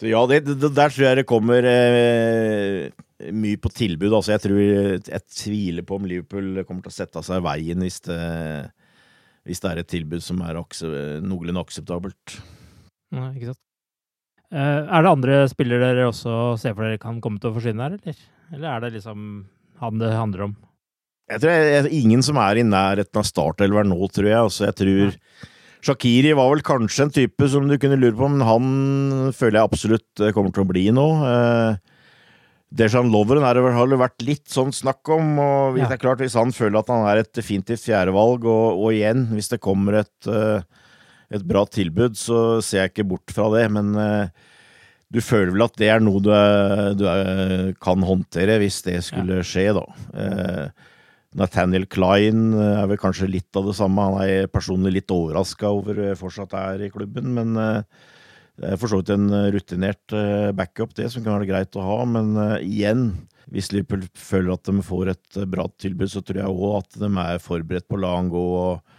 så 0.00 0.08
ja, 0.08 0.20
det, 0.24 0.44
det, 0.48 0.70
der 0.72 0.92
tror 0.92 1.04
jeg 1.04 1.18
det 1.18 1.28
kommer 1.28 1.66
eh, 1.68 2.88
mye 3.36 3.58
på 3.60 3.68
tilbud. 3.68 4.14
Altså, 4.16 4.32
jeg 4.32 4.44
tror 4.46 4.60
jeg 4.64 5.24
tviler 5.28 5.84
på 5.84 5.98
om 5.98 6.06
Liverpool 6.08 6.62
kommer 6.64 6.86
til 6.86 6.92
å 6.92 6.96
sette 6.96 7.22
seg 7.26 7.42
i 7.42 7.44
veien 7.44 7.84
hvis 7.84 8.00
det, 8.06 8.20
hvis 9.44 9.60
det 9.60 9.68
er 9.70 9.82
et 9.82 9.90
tilbud 9.92 10.24
som 10.24 10.40
er 10.46 10.56
noenlunde 10.56 11.66
akseptabelt. 11.66 12.38
Nei, 13.12 13.28
ikke 13.34 13.52
sant. 13.52 13.62
Uh, 14.50 14.82
er 14.88 15.04
det 15.04 15.12
andre 15.12 15.36
spillere 15.52 15.92
dere 15.92 16.08
også 16.08 16.56
ser 16.58 16.72
for 16.74 16.82
dere 16.82 16.98
kan 16.98 17.20
komme 17.22 17.38
til 17.38 17.52
å 17.52 17.54
forsvinne 17.54 17.84
her, 17.84 18.00
eller? 18.00 18.24
Eller 18.50 18.66
er 18.72 18.82
det 18.82 18.94
liksom 18.96 19.28
han 19.84 20.00
det 20.00 20.10
handler 20.16 20.48
om? 20.48 20.56
Jeg 21.30 21.44
tror 21.44 21.52
jeg, 21.54 21.68
jeg, 21.76 21.92
ingen 22.00 22.24
som 22.26 22.40
er 22.42 22.58
i 22.58 22.66
nærheten 22.66 23.20
av 23.20 23.28
startelveren 23.28 23.92
nå, 23.92 24.00
tror 24.10 24.26
jeg. 24.26 24.48
Altså, 24.48 24.64
jeg 24.66 24.78
tror 24.80 25.04
ja. 25.04 25.18
Shakiri 25.84 26.34
var 26.36 26.50
vel 26.52 26.64
kanskje 26.64 27.06
en 27.06 27.14
type 27.14 27.48
som 27.48 27.68
du 27.68 27.76
kunne 27.80 27.98
lure 28.00 28.16
på, 28.16 28.28
men 28.28 28.44
han 28.44 28.66
føler 29.36 29.60
jeg 29.60 29.68
absolutt 29.70 30.22
eh, 30.22 30.32
kommer 30.36 30.52
til 30.54 30.64
å 30.64 30.68
bli 30.68 30.84
nå. 30.94 31.06
Eh, 31.24 31.78
Dejan 32.80 33.08
Loveren 33.10 33.42
har 33.42 33.56
det 33.58 33.98
vært 33.98 34.22
litt 34.22 34.44
sånn 34.52 34.74
snakk 34.76 35.08
om, 35.10 35.32
og 35.42 35.72
hvis, 35.74 35.86
ja. 35.86 35.88
det 35.90 35.96
er 35.96 36.02
klart, 36.04 36.20
hvis 36.22 36.36
han 36.38 36.52
føler 36.54 36.82
at 36.82 36.92
han 36.92 37.08
er 37.08 37.22
et 37.22 37.32
definitivt 37.34 37.82
fjerdevalg, 37.88 38.44
og, 38.44 38.84
og 38.84 38.94
igjen, 38.94 39.26
hvis 39.32 39.50
det 39.54 39.62
kommer 39.64 40.02
et, 40.02 40.12
eh, 40.30 40.60
et, 41.32 41.48
bra 41.48 41.64
tilbud, 41.66 42.18
så 42.20 42.60
ser 42.62 42.84
jeg 42.84 42.94
ikke 42.94 43.08
bort 43.14 43.34
fra 43.34 43.48
det, 43.56 43.64
men 43.72 43.96
du 45.10 45.18
føler 45.24 45.50
vel 45.54 45.64
at 45.64 45.80
det 45.80 45.88
er 45.90 46.04
noe 46.04 46.20
du, 46.22 46.30
du 47.00 47.06
kan 47.82 48.04
håndtere 48.06 48.60
hvis 48.62 48.82
det 48.86 49.00
skulle 49.08 49.40
skje, 49.46 49.70
da. 49.80 49.86
Nathaniel 51.38 51.86
Klein 51.90 52.50
eh, 52.58 52.78
er 52.82 52.88
vel 52.90 52.98
kanskje 53.00 53.30
litt 53.30 53.58
av 53.58 53.68
det 53.68 53.76
samme. 53.78 54.06
Han 54.08 54.22
er 54.24 54.50
personlig 54.50 54.96
litt 54.96 55.14
overraska 55.14 55.70
over 55.70 56.00
eh, 56.02 56.16
fortsatt 56.18 56.56
er 56.58 56.86
i 56.86 56.90
klubben, 56.90 57.30
men 57.36 57.54
eh, 57.60 58.06
det 58.60 58.72
er 58.72 58.80
for 58.80 58.90
så 58.90 58.98
vidt 59.00 59.12
en 59.14 59.30
rutinert 59.54 60.12
backup, 60.52 60.90
det, 60.98 61.06
som 61.08 61.22
kan 61.24 61.38
være 61.38 61.48
greit 61.48 61.76
å 61.80 61.84
ha. 61.86 62.00
Men 62.04 62.34
igjen, 62.60 63.06
hvis 63.48 63.70
Liverpool 63.72 64.02
føler 64.20 64.52
at 64.52 64.68
de 64.68 64.84
får 64.84 65.12
et 65.14 65.38
bra 65.48 65.64
tilbud, 65.80 66.10
så 66.12 66.20
tror 66.20 66.42
jeg 66.42 66.52
òg 66.52 66.74
at 66.82 66.98
de 67.00 67.08
er 67.22 67.40
forberedt 67.40 67.88
på 67.88 67.96
å 67.96 68.02
la 68.02 68.10
han 68.18 68.28
gå. 68.32 68.42
og 68.64 68.98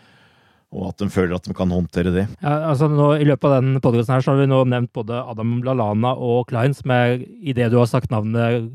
og 0.71 0.85
at 0.87 1.01
de 1.03 1.09
føler 1.11 1.35
at 1.35 1.43
de 1.43 1.51
kan 1.51 1.67
håndtere 1.67 2.13
det. 2.15 2.21
Ja, 2.39 2.53
altså 2.69 2.87
nå, 2.87 3.09
I 3.19 3.25
løpet 3.27 3.43
av 3.43 3.57
den 3.57 3.81
podkasten 3.83 4.23
har 4.23 4.37
vi 4.39 4.45
nå 4.47 4.61
nevnt 4.71 4.93
både 4.95 5.17
Adam 5.19 5.57
Lalana 5.67 6.13
og 6.15 6.45
Klein, 6.47 6.71
som 6.71 6.93
jeg 6.95 7.25
i 7.43 7.51
det 7.57 7.67
du 7.73 7.75
har 7.75 7.89
sagt 7.91 8.07
navnet, 8.07 8.69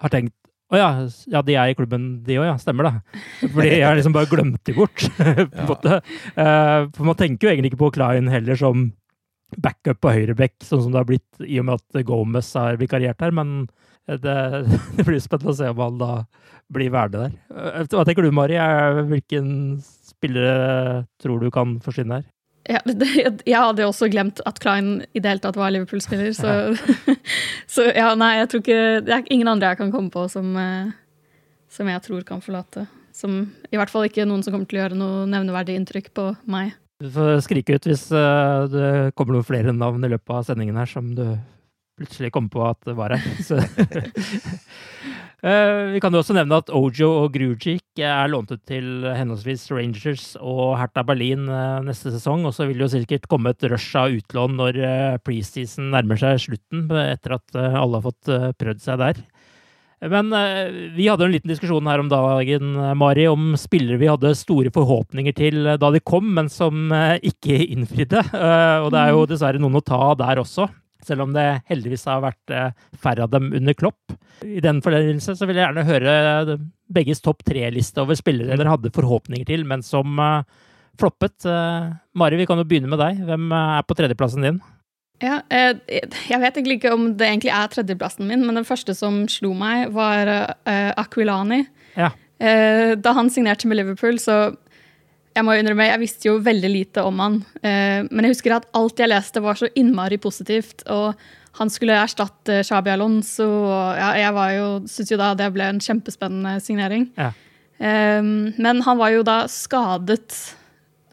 har 0.00 0.12
tenkt 0.14 0.32
å 0.72 0.78
ja, 0.80 0.88
ja, 1.28 1.42
de 1.44 1.56
er 1.58 1.72
i 1.72 1.76
klubben, 1.76 2.08
de 2.24 2.38
òg, 2.40 2.46
ja. 2.48 2.56
Stemmer 2.60 2.88
det. 2.88 3.20
Fordi 3.42 3.68
jeg 3.68 3.84
har 3.84 3.98
liksom 3.98 4.14
bare 4.16 4.30
glemt 4.30 4.62
de 4.64 4.74
bort. 4.76 5.04
på 5.68 5.76
ja. 5.84 6.00
Uh, 6.32 6.88
for 6.96 7.08
man 7.10 7.18
tenker 7.18 7.46
jo 7.46 7.52
egentlig 7.52 7.72
ikke 7.72 7.82
på 7.84 7.92
Klein 7.98 8.30
heller 8.32 8.56
som 8.58 8.90
backup 9.60 10.00
på 10.00 10.14
høyreback, 10.14 10.56
sånn 10.64 10.86
som 10.86 10.94
det 10.94 11.02
har 11.02 11.08
blitt 11.08 11.44
i 11.44 11.58
og 11.60 11.68
med 11.68 11.80
at 11.80 12.04
Gomez 12.08 12.48
har 12.56 12.80
vikariert 12.80 13.20
her, 13.20 13.34
men 13.36 13.66
det, 14.08 14.36
det 14.96 15.06
blir 15.06 15.20
spennende 15.22 15.52
å 15.52 15.58
se 15.58 15.68
om 15.72 15.82
han 15.84 16.00
da 16.00 16.12
blir 16.72 16.92
værende 16.94 17.26
der. 17.26 17.34
Eh, 17.52 17.84
hva 17.92 18.06
tenker 18.08 18.24
du, 18.24 18.32
Mari? 18.34 18.56
Hvilken 19.10 19.50
spillere 20.08 21.04
tror 21.22 21.42
du 21.42 21.50
kan 21.54 21.76
forsvinne 21.84 22.20
her? 22.20 22.30
Ja, 22.70 22.78
det, 22.86 23.08
jeg 23.42 23.58
hadde 23.58 23.82
jo 23.82 23.90
også 23.90 24.06
glemt 24.12 24.38
at 24.46 24.60
Klein 24.62 25.00
i 25.10 25.20
det 25.20 25.32
hele 25.32 25.42
tatt 25.42 25.58
var 25.58 25.72
Liverpool-spiller, 25.74 26.30
så, 26.36 26.76
så, 27.74 27.88
ja, 27.90 28.12
nei, 28.18 28.36
jeg 28.38 28.52
tror 28.52 28.62
ikke 28.62 28.82
Det 29.02 29.16
er 29.16 29.32
ingen 29.34 29.50
andre 29.50 29.72
jeg 29.72 29.80
kan 29.80 29.90
komme 29.94 30.12
på 30.14 30.28
som, 30.30 30.52
eh, 30.60 30.92
som, 31.72 31.90
jeg 31.90 32.04
tror 32.04 32.22
kan 32.28 32.44
forlate. 32.44 32.86
Som 33.12 33.40
i 33.68 33.80
hvert 33.80 33.90
fall 33.90 34.06
ikke 34.06 34.28
noen 34.28 34.44
som 34.46 34.54
kommer 34.54 34.70
til 34.70 34.78
å 34.78 34.84
gjøre 34.84 35.00
noe 35.00 35.26
nevneverdig 35.32 35.74
inntrykk 35.80 36.12
på 36.14 36.28
meg. 36.54 36.76
Du 37.02 37.10
får 37.10 37.42
skrike 37.48 37.74
ut 37.74 37.88
hvis 37.88 38.06
uh, 38.14 38.68
det 38.70 38.90
kommer 39.18 39.34
noen 39.34 39.48
flere 39.48 39.74
navn 39.74 40.06
i 40.06 40.12
løpet 40.12 40.36
av 40.36 40.44
sendingen 40.46 40.78
her 40.78 40.86
som 40.86 41.08
du 41.16 41.24
plutselig 41.98 42.30
kommer 42.32 42.52
på 42.52 42.62
at 42.68 42.78
det 42.86 42.94
var 42.96 43.16
her. 43.16 43.26
Uh, 45.42 45.90
vi 45.90 45.98
kan 45.98 46.14
jo 46.14 46.20
også 46.22 46.36
nevne 46.36 46.60
at 46.62 46.68
Ojo 46.70 47.08
og 47.24 47.32
Grujic 47.34 47.98
er 47.98 48.28
lånt 48.30 48.52
ut 48.54 48.60
til 48.70 49.02
henholdsvis 49.10 49.64
Rangers 49.74 50.26
og 50.38 50.76
Hertha 50.78 51.02
Berlin 51.02 51.48
uh, 51.50 51.80
neste 51.82 52.12
sesong. 52.14 52.44
Og 52.46 52.54
så 52.54 52.68
vil 52.68 52.78
det 52.78 52.86
jo 52.86 52.92
sikkert 52.92 53.26
komme 53.30 53.50
et 53.50 53.66
rush 53.66 53.98
av 53.98 54.14
utlån 54.14 54.54
når 54.60 54.78
preseason 55.26 55.90
nærmer 55.90 56.20
seg 56.20 56.38
slutten, 56.44 56.86
etter 56.94 57.34
at 57.40 57.58
alle 57.58 57.98
har 57.98 58.04
fått 58.04 58.30
prøvd 58.60 58.84
seg 58.84 59.02
der. 59.02 59.24
Men 60.12 60.30
vi 60.96 61.04
hadde 61.06 61.28
en 61.28 61.34
liten 61.34 61.50
diskusjon 61.50 61.86
her 61.86 62.00
om 62.02 62.08
dagen, 62.10 62.72
Mari, 62.98 63.28
om 63.30 63.52
spillere 63.58 64.00
vi 64.00 64.08
hadde 64.10 64.32
store 64.34 64.72
forhåpninger 64.74 65.34
til 65.38 65.60
da 65.78 65.90
de 65.94 66.00
kom, 66.02 66.26
men 66.38 66.50
som 66.50 66.90
ikke 67.22 67.60
innfridde. 67.68 68.24
Og 68.82 68.88
det 68.90 68.98
er 68.98 69.14
jo 69.14 69.28
dessverre 69.30 69.62
noen 69.62 69.78
å 69.78 69.84
ta 69.86 70.00
der 70.18 70.42
også 70.42 70.66
selv 71.06 71.26
om 71.26 71.32
det 71.34 71.46
heldigvis 71.70 72.06
har 72.10 72.22
vært 72.24 72.52
eh, 72.54 72.74
færre 72.98 73.26
av 73.26 73.32
dem 73.32 73.50
under 73.56 73.76
Klopp. 73.78 74.14
I 74.44 74.62
den 74.64 74.82
forbindelse 74.84 75.36
så 75.38 75.48
vil 75.48 75.58
jeg 75.58 75.66
gjerne 75.66 75.86
høre 75.88 76.58
begges 76.92 77.22
topp 77.24 77.44
tre-liste 77.46 78.02
over 78.02 78.18
spillere 78.18 78.58
dere 78.58 78.72
hadde 78.74 78.92
forhåpninger 78.94 79.46
til, 79.48 79.64
men 79.68 79.84
som 79.86 80.18
uh, 80.20 80.42
floppet. 81.00 81.46
Mari, 82.18 82.36
vi 82.40 82.46
kan 82.48 82.60
jo 82.60 82.66
begynne 82.68 82.90
med 82.90 83.00
deg. 83.00 83.22
Hvem 83.28 83.46
er 83.56 83.86
på 83.86 83.96
tredjeplassen 83.96 84.44
din? 84.44 84.58
Ja, 85.22 85.38
jeg 85.48 86.40
vet 86.42 86.58
egentlig 86.58 86.80
ikke 86.80 86.92
om 86.92 87.06
det 87.16 87.28
egentlig 87.28 87.52
er 87.54 87.70
tredjeplassen 87.72 88.26
min, 88.28 88.42
men 88.44 88.58
den 88.58 88.66
første 88.68 88.92
som 88.98 89.22
slo 89.30 89.54
meg, 89.56 89.92
var 89.94 90.28
Aquilani. 90.66 91.62
Ja. 91.94 92.10
Da 92.42 93.14
han 93.16 93.30
signerte 93.32 93.70
med 93.70 93.78
Liverpool, 93.78 94.18
så 94.20 94.50
jeg 95.32 95.44
må 95.46 95.54
innrømme, 95.56 95.86
jeg 95.88 96.00
visste 96.02 96.28
jo 96.28 96.38
veldig 96.44 96.70
lite 96.70 97.04
om 97.08 97.20
han. 97.22 97.38
Eh, 97.64 98.04
men 98.08 98.26
jeg 98.26 98.34
husker 98.34 98.56
at 98.56 98.68
alt 98.76 99.00
jeg 99.00 99.10
leste, 99.10 99.42
var 99.44 99.58
så 99.58 99.70
innmari 99.78 100.18
positivt. 100.20 100.84
Og 100.92 101.16
han 101.58 101.72
skulle 101.72 101.96
erstatte 101.96 102.60
Shabi 102.66 102.92
Alonso. 102.92 103.46
Og 103.68 104.02
jeg 104.20 104.34
var 104.36 104.56
jo, 104.56 104.66
syns 104.92 105.12
jo 105.12 105.20
da 105.20 105.32
det 105.38 105.48
ble 105.54 105.70
en 105.72 105.80
kjempespennende 105.82 106.58
signering. 106.64 107.08
Ja. 107.16 107.30
Eh, 107.78 108.20
men 108.22 108.82
han 108.84 109.00
var 109.00 109.14
jo 109.14 109.24
da 109.26 109.44
skadet. 109.52 110.36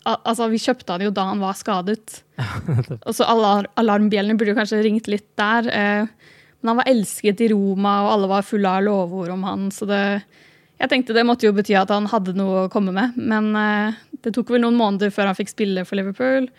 Altså, 0.09 0.49
vi 0.51 0.59
kjøpte 0.63 0.95
han 0.95 1.05
jo 1.07 1.13
da 1.15 1.29
han 1.31 1.43
var 1.43 1.55
skadet. 1.59 2.21
og 3.07 3.13
så 3.15 3.27
alar 3.29 3.69
alarmbjellene 3.79 4.39
burde 4.39 4.55
jo 4.55 4.59
kanskje 4.59 4.83
ringt 4.83 5.07
litt 5.11 5.29
der. 5.39 5.71
Eh, 5.71 6.35
men 6.59 6.73
han 6.73 6.81
var 6.81 6.91
elsket 6.91 7.39
i 7.45 7.53
Roma, 7.53 8.01
og 8.03 8.13
alle 8.17 8.29
var 8.33 8.47
fulle 8.47 8.67
av 8.67 8.83
lovord 8.83 9.31
om 9.31 9.47
han. 9.47 9.69
så 9.71 9.87
det 9.87 10.03
jeg 10.79 10.91
tenkte 10.91 11.15
det 11.15 11.25
måtte 11.27 11.47
jo 11.47 11.53
bety 11.55 11.75
at 11.75 11.91
han 11.91 12.07
hadde 12.11 12.35
noe 12.37 12.65
å 12.65 12.71
komme 12.71 12.93
med, 12.95 13.17
men 13.19 13.51
uh, 13.55 13.97
det 14.23 14.33
tok 14.35 14.53
vel 14.53 14.63
noen 14.63 14.79
måneder 14.79 15.11
før 15.13 15.29
han 15.29 15.37
fikk 15.37 15.51
spille 15.51 15.83
for 15.87 15.99
Liverpool. 15.99 16.49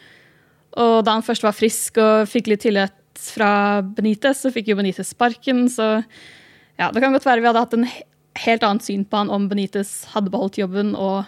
Og 0.81 1.01
da 1.07 1.16
han 1.16 1.25
først 1.27 1.45
var 1.47 1.57
frisk 1.57 1.99
og 2.03 2.29
fikk 2.31 2.53
litt 2.53 2.62
tillit 2.66 2.97
fra 3.21 3.81
Benitez, 3.83 4.45
så 4.45 4.53
fikk 4.55 4.71
jo 4.71 4.79
Benitez 4.79 5.11
sparken, 5.14 5.66
så 5.73 5.99
ja, 6.81 6.91
det 6.93 7.03
kan 7.03 7.12
godt 7.16 7.27
være 7.27 7.43
vi 7.43 7.51
hadde 7.51 7.64
hatt 7.64 7.77
en 7.77 7.89
helt 8.45 8.64
annet 8.64 8.87
syn 8.87 9.03
på 9.05 9.18
han 9.18 9.33
om 9.33 9.49
Benitez 9.51 10.05
hadde 10.14 10.33
beholdt 10.33 10.61
jobben 10.61 10.95
og 10.95 11.25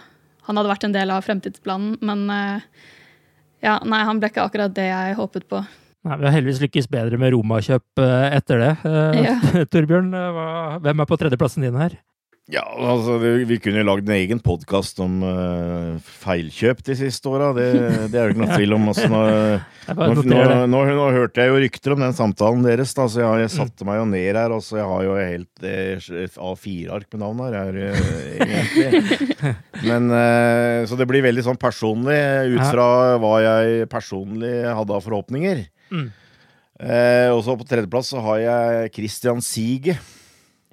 han 0.47 0.59
hadde 0.59 0.71
vært 0.71 0.87
en 0.87 0.95
del 0.95 1.11
av 1.13 1.23
fremtidsplanen, 1.25 1.97
men 2.03 2.25
uh, 2.31 2.89
Ja, 3.63 3.77
nei, 3.87 4.01
han 4.03 4.19
ble 4.19 4.27
ikke 4.31 4.43
akkurat 4.43 4.73
det 4.75 4.89
jeg 4.89 5.15
håpet 5.15 5.45
på. 5.47 5.61
Nei, 6.03 6.17
Vi 6.19 6.25
har 6.27 6.33
heldigvis 6.35 6.59
lykkes 6.65 6.89
bedre 6.91 7.19
med 7.19 7.31
Roma-kjøp 7.31 8.01
eh, 8.03 8.33
etter 8.35 8.59
det. 8.59 8.71
Eh, 8.83 9.21
Ja. 9.23 9.37
Torbjørn, 9.71 10.09
eh, 10.19 10.41
hvem 10.83 10.99
er 10.99 11.07
på 11.07 11.17
tredjeplassen 11.21 11.63
din 11.63 11.77
her? 11.79 11.95
Ja, 12.51 12.63
altså, 12.75 13.15
vi, 13.21 13.55
kunne 13.63 13.79
jo 13.79 13.87
lagd 13.87 14.09
en 14.09 14.17
egen 14.17 14.39
podkast 14.43 14.97
om 14.99 15.21
uh, 15.23 15.95
feilkjøp 16.03 16.81
de 16.83 16.95
siste 16.99 17.29
åra. 17.31 17.53
Det, 17.55 17.67
det 18.11 18.19
er 18.19 18.27
jo 18.27 18.33
ikke 18.33 18.41
noe 18.41 18.55
tvil 18.59 18.75
om. 18.75 18.89
Altså, 18.91 19.07
nå, 19.07 19.21
nå, 20.27 20.41
nå, 20.67 20.81
nå, 20.97 21.05
hørte 21.15 21.39
jeg 21.39 21.53
jo 21.53 21.61
rykter 21.63 21.95
om 21.95 22.03
den 22.03 22.17
samtalen 22.17 22.65
deres, 22.67 22.91
da, 22.97 23.05
så 23.07 23.21
jeg, 23.21 23.45
jeg 23.45 23.53
satte 23.53 23.87
meg 23.87 24.01
jo 24.01 24.09
ned 24.11 24.27
her. 24.27 24.51
Altså, 24.57 24.75
jeg 24.81 24.89
har 24.91 25.05
jo 25.07 25.13
helt 25.21 25.69
eh, 25.69 26.09
A4-ark 26.49 27.07
med 27.15 27.23
navn 27.23 27.45
her, 27.47 27.79
eh, 27.79 28.09
egentlig. 28.43 29.53
Men, 29.87 30.11
uh, 30.11 30.83
så 30.89 30.99
det 30.99 31.07
blir 31.07 31.23
veldig 31.23 31.47
sånn 31.47 31.61
personlig, 31.61 32.19
ut 32.57 32.65
fra 32.67 32.89
hva 33.23 33.37
jeg 33.45 33.87
personlig 33.93 34.57
hadde 34.67 34.99
av 34.99 35.07
forhåpninger. 35.07 35.63
Mm. 35.95 36.11
Eh, 36.83 37.29
og 37.31 37.43
så 37.45 37.55
på 37.55 37.65
tredjeplass 37.67 38.11
så 38.11 38.21
har 38.25 38.39
jeg 38.41 38.93
Christian 38.97 39.41
Sige. 39.45 39.95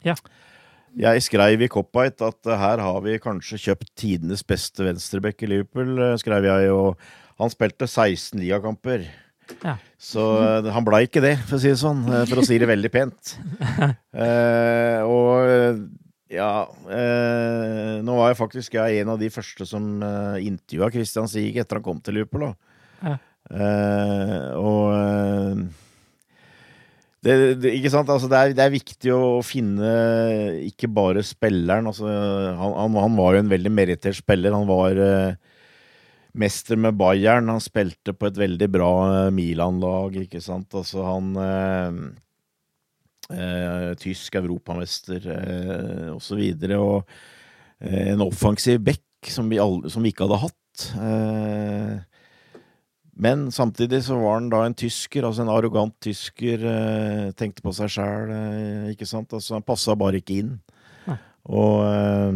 Ja. 0.03 0.17
Jeg 0.99 1.23
skrev 1.23 1.63
i 1.63 1.71
Cop-Out 1.71 2.23
at 2.27 2.51
eh, 2.51 2.61
her 2.61 2.83
har 2.83 3.01
vi 3.05 3.19
kanskje 3.23 3.61
kjøpt 3.69 3.93
tidenes 3.99 4.43
beste 4.47 4.85
venstreback 4.87 5.45
i 5.47 5.51
Liverpool, 5.53 5.95
eh, 6.03 6.17
skrev 6.21 6.49
jeg, 6.49 6.73
og 6.75 6.99
han 7.41 7.53
spilte 7.53 7.87
16 7.87 8.41
ligakamper. 8.41 9.07
Ja. 9.63 9.77
Så 10.01 10.25
eh, 10.43 10.71
han 10.75 10.87
blei 10.87 11.05
ikke 11.07 11.23
det, 11.25 11.37
for 11.47 11.59
å 11.59 11.63
si 11.63 11.71
det 11.71 11.81
sånn, 11.81 12.03
for 12.31 12.43
å 12.43 12.47
si 12.47 12.59
det 12.61 12.71
veldig 12.71 12.95
pent. 12.95 13.37
Eh, 14.11 15.01
og 15.07 15.87
ja 16.31 16.67
eh, 16.91 17.99
Nå 18.07 18.15
var 18.19 18.31
jeg 18.31 18.39
faktisk 18.39 18.75
jeg 18.77 19.01
en 19.01 19.13
av 19.15 19.21
de 19.21 19.31
første 19.33 19.67
som 19.67 19.85
eh, 20.03 20.47
intervjua 20.47 20.91
Christian 20.95 21.29
Sieg 21.31 21.59
etter 21.59 21.79
han 21.79 21.87
kom 21.87 22.01
til 22.03 22.19
Liverpool. 22.19 22.49
Da. 22.49 22.75
Ja. 23.07 23.15
Eh, 23.51 24.49
og 24.59 25.65
det, 27.21 27.35
det, 27.61 27.75
ikke 27.77 27.91
sant? 27.93 28.09
Altså, 28.13 28.31
det, 28.33 28.39
er, 28.39 28.55
det 28.57 28.65
er 28.65 28.73
viktig 28.73 29.13
å 29.13 29.41
finne 29.45 29.91
ikke 30.65 30.89
bare 30.89 31.25
spilleren. 31.27 31.91
Altså, 31.91 32.09
han, 32.09 32.73
han, 32.79 32.97
han 33.05 33.19
var 33.19 33.37
jo 33.37 33.43
en 33.45 33.53
veldig 33.53 33.73
merittert 33.77 34.17
spiller. 34.17 34.57
Han 34.57 34.69
var 34.71 35.01
eh, 35.05 35.35
mester 36.41 36.81
med 36.81 36.97
Bayern. 36.97 37.53
Han 37.53 37.61
spilte 37.61 38.15
på 38.17 38.31
et 38.31 38.41
veldig 38.41 38.71
bra 38.73 38.91
eh, 39.11 39.29
Milan-lag, 39.37 40.17
ikke 40.23 40.41
sant. 40.45 40.73
Altså, 40.81 41.05
han 41.05 41.31
eh, 41.45 42.01
eh, 43.37 43.91
Tysk 44.01 44.41
europamester 44.41 45.31
eh, 45.37 46.09
og 46.15 46.25
så 46.25 46.41
videre. 46.41 46.81
Og 46.81 47.05
eh, 47.85 48.15
en 48.15 48.25
offensiv 48.25 48.81
back 48.89 49.29
som 49.29 49.53
vi, 49.53 49.61
som 49.93 50.01
vi 50.01 50.15
ikke 50.15 50.25
hadde 50.25 50.45
hatt. 50.47 50.89
Eh, 51.05 52.10
men 53.19 53.49
samtidig 53.53 54.03
så 54.07 54.17
var 54.21 54.39
han 54.39 54.51
da 54.53 54.63
en 54.67 54.77
tysker, 54.77 55.27
altså 55.27 55.45
en 55.45 55.53
arrogant 55.53 55.95
tysker. 56.03 56.63
Eh, 56.71 57.33
tenkte 57.39 57.65
på 57.65 57.73
seg 57.77 57.91
sjæl, 57.93 58.31
eh, 58.37 58.93
ikke 58.95 59.09
sant. 59.09 59.33
Altså, 59.37 59.57
han 59.57 59.67
passa 59.67 59.97
bare 59.99 60.21
ikke 60.23 60.39
inn. 60.41 60.55
Ja. 61.09 61.17
Og 61.51 61.85
eh, 61.85 62.31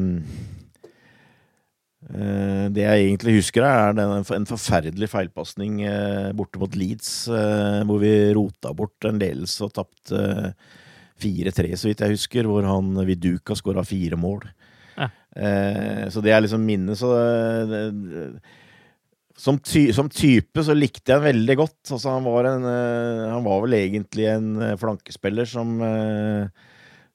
det 2.74 2.84
jeg 2.84 3.06
egentlig 3.06 3.38
husker, 3.38 3.64
er 3.64 3.94
den, 3.96 4.12
en 4.36 4.48
forferdelig 4.50 5.08
feilpasning 5.12 5.80
borte 6.36 6.60
mot 6.60 6.76
Leeds, 6.76 7.12
eh, 7.32 7.80
hvor 7.88 8.02
vi 8.02 8.12
rota 8.36 8.74
bort 8.76 9.08
en 9.08 9.20
ledelse 9.22 9.64
og 9.64 9.72
tapte 9.78 10.20
eh, 10.20 10.52
4-3, 11.24 11.70
så 11.78 11.88
vidt 11.88 12.02
jeg 12.04 12.16
husker, 12.16 12.50
hvor 12.50 12.66
han 12.66 12.92
Viduka 13.06 13.56
skåra 13.56 13.86
fire 13.86 14.18
mål. 14.20 14.42
Ja. 14.98 15.08
Eh, 15.32 16.04
så 16.12 16.20
det 16.20 16.34
er 16.34 16.44
liksom 16.44 16.66
minnet. 16.66 16.98
Så 17.00 17.08
det, 17.70 17.84
som, 19.36 19.58
ty 19.58 19.88
som 19.94 20.08
type 20.12 20.62
så 20.62 20.76
likte 20.76 21.10
jeg 21.10 21.18
han 21.18 21.26
veldig 21.26 21.56
godt. 21.58 21.80
Altså, 21.90 22.12
han, 22.12 22.26
var 22.26 22.48
en, 22.50 22.66
uh, 22.68 23.32
han 23.32 23.44
var 23.46 23.64
vel 23.64 23.76
egentlig 23.80 24.28
en 24.30 24.52
uh, 24.60 24.76
flankespiller 24.78 25.48
som 25.50 25.74
uh, 25.82 26.46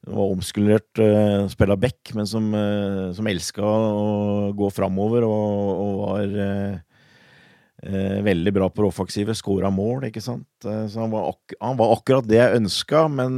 var 0.10 0.34
omskulert 0.36 1.00
uh, 1.00 1.48
spilla 1.52 1.78
back, 1.80 2.12
men 2.18 2.28
som, 2.28 2.52
uh, 2.56 3.10
som 3.16 3.30
elska 3.32 3.64
å 3.64 4.52
gå 4.58 4.72
framover 4.76 5.28
og, 5.28 5.74
og 5.86 6.00
var 6.04 6.38
veldig 7.80 8.52
bra 8.52 8.66
på 8.68 8.84
det 8.84 8.88
offensive. 8.90 9.32
Skåra 9.40 9.70
mål, 9.72 10.10
ikke 10.10 10.20
sant. 10.20 10.50
Så 10.60 11.00
han 11.00 11.14
var, 11.14 11.30
han 11.64 11.78
var 11.80 11.94
akkurat 11.94 12.26
det 12.28 12.36
jeg 12.36 12.58
ønska, 12.58 13.06
men 13.08 13.38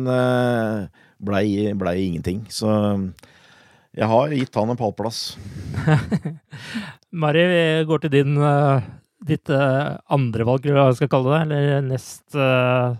blei 1.21 1.69
ble 1.77 1.93
ingenting. 2.01 2.39
Så 2.49 2.65
jeg 3.97 4.07
har 4.07 4.31
gitt 4.31 4.55
han 4.55 4.71
en 4.71 4.79
pallplass. 4.79 5.21
Mari, 7.21 7.43
vi 7.51 7.63
går 7.89 8.05
til 8.05 8.13
din, 8.13 8.37
eh, 8.39 8.85
ditt 9.27 9.51
uh, 9.51 9.97
andre 10.11 10.47
valg, 10.47 10.65
eller 10.65 10.79
hva 10.79 10.91
jeg 10.93 11.01
skal 11.01 11.11
kalle 11.11 11.33
det. 11.33 11.41
Eller 11.43 11.83
nest, 11.89 12.23
eh, 12.37 12.95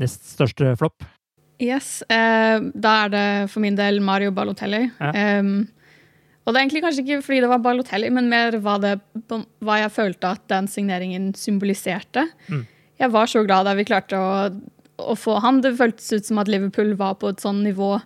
nest 0.00 0.32
største 0.32 0.72
flopp. 0.80 1.04
Yes, 1.62 2.00
eh, 2.10 2.58
da 2.72 2.94
er 3.04 3.12
det 3.12 3.26
for 3.52 3.62
min 3.62 3.76
del 3.78 4.00
Mario 4.02 4.32
Balotelli. 4.34 4.86
Ja. 4.96 5.12
Em, 5.12 5.68
og 6.42 6.50
det 6.50 6.58
er 6.58 6.64
egentlig 6.64 6.82
kanskje 6.82 7.04
ikke 7.04 7.22
fordi 7.22 7.42
det 7.44 7.52
var 7.52 7.62
Balotelli, 7.62 8.08
men 8.10 8.32
mer 8.32 8.56
hva, 8.64 8.78
det, 8.82 8.96
hva 9.62 9.78
jeg 9.84 9.94
følte 9.94 10.32
at 10.32 10.48
den 10.50 10.66
signeringen 10.66 11.30
symboliserte. 11.38 12.24
Mm. 12.48 12.64
Jeg 13.04 13.14
var 13.14 13.30
så 13.30 13.44
glad 13.46 13.68
da 13.68 13.76
vi 13.78 13.86
klarte 13.86 14.18
å, 14.18 14.48
å 14.98 15.14
få 15.14 15.36
han. 15.44 15.60
Det 15.62 15.76
føltes 15.78 16.08
ut 16.16 16.32
som 16.32 16.40
at 16.42 16.50
Liverpool 16.50 16.96
var 16.98 17.20
på 17.20 17.30
et 17.30 17.44
sånn 17.44 17.62
nivå 17.68 17.98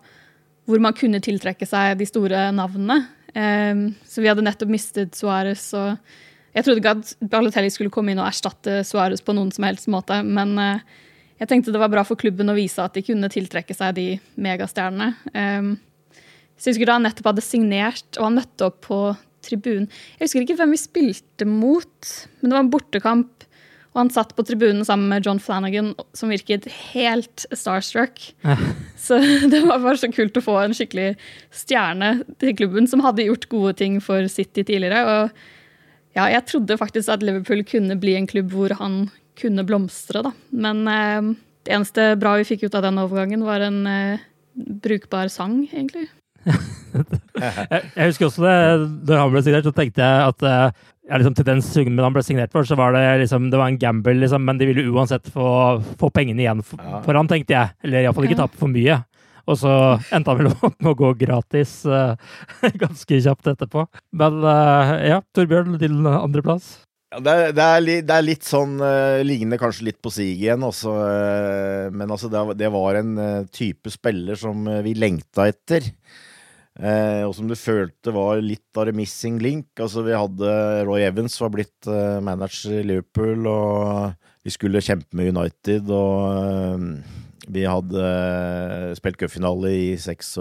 hvor 0.67 0.83
man 0.83 0.97
kunne 0.99 1.23
tiltrekke 1.23 1.67
seg 1.69 1.97
de 2.01 2.09
store 2.09 2.49
navnene. 2.55 3.01
Um, 3.37 3.89
så 4.09 4.23
vi 4.25 4.31
hadde 4.31 4.45
nettopp 4.45 4.71
mistet 4.73 5.17
Suárez, 5.19 5.69
jeg 6.57 6.65
trodde 6.65 6.81
ikke 6.81 6.95
at 6.97 7.11
Balotelli 7.21 7.69
skulle 7.69 7.93
komme 7.93 8.15
inn 8.15 8.21
og 8.23 8.31
erstatte 8.31 8.79
Suárez 8.89 9.21
på 9.21 9.35
noen 9.37 9.51
som 9.53 9.67
helst 9.69 9.91
måte, 9.93 10.23
men 10.25 10.55
uh, 10.57 11.03
jeg 11.37 11.51
tenkte 11.51 11.75
det 11.75 11.83
var 11.83 11.93
bra 11.93 12.05
for 12.09 12.17
klubben 12.17 12.49
å 12.49 12.57
vise 12.57 12.81
at 12.81 12.97
de 12.97 13.05
kunne 13.05 13.29
tiltrekke 13.33 13.77
seg 13.77 13.99
de 13.99 14.07
megastjernene. 14.41 15.11
Um, 15.37 15.75
så 16.57 16.71
jeg 16.71 16.77
husker 16.77 16.89
da 16.89 16.97
han 16.97 17.05
nettopp 17.05 17.29
hadde 17.29 17.45
signert, 17.45 18.09
og 18.17 18.31
han 18.31 18.39
møtte 18.41 18.71
opp 18.71 18.81
på 18.87 19.01
tribunen. 19.45 19.91
Jeg 20.17 20.27
husker 20.27 20.47
ikke 20.47 20.57
hvem 20.63 20.73
vi 20.73 20.81
spilte 20.81 21.49
mot, 21.49 22.13
men 22.41 22.49
det 22.49 22.57
var 22.57 22.65
en 22.65 22.73
bortekamp. 22.73 23.46
Og 23.97 24.03
han 24.03 24.13
satt 24.13 24.35
på 24.37 24.45
tribunen 24.45 24.85
sammen 24.85 25.09
med 25.09 25.25
John 25.25 25.39
Flanagan, 25.41 25.95
som 26.13 26.29
virket 26.29 26.69
helt 26.93 27.47
starstruck. 27.57 28.21
Så 29.01 29.17
det 29.53 29.63
var 29.65 29.81
bare 29.81 29.97
så 29.97 30.11
kult 30.13 30.37
å 30.37 30.45
få 30.45 30.59
en 30.61 30.77
skikkelig 30.77 31.15
stjerne 31.49 32.19
til 32.37 32.53
klubben, 32.59 32.85
som 32.91 33.01
hadde 33.01 33.25
gjort 33.25 33.49
gode 33.49 33.73
ting 33.81 33.97
for 34.05 34.29
City 34.29 34.67
tidligere. 34.69 35.01
Og 35.09 36.19
ja, 36.19 36.29
jeg 36.29 36.45
trodde 36.53 36.77
faktisk 36.77 37.15
at 37.15 37.25
Liverpool 37.25 37.65
kunne 37.65 37.97
bli 38.01 38.19
en 38.21 38.29
klubb 38.29 38.53
hvor 38.53 38.77
han 38.77 39.07
kunne 39.41 39.65
blomstre, 39.65 40.27
da. 40.29 40.35
Men 40.53 40.85
eh, 40.93 41.33
det 41.65 41.73
eneste 41.73 42.13
bra 42.21 42.37
vi 42.37 42.49
fikk 42.53 42.69
ut 42.69 42.77
av 42.77 42.85
den 42.85 43.01
overgangen, 43.01 43.49
var 43.49 43.65
en 43.65 43.81
eh, 43.89 44.27
brukbar 44.85 45.33
sang, 45.33 45.63
egentlig. 45.73 46.11
Jeg, 47.37 47.81
jeg 47.93 48.07
husker 48.09 48.31
også 48.31 48.45
det, 48.47 48.53
da 49.05 49.19
han 49.21 49.33
ble 49.35 49.43
signert, 49.45 49.67
så 49.69 49.73
tenkte 49.77 50.01
jeg 50.01 50.29
at 50.31 50.45
eh, 50.49 50.85
ja, 51.07 51.19
liksom, 51.21 51.35
til 51.39 51.47
den 51.47 51.61
summen 51.63 52.03
han 52.03 52.15
ble 52.15 52.23
signert 52.27 52.51
for, 52.55 52.67
så 52.67 52.77
var 52.79 52.97
det 52.97 53.03
liksom, 53.23 53.51
det 53.53 53.61
var 53.61 53.71
en 53.71 53.79
gamble, 53.79 54.17
liksom, 54.21 54.43
men 54.47 54.59
de 54.59 54.67
ville 54.71 54.87
uansett 54.91 55.29
få, 55.33 55.49
få 56.01 56.11
pengene 56.15 56.43
igjen 56.43 56.65
for, 56.67 56.83
for 57.05 57.19
han, 57.19 57.29
tenkte 57.31 57.55
jeg. 57.55 57.77
Eller 57.87 58.03
iallfall 58.07 58.27
ikke 58.29 58.39
Ja. 58.41 58.47
tape 58.47 58.59
for 58.59 58.73
mye. 58.73 58.97
Og 59.47 59.61
så 59.61 59.71
endte 60.11 60.33
han 60.33 60.41
vel 60.41 60.51
opp 60.67 60.75
med 60.83 60.91
å 60.91 60.97
gå 60.99 61.13
gratis 61.21 61.79
uh, 61.87 62.19
ganske 62.83 63.21
kjapt 63.23 63.53
etterpå. 63.55 63.87
Men 64.19 64.41
uh, 64.43 64.97
ja, 65.07 65.21
Torbjørn, 65.37 65.79
din 65.79 66.03
andreplass. 66.11 66.81
Ja, 67.15 67.21
det, 67.23 67.33
er, 67.33 67.53
det, 67.55 67.63
er 67.71 67.85
li, 67.85 67.95
det 68.03 68.15
er 68.17 68.25
litt 68.27 68.43
sånn 68.45 68.73
uh, 68.83 69.23
Ligner 69.23 69.61
kanskje 69.63 69.87
litt 69.87 70.01
på 70.03 70.11
Sig 70.11 70.33
igjen, 70.35 70.65
også, 70.67 70.91
uh, 70.91 71.87
men 71.95 72.11
altså, 72.11 72.27
det, 72.33 72.43
det 72.59 72.71
var 72.75 72.99
en 72.99 73.13
eh, 73.23 73.45
type 73.55 73.93
spiller 73.95 74.35
som 74.35 74.67
eh, 74.67 74.83
vi 74.83 74.97
lengta 74.99 75.47
etter. 75.47 75.87
Eh, 76.77 77.23
og 77.25 77.33
som 77.33 77.49
du 77.49 77.57
følte 77.57 78.13
var 78.13 78.43
litt 78.45 78.77
av 78.77 78.89
det 78.89 78.97
missing 78.97 79.39
link. 79.41 79.71
Altså, 79.81 80.05
vi 80.05 80.17
hadde 80.17 80.57
Roy 80.85 81.07
Evans 81.07 81.39
var 81.41 81.55
blitt 81.55 81.89
eh, 81.89 82.19
manager 82.25 82.83
i 82.83 82.85
Liverpool, 82.91 83.49
og 83.49 84.13
vi 84.45 84.53
skulle 84.53 84.85
kjempe 84.85 85.17
med 85.17 85.33
United, 85.33 85.89
og 85.89 86.27
eh, 86.37 87.25
vi 87.49 87.65
hadde 87.65 88.03
eh, 88.03 88.93
spilt 88.99 89.19
cupfinale 89.23 89.73
i 89.73 89.89
96. 89.97 90.37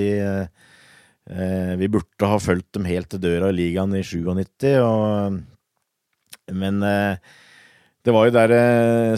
eh, 0.00 1.72
vi 1.76 1.90
burde 1.92 2.30
ha 2.30 2.38
fulgt 2.40 2.70
dem 2.76 2.86
helt 2.88 3.10
til 3.12 3.20
døra 3.20 3.50
i 3.50 3.58
ligaen 3.58 3.96
i 3.98 4.04
97, 4.06 4.78
og 4.80 5.42
men 6.56 6.78
eh, 6.86 7.18
det 8.06 8.12
var 8.14 8.28
jo 8.28 8.36
der 8.36 8.52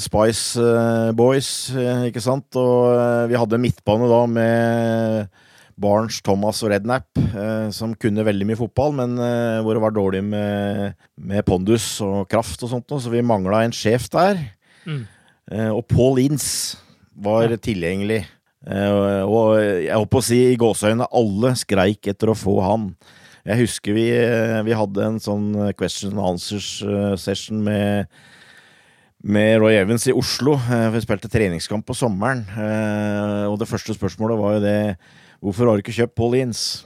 Spice 0.01 0.65
Boys, 1.13 1.69
ikke 2.09 2.23
sant? 2.25 2.57
Og 2.57 3.29
vi 3.29 3.37
hadde 3.37 3.59
en 3.59 3.61
midtbane 3.61 4.09
da 4.09 4.21
med 4.33 5.43
Barnes, 5.79 6.19
Thomas 6.27 6.61
og 6.65 6.73
Rednap, 6.73 7.07
eh, 7.17 7.69
som 7.75 7.95
kunne 7.95 8.27
veldig 8.27 8.49
mye 8.49 8.59
fotball, 8.59 8.97
men 8.99 9.15
eh, 9.23 9.61
hvor 9.63 9.79
det 9.79 9.83
var 9.85 9.95
dårlig 9.95 10.25
med, 10.27 10.97
med 11.17 11.47
pondus 11.47 11.87
og 12.05 12.27
kraft 12.31 12.65
og 12.67 12.73
sånt, 12.73 12.91
så 12.91 13.13
vi 13.13 13.23
mangla 13.23 13.63
en 13.65 13.75
sjef 13.75 14.09
der. 14.11 14.43
Mm. 14.89 15.05
Eh, 15.53 15.71
og 15.73 15.85
Paul 15.89 16.21
Ince 16.23 16.79
var 17.19 17.53
tilgjengelig. 17.63 18.25
Eh, 18.69 19.23
og 19.25 19.59
jeg 19.59 19.95
holdt 19.95 20.13
på 20.13 20.21
å 20.21 20.27
si 20.27 20.41
i 20.51 20.59
gåseøynene 20.61 21.09
alle 21.21 21.55
skreik 21.59 22.11
etter 22.11 22.33
å 22.33 22.39
få 22.39 22.59
han. 22.65 22.91
Jeg 23.49 23.63
husker 23.63 23.95
vi, 23.97 24.09
vi 24.67 24.75
hadde 24.77 25.05
en 25.07 25.23
sånn 25.23 25.47
question 25.79 26.13
and 26.13 26.25
answers 26.35 26.83
eh, 26.85 27.15
session 27.21 27.63
med 27.65 28.11
med 29.19 29.57
Roy 29.59 29.75
Evans 29.75 30.05
i 30.07 30.13
Oslo. 30.15 30.53
Vi 30.95 31.01
spilte 31.03 31.27
treningskamp 31.27 31.83
på 31.89 31.97
sommeren. 31.99 32.45
Og 33.51 33.57
det 33.59 33.67
første 33.67 33.97
spørsmålet 33.97 34.39
var 34.39 34.53
jo 34.55 34.61
det 34.63 34.77
Hvorfor 35.45 35.69
har 35.69 35.77
du 35.79 35.85
ikke 35.85 35.97
kjøpt 35.97 36.17
Paul 36.19 36.37
Ince? 36.39 36.85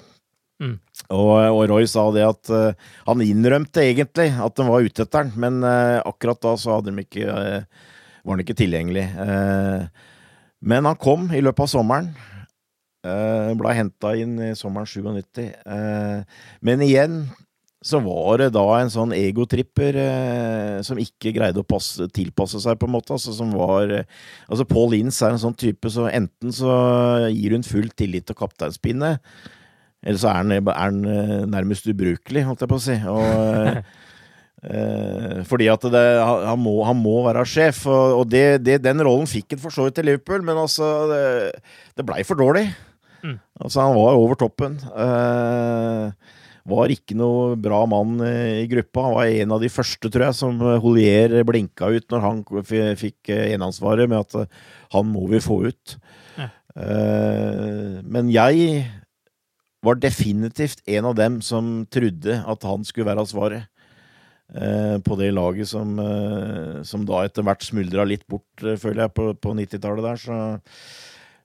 Mm. 0.63 0.77
Og, 1.11 1.31
og 1.33 1.63
Roy 1.73 1.87
sa 1.91 2.05
det 2.15 2.23
at 2.27 2.51
uh, 2.55 2.91
han 3.09 3.23
innrømte 3.25 3.83
egentlig 3.83 4.29
at 4.31 4.59
de 4.59 4.67
var 4.69 4.85
ute 4.85 5.07
etter 5.07 5.25
den, 5.25 5.33
men 5.43 5.65
uh, 5.67 5.99
akkurat 6.07 6.39
da 6.45 6.53
så 6.61 6.77
hadde 6.77 6.93
de 6.93 7.03
ikke, 7.03 7.27
uh, 7.27 7.89
var 8.23 8.37
han 8.37 8.45
ikke 8.45 8.59
tilgjengelig. 8.61 9.09
Men 10.63 10.87
han 10.87 10.99
kom 11.03 11.27
i 11.35 11.41
løpet 11.43 11.65
av 11.65 11.73
sommeren. 11.73 12.13
Uh, 13.03 13.51
ble 13.59 13.73
henta 13.75 14.13
inn 14.15 14.37
i 14.39 14.53
sommeren 14.55 14.87
97. 14.87 15.49
Eh, 15.51 16.43
men 16.63 16.85
igjen 16.87 17.17
så 17.83 17.99
var 17.99 18.39
det 18.39 18.53
da 18.55 18.63
en 18.79 18.91
sånn 18.93 19.13
egotripper 19.17 19.97
eh, 19.99 20.77
som 20.87 21.01
ikke 21.03 21.33
greide 21.35 21.63
å 21.63 21.67
passe, 21.67 22.07
tilpasse 22.15 22.61
seg, 22.63 22.79
på 22.79 22.87
en 22.87 22.95
måte. 22.95 23.17
Altså, 23.17 23.35
som 23.35 23.51
var 23.59 23.91
eh, 23.91 24.21
Altså, 24.47 24.67
Paul 24.71 24.95
Ince 24.95 25.27
er 25.27 25.35
en 25.35 25.43
sånn 25.43 25.57
type, 25.59 25.91
så 25.91 26.07
enten 26.07 26.55
så 26.55 26.71
gir 27.35 27.57
hun 27.57 27.67
full 27.67 27.91
tillit 27.99 28.29
til 28.29 28.39
kapteinspinnet, 28.39 29.19
eller 30.03 30.21
så 30.23 30.31
er 30.31 30.39
han, 30.39 31.03
eh, 31.11 31.43
nærmest 31.51 31.89
ubrukelig, 31.91 32.45
holdt 32.47 32.63
jeg 32.63 32.71
på 32.71 32.79
å 32.79 32.85
si. 32.85 32.97
Og, 33.11 33.25
eh, 33.67 33.81
eh, 34.71 35.41
fordi 35.51 35.67
at 35.73 35.87
det, 35.95 36.05
han, 36.23 36.63
må, 36.63 36.77
han 36.87 37.01
må 37.03 37.17
være 37.27 37.43
sjef, 37.51 37.83
og, 37.91 38.21
og 38.21 38.31
det, 38.31 38.63
det, 38.63 38.79
den 38.85 39.03
rollen 39.03 39.27
fikk 39.31 39.57
han 39.57 39.63
for 39.65 39.75
så 39.75 39.89
vidt 39.89 39.99
til 39.99 40.07
Liverpool, 40.11 40.47
men 40.47 40.61
altså 40.61 40.93
Det, 41.11 41.25
det 41.99 42.07
blei 42.07 42.23
for 42.29 42.39
dårlig. 42.39 42.69
Mm. 43.23 43.41
Altså, 43.59 43.83
han 43.83 43.99
var 43.99 44.23
over 44.23 44.39
toppen. 44.39 44.79
Eh, 44.79 46.39
var 46.69 46.93
ikke 46.95 47.17
noe 47.19 47.57
bra 47.59 47.81
mann 47.91 48.21
eh, 48.23 48.63
i 48.63 48.69
gruppa. 48.71 49.03
Han 49.09 49.17
var 49.17 49.31
en 49.43 49.55
av 49.57 49.63
de 49.65 49.71
første, 49.73 50.11
tror 50.13 50.29
jeg, 50.29 50.39
som 50.39 50.61
eh, 50.63 50.79
Holier 50.83 51.35
blinka 51.49 51.89
ut 51.91 52.07
når 52.13 52.23
han 52.27 52.43
fikk 53.01 53.33
eh, 53.35 53.53
eneansvaret 53.57 54.11
med 54.11 54.21
at 54.21 54.37
eh, 54.45 54.61
han 54.95 55.09
må 55.11 55.27
vi 55.33 55.41
få 55.43 55.63
ut. 55.73 55.97
Ja. 56.39 56.49
Eh, 56.79 57.99
men 58.07 58.31
jeg 58.31 58.85
var 59.83 59.99
definitivt 59.99 60.85
en 60.87 61.09
av 61.11 61.17
dem 61.19 61.41
som 61.43 61.73
trodde 61.91 62.39
at 62.47 62.67
han 62.69 62.85
skulle 62.87 63.09
være 63.11 63.27
svaret. 63.27 63.67
eh, 64.55 64.99
På 65.03 65.19
det 65.19 65.33
laget 65.35 65.67
som, 65.73 65.99
eh, 65.99 66.83
som 66.87 67.03
da 67.09 67.25
etter 67.27 67.43
hvert 67.43 67.67
smuldra 67.67 68.07
litt 68.07 68.23
bort, 68.31 68.47
eh, 68.63 68.79
føler 68.79 69.09
jeg, 69.09 69.15
på, 69.19 69.33
på 69.35 69.57
90-tallet 69.59 70.07
der. 70.07 70.23
Så 70.23 70.39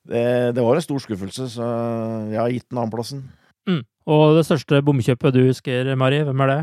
det, 0.08 0.24
det 0.56 0.64
var 0.64 0.78
en 0.78 0.86
stor 0.86 1.02
skuffelse, 1.04 1.50
så 1.58 1.66
jeg 2.30 2.40
har 2.40 2.54
gitt 2.54 2.70
den 2.70 2.78
annenplassen. 2.84 3.26
Og 4.08 4.38
det 4.38 4.46
største 4.48 4.80
bomkjøpet 4.88 5.36
du 5.36 5.42
husker, 5.50 5.90
Mari, 6.00 6.22
hvem 6.24 6.44
er 6.46 6.52
det? 6.54 6.60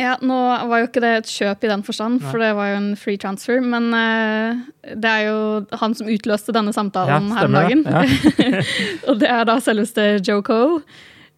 Ja, 0.00 0.14
Nå 0.24 0.36
var 0.70 0.80
jo 0.80 0.86
ikke 0.86 1.02
det 1.04 1.10
et 1.18 1.28
kjøp 1.28 1.64
i 1.66 1.68
den 1.68 1.82
forstand, 1.84 2.22
for 2.24 2.40
det 2.40 2.54
var 2.56 2.70
jo 2.70 2.76
en 2.78 2.92
free 2.96 3.18
transfer. 3.20 3.58
Men 3.60 3.90
uh, 3.92 4.62
det 4.96 5.10
er 5.10 5.26
jo 5.26 5.40
han 5.82 5.96
som 5.98 6.08
utløste 6.08 6.54
denne 6.56 6.72
samtalen 6.72 7.28
Ja, 7.28 7.34
her 7.36 7.50
om 7.50 7.58
dagen. 7.58 7.82
det. 7.84 8.64
og 9.10 9.20
det 9.20 9.28
er 9.28 9.44
da 9.50 9.58
selveste 9.60 10.06
Joe 10.24 10.40
Coe. 10.46 10.80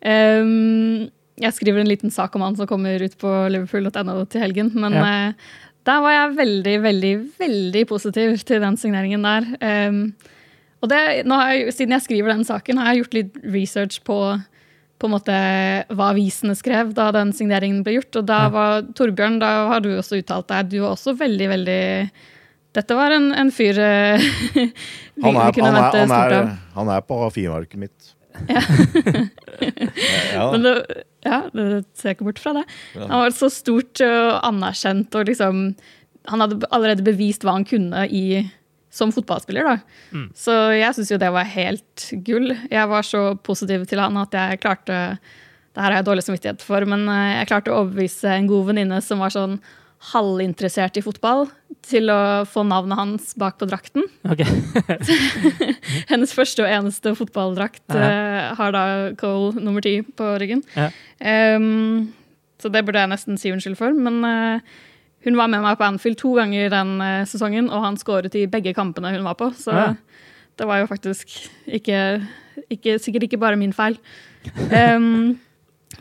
Um, 0.06 1.08
jeg 1.42 1.56
skriver 1.56 1.82
en 1.82 1.90
liten 1.90 2.12
sak 2.14 2.36
om 2.38 2.44
han 2.46 2.54
som 2.58 2.68
kommer 2.70 3.02
ut 3.02 3.18
på 3.18 3.32
liverpool.no 3.50 4.20
til 4.30 4.44
helgen. 4.46 4.70
Men 4.78 4.94
Ja. 4.94 5.08
uh, 5.32 5.58
der 5.82 5.98
var 6.04 6.12
jeg 6.14 6.36
veldig, 6.38 6.76
veldig, 6.84 7.12
veldig 7.42 7.86
positiv 7.90 8.36
til 8.46 8.62
den 8.62 8.76
signeringen 8.78 9.26
der. 9.26 9.48
Um, 9.90 10.12
og 10.82 10.90
det, 10.90 11.00
jeg, 11.26 11.72
siden 11.74 11.96
jeg 11.98 12.06
skriver 12.06 12.30
den 12.36 12.44
saken, 12.46 12.78
har 12.78 12.92
jeg 12.94 13.02
gjort 13.02 13.14
litt 13.18 13.42
research 13.54 13.98
på 14.06 14.20
på 15.02 15.08
en 15.10 15.16
måte 15.16 15.36
hva 15.90 16.12
avisene 16.12 16.54
skrev 16.58 16.92
da 16.96 17.08
den 17.14 17.32
signeringen 17.34 17.82
ble 17.86 17.98
gjort. 17.98 18.20
Og 18.20 18.28
da 18.30 18.44
var 18.54 18.86
Torbjørn, 18.96 19.40
da 19.42 19.50
har 19.72 19.82
du 19.82 19.90
også 19.96 20.20
uttalt 20.22 20.48
deg, 20.52 20.70
du 20.70 20.78
var 20.84 20.94
også 20.94 21.16
veldig, 21.18 21.50
veldig 21.56 21.82
Dette 22.72 22.96
var 22.96 23.12
en, 23.12 23.26
en 23.36 23.50
fyr 23.52 23.76
eh, 23.84 24.22
vi, 24.56 24.62
Han 25.20 25.36
er, 25.36 25.50
vi 25.50 25.58
kunne 25.58 25.68
han 25.68 25.76
er, 25.76 25.82
vente 25.82 26.14
han 26.14 26.14
er, 26.16 26.52
han 26.78 26.92
er 26.94 27.02
på 27.04 27.18
A4-arket 27.28 27.86
mitt. 27.86 28.12
Ja. 28.48 28.62
Ja. 30.32 30.46
Men 30.50 30.64
det, 30.64 30.70
ja, 31.22 31.42
det 31.52 31.82
ser 31.94 32.16
ikke 32.16 32.24
bort 32.30 32.40
fra 32.42 32.54
det. 32.56 32.62
Han 32.96 33.12
var 33.12 33.34
så 33.36 33.50
stort 33.52 34.00
og 34.02 34.30
anerkjent, 34.48 35.14
og 35.14 35.28
liksom 35.28 35.60
Han 36.30 36.42
hadde 36.42 36.66
allerede 36.72 37.04
bevist 37.06 37.44
hva 37.44 37.58
han 37.58 37.66
kunne 37.68 38.06
i, 38.08 38.40
som 38.92 39.12
fotballspiller, 39.14 39.64
da. 39.64 39.76
Mm. 40.12 40.26
Så 40.36 40.54
jeg 40.76 40.96
syns 40.98 41.12
jo 41.14 41.20
det 41.20 41.30
var 41.32 41.48
helt 41.48 42.08
gull. 42.26 42.52
Jeg 42.68 42.90
var 42.90 43.06
så 43.08 43.22
positiv 43.40 43.86
til 43.88 44.02
han 44.02 44.18
at 44.20 44.36
jeg 44.36 44.60
klarte 44.60 44.98
Det 45.72 45.80
her 45.80 45.88
har 45.88 46.02
jeg 46.02 46.08
dårlig 46.10 46.24
samvittighet 46.26 46.60
for, 46.60 46.84
men 46.84 47.06
eh, 47.08 47.38
jeg 47.38 47.48
klarte 47.48 47.72
å 47.72 47.78
overbevise 47.80 48.28
en 48.28 48.50
god 48.50 48.66
venninne 48.68 48.98
som 49.00 49.22
var 49.24 49.32
sånn 49.32 49.56
halvinteressert 50.12 50.98
i 50.98 51.02
fotball, 51.04 51.46
til 51.86 52.10
å 52.12 52.42
få 52.50 52.64
navnet 52.66 52.98
hans 52.98 53.32
bak 53.38 53.56
på 53.60 53.68
drakten. 53.70 54.04
Ok. 54.28 54.42
Hennes 56.10 56.34
første 56.34 56.64
og 56.64 56.70
eneste 56.70 57.14
fotballdrakt 57.18 57.84
Ja. 57.94 58.08
uh, 58.10 58.54
har 58.58 58.74
da 58.74 58.84
Cole 59.18 59.62
nummer 59.62 59.80
ti 59.80 60.00
på 60.02 60.32
ryggen. 60.42 60.62
Ja. 60.76 60.90
Um, 61.56 62.12
så 62.62 62.70
det 62.70 62.84
burde 62.86 63.02
jeg 63.02 63.10
nesten 63.10 63.38
si 63.40 63.50
unnskyld 63.54 63.78
for. 63.78 63.94
Men 63.96 64.20
eh, 64.26 64.74
hun 65.24 65.36
var 65.38 65.48
med 65.52 65.62
meg 65.62 65.78
på 65.78 65.86
Anfield 65.86 66.18
to 66.20 66.34
ganger 66.38 66.70
den 66.72 66.96
eh, 67.04 67.22
sesongen, 67.30 67.68
og 67.70 67.84
han 67.84 67.96
skåret 68.00 68.34
i 68.38 68.46
begge 68.50 68.74
kampene 68.74 69.12
hun 69.14 69.24
var 69.26 69.34
på. 69.38 69.50
Så 69.54 69.70
Ja. 69.74 69.94
det 70.58 70.66
var 70.66 70.80
jo 70.82 70.86
faktisk 70.90 71.30
ikke, 71.66 72.26
ikke 72.70 72.98
Sikkert 73.00 73.22
ikke 73.28 73.38
bare 73.40 73.56
min 73.56 73.72
feil. 73.72 73.96
Um, 74.72 75.38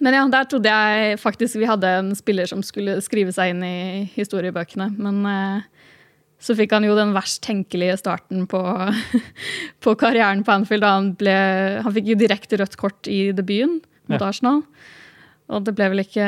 men 0.02 0.14
ja, 0.16 0.24
der 0.32 0.48
trodde 0.50 0.72
jeg 0.72 1.20
faktisk 1.20 1.60
vi 1.62 1.68
hadde 1.70 1.88
en 2.00 2.16
spiller 2.16 2.48
som 2.50 2.64
skulle 2.64 2.98
skrive 3.06 3.32
seg 3.36 3.52
inn 3.54 3.64
i 3.64 4.10
historiebøkene. 4.16 4.88
Men 4.98 5.22
uh, 5.26 5.62
så 6.42 6.56
fikk 6.58 6.72
han 6.74 6.84
jo 6.88 6.96
den 6.98 7.14
verst 7.14 7.44
tenkelige 7.46 8.00
starten 8.02 8.48
på, 8.50 8.62
på 9.86 9.94
karrieren 10.02 10.42
på 10.48 10.56
Anfield. 10.56 10.82
Da 10.82 10.96
han, 10.98 11.12
ble, 11.20 11.36
han 11.86 11.94
fikk 11.94 12.10
jo 12.14 12.18
direkte 12.18 12.58
rødt 12.62 12.78
kort 12.82 13.08
i 13.12 13.28
debuten 13.36 13.82
mot 14.10 14.18
Ja. 14.20 14.28
Arsenal. 14.32 14.64
Og 15.52 15.66
det 15.68 15.76
ble 15.78 15.90
vel 15.94 16.02
ikke 16.06 16.26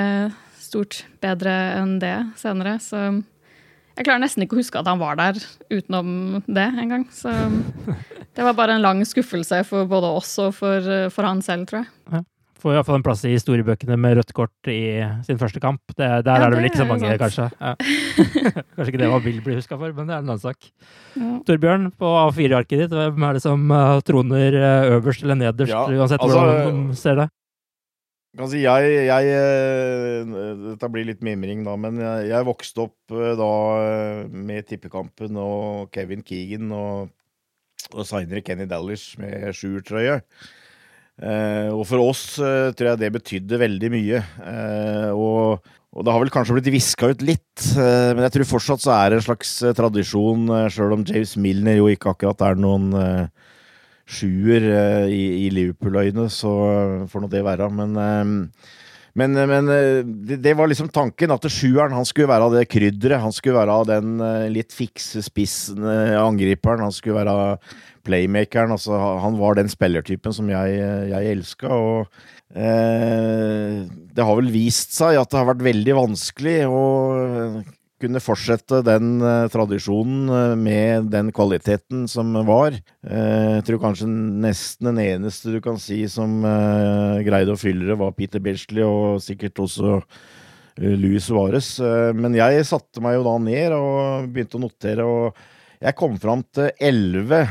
stort 0.73 1.03
bedre 1.23 1.53
enn 1.77 1.95
det 2.01 2.15
senere. 2.41 2.79
Så 2.81 3.05
jeg 3.93 4.07
klarer 4.07 4.23
nesten 4.25 4.45
ikke 4.45 4.57
å 4.57 4.61
huske 4.63 4.81
at 4.81 4.89
han 4.89 5.01
var 5.01 5.19
der 5.19 5.39
utenom 5.69 6.41
det 6.49 6.67
engang. 6.81 7.05
Så 7.13 7.31
det 8.33 8.45
var 8.45 8.57
bare 8.57 8.77
en 8.79 8.85
lang 8.85 9.03
skuffelse 9.05 9.61
for 9.69 9.89
både 9.89 10.13
oss 10.17 10.33
og 10.41 10.55
for, 10.57 10.93
for 11.13 11.29
han 11.29 11.43
selv, 11.45 11.69
tror 11.69 11.85
jeg. 11.85 12.23
Får 12.63 12.77
iallfall 12.77 12.95
en 12.95 13.03
plass 13.03 13.21
i 13.27 13.33
historiebøkene 13.33 13.97
med 13.99 14.13
rødt 14.15 14.29
kort 14.37 14.69
i 14.71 15.03
sin 15.27 15.39
første 15.39 15.59
kamp. 15.59 15.81
Det, 15.97 16.07
der 16.23 16.39
Ja, 16.39 16.45
er 16.45 16.53
det 16.53 16.61
vel 16.61 16.67
ikke 16.69 16.79
så 16.79 16.87
mange, 16.87 17.11
kanskje. 17.19 17.49
Ja. 17.59 17.73
kanskje 18.77 18.87
ikke 18.93 19.01
det 19.01 19.09
man 19.11 19.23
vil 19.25 19.41
bli 19.43 19.57
huska 19.57 19.75
for, 19.75 19.91
men 19.91 20.07
det 20.07 20.15
er 20.15 20.23
en 20.23 20.29
annen 20.31 20.39
sak. 20.39 20.69
Ja. 21.19 21.33
Torbjørn, 21.49 21.89
på 21.99 22.13
A4-arket 22.21 22.85
ditt, 22.85 22.95
hvem 22.95 23.27
er 23.27 23.35
det 23.35 23.43
som 23.43 23.67
eh, 23.67 23.97
troner 24.07 24.55
eh, 24.61 24.93
øverst 24.95 25.27
eller 25.27 25.41
nederst, 25.41 25.75
Ja, 25.75 25.83
uansett 25.91 26.23
altså, 26.23 26.39
hvordan 26.39 26.79
man 26.79 27.01
ser 27.03 27.19
det? 27.19 27.27
Si, 28.33 28.63
jeg, 28.63 28.93
jeg 29.05 29.27
eh, 29.29 30.31
Dette 30.63 30.87
blir 30.89 31.05
litt 31.05 31.19
mimring, 31.21 31.61
da, 31.67 31.75
men 31.77 31.99
jeg, 32.01 32.31
jeg 32.31 32.47
vokste 32.47 32.87
opp 32.87 33.13
eh, 33.13 33.35
da 33.37 33.49
eh, 33.83 34.23
med 34.33 34.65
Tippekampen 34.65 35.37
og 35.37 35.91
Kevin 35.93 36.25
Keegan 36.25 36.73
og, 36.73 37.11
og 37.93 38.07
seinere 38.09 38.41
Kenny 38.41 38.65
Dallish 38.69 39.19
med 39.21 39.53
sjuertrøye. 39.53 40.17
Eh, 41.21 41.69
og 41.69 41.85
for 41.85 42.01
oss 42.01 42.23
eh, 42.41 42.71
tror 42.73 42.95
jeg 42.95 43.03
det 43.03 43.13
betydde 43.19 43.61
veldig 43.61 43.93
mye. 43.93 44.23
Eh, 44.49 45.13
og, 45.13 45.69
og 45.93 46.01
det 46.07 46.17
har 46.17 46.25
vel 46.25 46.33
kanskje 46.33 46.57
blitt 46.57 46.73
viska 46.73 47.13
ut 47.13 47.21
litt, 47.21 47.67
men 47.77 48.25
jeg 48.25 48.33
tror 48.33 48.49
fortsatt 48.55 48.81
så 48.81 48.95
er 48.97 49.13
det 49.13 49.21
en 49.21 49.27
slags 49.27 49.51
tradisjon, 49.77 50.49
sjøl 50.73 50.97
om 50.97 51.05
James 51.05 51.37
Milner 51.37 51.77
jo 51.77 51.91
ikke 51.93 52.15
akkurat 52.15 52.41
er 52.49 52.57
noen 52.57 52.89
eh, 52.97 53.51
sjuer 54.09 54.65
eh, 54.67 55.11
i, 55.11 55.23
i 55.45 55.51
Liverpool-øyne, 55.53 56.27
så 56.31 56.53
eh, 56.69 57.03
får 57.11 57.23
nå 57.23 57.29
det 57.31 57.43
være. 57.45 57.69
Men, 57.73 57.95
eh, 57.99 58.73
men, 59.19 59.37
men 59.37 59.69
det, 60.25 60.39
det 60.41 60.55
var 60.57 60.69
liksom 60.71 60.89
tanken, 60.89 61.31
at 61.35 61.45
sjueren 61.51 61.93
han 61.93 62.07
skulle 62.07 62.31
være 62.31 62.49
det 62.55 62.67
krydderet. 62.71 63.21
Han 63.23 63.35
skulle 63.35 63.61
være 63.61 63.79
den 63.91 64.15
eh, 64.25 64.47
litt 64.53 64.75
fikse 64.75 65.23
spissen 65.25 65.85
angriperen. 66.17 66.85
Han 66.87 66.95
skulle 66.95 67.21
være 67.21 67.57
playmakeren. 68.03 68.73
Altså, 68.75 68.97
han 69.23 69.37
var 69.39 69.59
den 69.59 69.71
spillertypen 69.71 70.35
som 70.35 70.49
jeg, 70.51 70.81
jeg 71.13 71.37
elska. 71.37 71.69
Og 71.71 72.57
eh, 72.57 73.83
det 73.87 74.27
har 74.27 74.41
vel 74.41 74.51
vist 74.53 74.97
seg 74.97 75.21
at 75.21 75.31
det 75.31 75.39
har 75.39 75.53
vært 75.53 75.65
veldig 75.69 75.97
vanskelig 76.01 76.57
å 76.67 76.83
kunne 78.03 78.21
fortsette 78.23 78.81
den 78.85 79.17
eh, 79.23 79.47
tradisjonen 79.51 80.29
eh, 80.29 80.53
med 80.59 81.09
den 81.13 81.31
kvaliteten 81.35 82.05
som 82.11 82.33
var. 82.47 82.75
Eh, 83.07 83.57
jeg 83.57 83.65
tror 83.69 83.81
kanskje 83.85 84.09
nesten 84.09 84.91
den 84.91 85.01
eneste 85.05 85.53
du 85.53 85.59
kan 85.63 85.79
si 85.81 86.01
som 86.11 86.41
greide 87.23 87.55
å 87.55 87.59
fylle 87.59 87.87
det, 87.87 87.99
var 87.99 88.15
Peter 88.17 88.43
Bilsley 88.43 88.83
og 88.85 89.21
sikkert 89.23 89.63
også 89.63 89.99
Louis 90.83 91.23
Suárez. 91.23 91.75
Men 92.17 92.35
jeg 92.35 92.65
satte 92.65 93.01
meg 93.03 93.19
jo 93.19 93.27
da 93.27 93.35
ned 93.41 93.75
og 93.77 94.31
begynte 94.33 94.57
å 94.57 94.63
notere, 94.63 95.05
og 95.05 95.83
jeg 95.83 95.97
kom 95.99 96.17
fram 96.21 96.41
til 96.55 96.71
elleve 96.81 97.43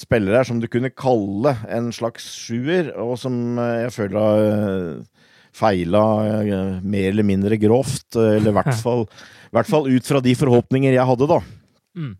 spillere 0.00 0.38
her 0.40 0.46
som 0.48 0.60
du 0.60 0.64
kunne 0.72 0.88
kalle 0.88 1.52
en 1.68 1.90
slags 1.92 2.26
sjuer, 2.32 2.90
og 2.96 3.18
som 3.20 3.60
jeg 3.60 3.92
føler 3.92 4.18
har 4.18 4.46
feila 5.56 6.02
eh, 6.44 6.80
mer 6.82 7.10
eller 7.10 7.26
mindre 7.26 7.58
grovt. 7.60 8.16
eh, 8.16 8.36
Eller 8.38 8.52
i 8.52 8.56
hvert 8.58 8.74
fall, 8.80 9.06
i 9.50 9.54
hvert 9.58 9.70
fall 9.70 9.88
ut 9.90 10.06
fra 10.06 10.20
de 10.24 10.34
forhåpninger 10.38 10.94
jeg 10.94 11.08
hadde, 11.10 11.28
da. 11.30 11.40
Mm. 11.98 12.12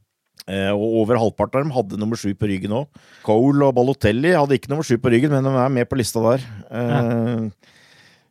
Eh, 0.51 0.71
og 0.75 0.97
over 1.05 1.21
halvparten 1.21 1.61
av 1.61 1.67
dem 1.67 1.75
hadde 1.77 1.99
nummer 2.01 2.19
sju 2.19 2.33
på 2.35 2.49
ryggen 2.51 2.75
òg. 2.75 2.89
Cole 3.27 3.69
og 3.69 3.75
Balotelli 3.77 4.33
hadde 4.35 4.57
ikke 4.59 4.73
nummer 4.73 4.87
sju 4.87 4.97
på 4.99 5.13
ryggen, 5.13 5.31
men 5.31 5.47
de 5.47 5.53
er 5.63 5.75
med 5.77 5.89
på 5.91 5.99
lista 6.01 6.23
der. 6.25 6.47
Ja. 6.73 7.03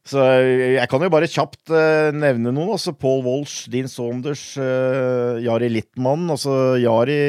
Så 0.09 0.23
jeg 0.25 0.87
kan 0.89 1.03
jo 1.05 1.09
bare 1.13 1.27
kjapt 1.29 1.69
nevne 2.17 2.49
noen. 2.49 2.71
Altså 2.73 2.95
Paul 2.97 3.19
Walsh, 3.27 3.67
Dean 3.69 3.85
Saunders, 3.91 4.41
Jari 4.57 5.69
Littmann. 5.69 6.23
Altså 6.33 6.55
Jari 6.81 7.19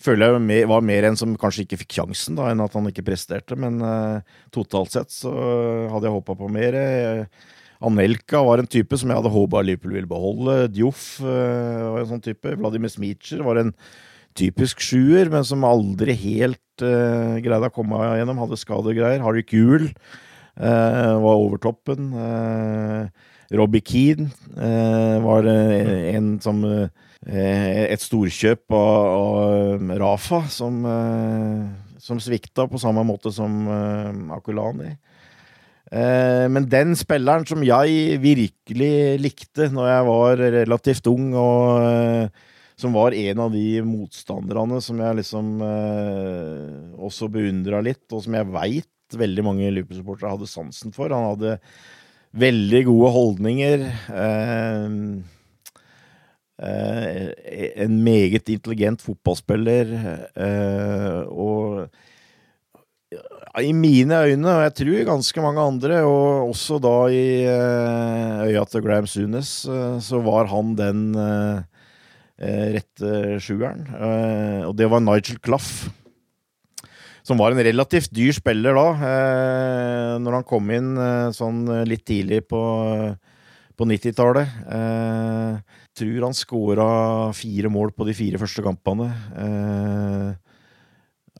føler 0.00 0.38
jeg 0.38 0.68
var 0.70 0.84
mer 0.84 1.06
en 1.08 1.18
som 1.18 1.36
kanskje 1.38 1.66
ikke 1.66 1.80
fikk 1.82 1.96
sjansen, 1.98 2.36
da, 2.38 2.50
enn 2.50 2.62
at 2.64 2.76
han 2.76 2.88
ikke 2.90 3.06
presterte. 3.06 3.58
Men 3.60 3.80
eh, 3.84 4.36
totalt 4.54 4.94
sett 4.94 5.14
så 5.14 5.32
hadde 5.92 6.08
jeg 6.08 6.16
håpa 6.16 6.36
på 6.38 6.50
mer. 6.52 6.76
Eh, 6.76 7.48
Anelka 7.80 8.42
var 8.44 8.60
en 8.60 8.68
type 8.68 8.96
som 9.00 9.08
jeg 9.08 9.16
hadde 9.16 9.32
håpa 9.32 9.62
Liverpool 9.64 9.96
ville 9.96 10.10
beholde. 10.10 10.68
Djoff 10.76 11.20
eh, 11.24 11.84
var 11.86 12.02
en 12.02 12.10
sånn 12.14 12.24
type. 12.24 12.56
Vladimir 12.60 12.92
Smicher 12.92 13.44
var 13.46 13.60
en 13.62 13.74
typisk 14.38 14.82
sjuer, 14.84 15.30
men 15.32 15.46
som 15.48 15.64
aldri 15.66 16.14
helt 16.20 16.84
eh, 16.84 17.38
greide 17.44 17.70
å 17.70 17.74
komme 17.74 18.00
gjennom. 18.18 18.40
Hadde 18.44 18.60
skadegreier. 18.60 19.24
Harry 19.24 19.44
Kuhl 19.48 19.88
eh, 19.88 21.14
var 21.24 21.40
over 21.40 21.60
toppen. 21.62 22.12
Eh, 22.12 23.28
Robbie 23.58 23.82
Keane 23.82 24.28
var 25.24 25.42
en 25.50 26.36
som 26.38 26.60
Et 27.20 28.00
storkjøp 28.00 28.72
av, 28.72 29.08
av 29.12 29.90
Rafa, 30.00 30.38
som, 30.48 30.78
eh, 30.88 31.98
som 32.00 32.20
svikta 32.22 32.64
på 32.70 32.80
samme 32.80 33.04
måte 33.04 33.32
som 33.34 33.58
eh, 33.68 34.36
Akulani. 34.38 34.94
Eh, 35.90 36.46
men 36.48 36.68
den 36.70 36.94
spilleren 36.96 37.44
som 37.44 37.60
jeg 37.66 38.16
virkelig 38.22 38.94
likte 39.20 39.68
når 39.74 39.90
jeg 39.90 40.06
var 40.08 40.44
relativt 40.56 41.10
ung, 41.12 41.32
og 41.34 41.84
eh, 41.84 42.48
som 42.80 42.94
var 42.96 43.12
en 43.12 43.42
av 43.44 43.52
de 43.52 43.82
motstanderne 43.84 44.80
som 44.80 45.00
jeg 45.02 45.18
liksom 45.20 45.60
eh, 45.66 46.94
også 47.04 47.28
beundra 47.32 47.82
litt, 47.84 48.06
og 48.14 48.24
som 48.24 48.38
jeg 48.38 48.48
veit 48.54 49.18
veldig 49.20 49.44
mange 49.44 49.72
Liverpool-supportere 49.74 50.32
hadde 50.36 50.48
sansen 50.48 50.94
for. 50.94 51.12
Han 51.12 51.34
hadde 51.34 51.58
veldig 52.40 52.84
gode 52.86 53.12
holdninger. 53.16 53.84
Eh, 54.14 54.54
eh, 54.54 55.36
en 56.60 57.94
meget 58.04 58.48
intelligent 58.52 59.00
fotballspiller. 59.00 59.92
Eh, 60.36 61.20
og 61.28 61.88
i 63.58 63.72
mine 63.74 64.14
øyne, 64.14 64.46
og 64.46 64.62
jeg 64.62 64.74
tror 64.78 65.06
ganske 65.08 65.42
mange 65.42 65.62
andre, 65.62 66.02
og 66.06 66.50
også 66.52 66.78
da 66.82 66.96
i 67.10 67.24
eh, 67.42 68.42
øya 68.46 68.62
til 68.70 68.84
Graham 68.84 69.08
Sunes, 69.10 69.64
eh, 69.66 69.96
så 69.98 70.20
var 70.22 70.46
han 70.52 70.76
den 70.78 71.00
eh, 71.18 71.62
eh, 72.38 72.68
rette 72.76 73.40
sjueren. 73.42 73.82
Eh, 73.90 74.68
og 74.68 74.76
det 74.78 74.86
var 74.90 75.02
Nigel 75.02 75.40
Claff. 75.42 75.88
Som 77.26 77.42
var 77.42 77.52
en 77.52 77.62
relativt 77.62 78.14
dyr 78.14 78.32
spiller 78.32 78.78
da, 78.78 78.86
eh, 79.10 80.14
når 80.22 80.38
han 80.38 80.46
kom 80.46 80.70
inn 80.72 80.94
eh, 80.94 81.34
sånn 81.34 81.66
litt 81.90 82.06
tidlig 82.06 82.44
på, 82.48 82.62
på 83.74 83.90
90-tallet. 83.90 84.54
Tror 86.00 86.24
han 86.24 86.36
skåra 86.36 86.90
fire 87.36 87.68
mål 87.72 87.92
på 87.92 88.06
de 88.08 88.16
fire 88.16 88.40
første 88.40 88.64
kampene. 88.64 89.10
Eh, 89.36 90.28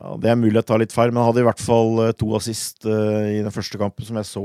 ja, 0.01 0.17
Det 0.21 0.33
er 0.33 0.41
mulig 0.41 0.59
jeg 0.61 0.69
tar 0.69 0.83
litt 0.83 0.93
feil, 0.93 1.13
men 1.13 1.23
han 1.23 1.31
hadde 1.31 1.45
i 1.45 1.49
hvert 1.49 1.63
fall 1.65 2.03
eh, 2.05 2.17
to 2.17 2.35
assist 2.37 2.85
eh, 2.85 3.39
i 3.39 3.41
den 3.41 3.55
første 3.55 3.81
kampen 3.81 4.05
som 4.05 4.21
jeg 4.21 4.29
så 4.29 4.45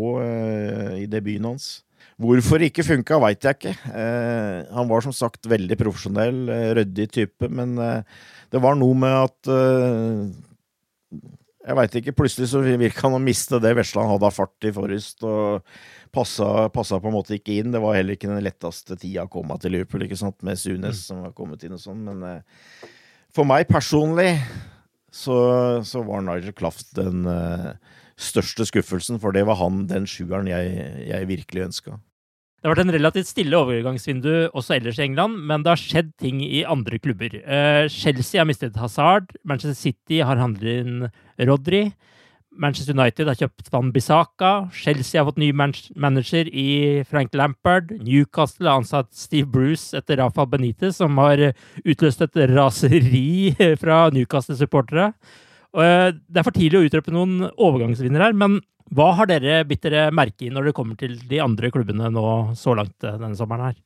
i 1.02 1.10
debuten 1.12 1.52
hans. 1.52 1.74
Hvorfor 2.16 2.62
det 2.62 2.70
ikke 2.72 2.86
funka, 2.88 3.18
veit 3.20 3.44
jeg 3.44 3.58
ikke. 3.58 3.74
Eh, 3.92 4.60
han 4.72 4.88
var 4.88 5.04
som 5.04 5.12
sagt 5.16 5.50
veldig 5.52 5.76
profesjonell, 5.80 6.46
ryddig 6.78 7.10
type, 7.12 7.50
men 7.52 7.76
eh, 7.82 8.22
det 8.54 8.62
var 8.64 8.78
noe 8.80 8.96
med 8.96 9.16
at 9.26 9.52
eh, 9.52 10.22
Jeg 11.66 11.76
veit 11.80 11.98
ikke, 12.00 12.16
plutselig 12.16 12.48
så 12.52 12.62
virka 12.64 13.08
han 13.08 13.18
å 13.18 13.20
miste 13.24 13.60
det 13.60 13.74
vesle 13.76 14.04
han 14.04 14.14
hadde 14.14 14.30
av 14.30 14.36
fart 14.36 14.68
i 14.70 14.72
forrest, 14.72 15.24
og 15.26 15.66
passa, 16.16 16.70
passa 16.74 17.00
på 17.02 17.12
en 17.12 17.18
måte 17.18 17.36
ikke 17.38 17.60
inn. 17.60 17.74
Det 17.76 17.82
var 17.84 17.98
heller 17.98 18.16
ikke 18.16 18.32
den 18.32 18.44
letteste 18.46 18.98
tida 19.02 19.28
å 19.28 19.32
komme 19.32 19.58
til 19.62 19.76
Liverpool, 19.76 20.06
ikke 20.08 20.20
sant, 20.20 20.40
med 20.48 20.60
Sunes 20.62 21.04
som 21.10 21.26
var 21.26 21.36
kommet 21.38 21.66
inn 21.68 21.76
og 21.76 21.84
sånn, 21.84 22.02
men 22.08 22.24
eh, 22.30 22.90
for 23.36 23.48
meg 23.48 23.68
personlig 23.68 24.32
så, 25.12 25.38
så 25.84 26.02
var 26.08 26.24
Nigel 26.24 26.56
Klaft 26.56 26.96
den 26.98 27.28
eh, 27.28 27.72
største 28.16 28.68
skuffelsen, 28.68 29.20
for 29.20 29.36
det 29.36 29.46
var 29.48 29.60
han, 29.60 29.86
den 29.92 30.08
sjueren, 30.08 30.48
jeg, 30.48 30.92
jeg 31.10 31.32
virkelig 31.32 31.68
ønska. 31.70 32.00
Det 32.66 32.72
har 32.72 32.74
vært 32.80 32.88
en 32.88 32.96
relativt 32.96 33.30
stille 33.30 33.58
overgangsvindu 33.62 34.32
også 34.58 34.80
ellers 34.80 34.98
i 34.98 35.04
England, 35.06 35.38
men 35.46 35.62
det 35.62 35.70
har 35.70 35.78
skjedd 35.78 36.08
ting 36.18 36.40
i 36.42 36.64
andre 36.66 36.98
klubber. 36.98 37.36
Eh, 37.38 37.86
Chelsea 37.94 38.40
har 38.42 38.48
mistet 38.50 38.80
Hazard, 38.82 39.36
Manchester 39.46 39.78
City 39.78 40.24
har 40.26 40.42
handlet 40.42 40.82
inn 40.82 41.06
Rodri. 41.46 41.84
Manchester 42.62 42.96
United 42.96 43.30
har 43.30 43.38
kjøpt 43.40 43.72
Van 43.74 43.92
Bissaka. 43.94 44.52
Chelsea 44.76 45.20
har 45.20 45.28
fått 45.30 45.40
ny 45.42 45.52
manager 45.56 46.48
i 46.52 47.04
Frank 47.10 47.36
Lampard. 47.38 47.92
Newcastle 48.02 48.70
har 48.70 48.82
ansatt 48.82 49.12
Steve 49.16 49.50
Bruce 49.52 49.96
etter 49.98 50.20
Rafa 50.22 50.46
Benitez, 50.50 50.98
som 51.02 51.18
har 51.22 51.42
utløst 51.84 52.24
et 52.26 52.40
raseri 52.54 53.54
fra 53.82 54.06
Newcastle-supportere. 54.16 55.12
Eh, 55.76 56.12
Det 56.16 56.42
er 56.42 56.48
for 56.48 56.56
tidlig 56.56 56.82
å 56.82 56.88
utrøpe 56.88 57.14
noen 57.16 57.50
overgangsvinner 57.52 58.28
her, 58.30 58.38
men 58.38 58.62
hva 58.96 59.12
har 59.18 59.30
dere 59.30 59.64
bitt 59.68 59.84
dere 59.86 60.12
merke 60.14 60.46
i 60.46 60.54
når 60.54 60.70
det 60.70 60.76
kommer 60.78 60.98
til 61.00 61.18
de 61.30 61.42
andre 61.42 61.72
klubbene 61.74 62.12
nå 62.14 62.28
så 62.58 62.76
langt 62.78 63.04
eh, 63.04 63.18
denne 63.18 63.38
sommeren 63.38 63.72
her? 63.72 63.82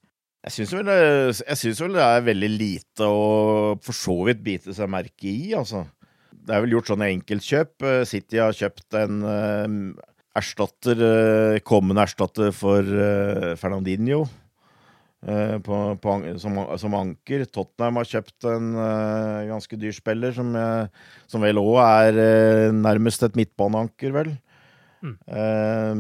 Jeg 0.48 0.56
syns 0.56 0.72
vel, 0.72 0.88
vel 0.88 1.96
det 1.98 2.04
er 2.06 2.28
veldig 2.30 2.50
lite 2.54 3.08
å 3.08 3.24
for 3.84 3.96
så 3.96 4.16
vidt 4.30 4.44
bite 4.46 4.76
seg 4.76 4.88
merke 4.92 5.28
i, 5.28 5.52
altså. 5.58 5.84
Det 6.50 6.56
er 6.58 6.64
vel 6.66 6.72
gjort 6.74 6.90
sånne 6.90 7.12
enkeltkjøp. 7.14 7.74
Eh, 7.86 8.04
City 8.10 8.40
har 8.42 8.56
kjøpt 8.58 8.96
en 8.98 9.20
eh, 9.30 9.74
erstatter, 10.40 11.04
eh, 11.06 11.58
kommende 11.62 12.02
erstatter 12.02 12.50
for 12.56 12.86
Fernandinho. 13.62 14.26
På, 15.20 15.78
på, 16.00 16.14
som, 16.40 16.56
som 16.80 16.94
anker. 16.96 17.42
Tottenham 17.52 17.98
har 18.00 18.08
kjøpt 18.08 18.46
en 18.48 18.70
ganske 19.50 19.76
dyr 19.76 19.92
spiller, 19.92 20.32
som, 20.32 20.54
som 21.28 21.44
vel 21.44 21.60
òg 21.60 21.74
er 21.84 22.72
nærmest 22.72 23.26
et 23.28 23.36
midtbaneanker, 23.36 24.14
vel. 24.16 24.30
Eh, 25.04 25.92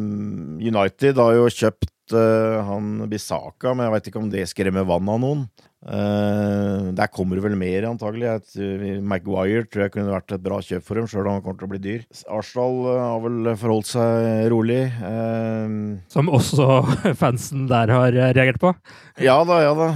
United 0.71 1.19
har 1.19 1.35
jo 1.35 1.51
kjøpt 1.51 2.15
han 2.15 3.03
Bisaka, 3.11 3.75
men 3.75 3.89
jeg 3.89 3.95
veit 3.97 4.07
ikke 4.13 4.23
om 4.23 4.31
det 4.31 4.47
skremmer 4.53 4.87
vann 4.87 5.11
av 5.11 5.19
noen. 5.19 5.43
Eh, 5.79 6.89
der 6.91 7.07
kommer 7.07 7.39
det 7.39 7.43
vel 7.45 7.55
mer, 7.55 7.85
antagelig. 7.87 8.27
Et, 8.27 8.55
uh, 8.59 8.81
Maguire 8.99 9.63
tror 9.71 9.85
jeg 9.85 9.93
kunne 9.93 10.11
vært 10.11 10.33
et 10.35 10.43
bra 10.43 10.57
kjøp 10.65 10.83
for 10.83 10.99
dem, 10.99 11.07
sjøl 11.07 11.29
om 11.29 11.37
han 11.37 11.45
kommer 11.45 11.61
til 11.61 11.69
å 11.69 11.71
bli 11.71 11.81
dyr. 11.85 12.03
Arsenal 12.35 12.81
uh, 12.83 12.95
har 12.99 13.21
vel 13.23 13.51
forholdt 13.61 13.91
seg 13.93 14.49
rolig. 14.51 14.81
Eh, 14.91 15.77
Som 16.11 16.31
også 16.35 16.67
fansen 17.21 17.69
der 17.71 17.93
har 17.95 18.11
reagert 18.11 18.59
på? 18.59 18.73
ja 19.19 19.37
da, 19.47 19.61
ja 19.63 19.71
da. 19.75 19.87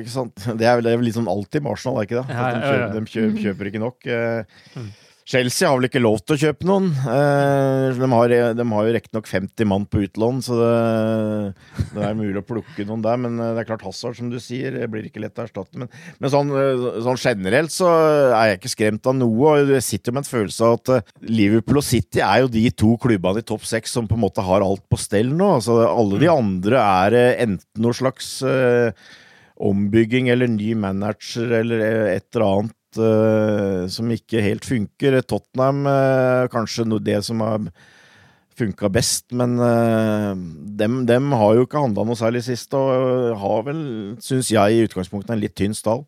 Ikke 0.00 0.14
sant. 0.14 0.34
Det 0.58 0.66
er 0.66 0.78
vel, 0.78 0.86
det 0.86 0.94
er 0.94 1.00
vel 1.02 1.08
litt 1.10 1.18
sånn 1.18 1.30
alltid 1.30 1.64
med 1.66 1.74
Arsenal, 1.74 1.98
er 1.98 2.08
ikke 2.08 2.20
det? 2.20 2.26
Ja, 2.30 2.44
ja, 2.44 2.54
de, 2.54 2.78
ja, 2.78 2.92
De, 2.94 3.04
kjøper, 3.10 3.34
de 3.34 3.48
kjøper, 3.48 3.70
ikke 3.72 3.82
nok. 3.82 4.08
Eh, 4.10 4.92
Chelsea 5.24 5.64
har 5.64 5.78
vel 5.78 5.88
ikke 5.88 6.02
lov 6.04 6.18
til 6.20 6.34
å 6.34 6.40
kjøpe 6.42 6.66
noen. 6.68 6.90
Eh, 6.92 7.96
de 7.96 8.08
har, 8.12 8.32
de 8.58 8.64
har 8.68 8.88
jo 8.88 8.92
riktignok 8.92 9.28
50 9.30 9.68
mann 9.70 9.86
på 9.88 10.02
utlån, 10.04 10.42
så 10.44 10.58
det, 10.58 10.74
det 11.94 12.02
er 12.04 12.18
mulig 12.18 12.42
å 12.42 12.44
plukke 12.44 12.84
noen 12.84 13.04
der. 13.06 13.22
Men 13.22 13.38
eh, 13.40 13.54
det 13.56 13.62
er 13.62 13.68
klart 13.70 13.86
Hazard, 13.86 14.18
som 14.18 14.28
du 14.28 14.36
sier, 14.42 14.76
blir 14.92 15.08
ikke 15.08 15.22
lett 15.24 15.40
å 15.40 15.46
erstatte. 15.46 15.80
Men, 15.80 15.88
men 16.20 16.32
sånn, 16.34 16.52
eh, 16.60 16.84
sånn 17.06 17.22
generelt 17.22 17.72
så 17.72 17.88
er 18.34 18.52
jeg 18.52 18.60
ikke 18.60 18.74
skremt 18.74 19.08
av 19.08 19.16
noe. 19.16 19.54
Og 19.64 19.74
jeg 19.78 19.88
sitter 19.88 20.12
med 20.12 20.26
en 20.26 20.28
følelse 20.28 20.68
av 20.68 20.76
at 20.82 21.10
Liverpool 21.24 21.80
og 21.80 21.88
City 21.88 22.20
er 22.20 22.44
jo 22.44 22.52
de 22.52 22.66
to 22.84 22.92
klubbene 23.00 23.40
i 23.40 23.48
topp 23.48 23.64
seks 23.68 23.96
som 23.96 24.10
på 24.10 24.18
en 24.18 24.26
måte 24.26 24.44
har 24.44 24.66
alt 24.66 24.84
på 24.92 25.00
stell 25.00 25.32
nå. 25.32 25.54
Altså, 25.56 25.80
alle 25.88 26.20
de 26.20 26.32
andre 26.36 26.84
er 26.84 27.20
enten 27.48 27.80
noe 27.80 27.96
slags 27.96 28.42
ombygging 29.64 30.28
eller 30.28 30.50
ny 30.50 30.74
manager 30.76 31.62
eller 31.62 31.88
et 32.12 32.26
eller 32.34 32.44
annet 32.50 32.80
som 32.96 34.10
ikke 34.14 34.42
helt 34.44 34.64
funker. 34.68 35.20
Tottenham 35.22 35.84
eh, 35.90 36.46
kanskje 36.52 36.86
det 37.02 37.20
som 37.26 37.42
har 37.44 37.68
funka 38.58 38.88
best, 38.92 39.32
men 39.34 39.56
eh, 39.58 40.30
dem, 40.78 41.02
dem 41.08 41.32
har 41.34 41.56
jo 41.56 41.66
ikke 41.66 41.82
handla 41.82 42.04
noe 42.06 42.18
særlig 42.18 42.44
sist, 42.46 42.74
og 42.78 43.34
har 43.40 43.64
vel, 43.66 43.80
syns 44.22 44.52
jeg, 44.54 44.76
i 44.76 44.84
utgangspunktet 44.86 45.34
en 45.34 45.42
litt 45.42 45.56
tynn 45.58 45.74
stall. 45.74 46.04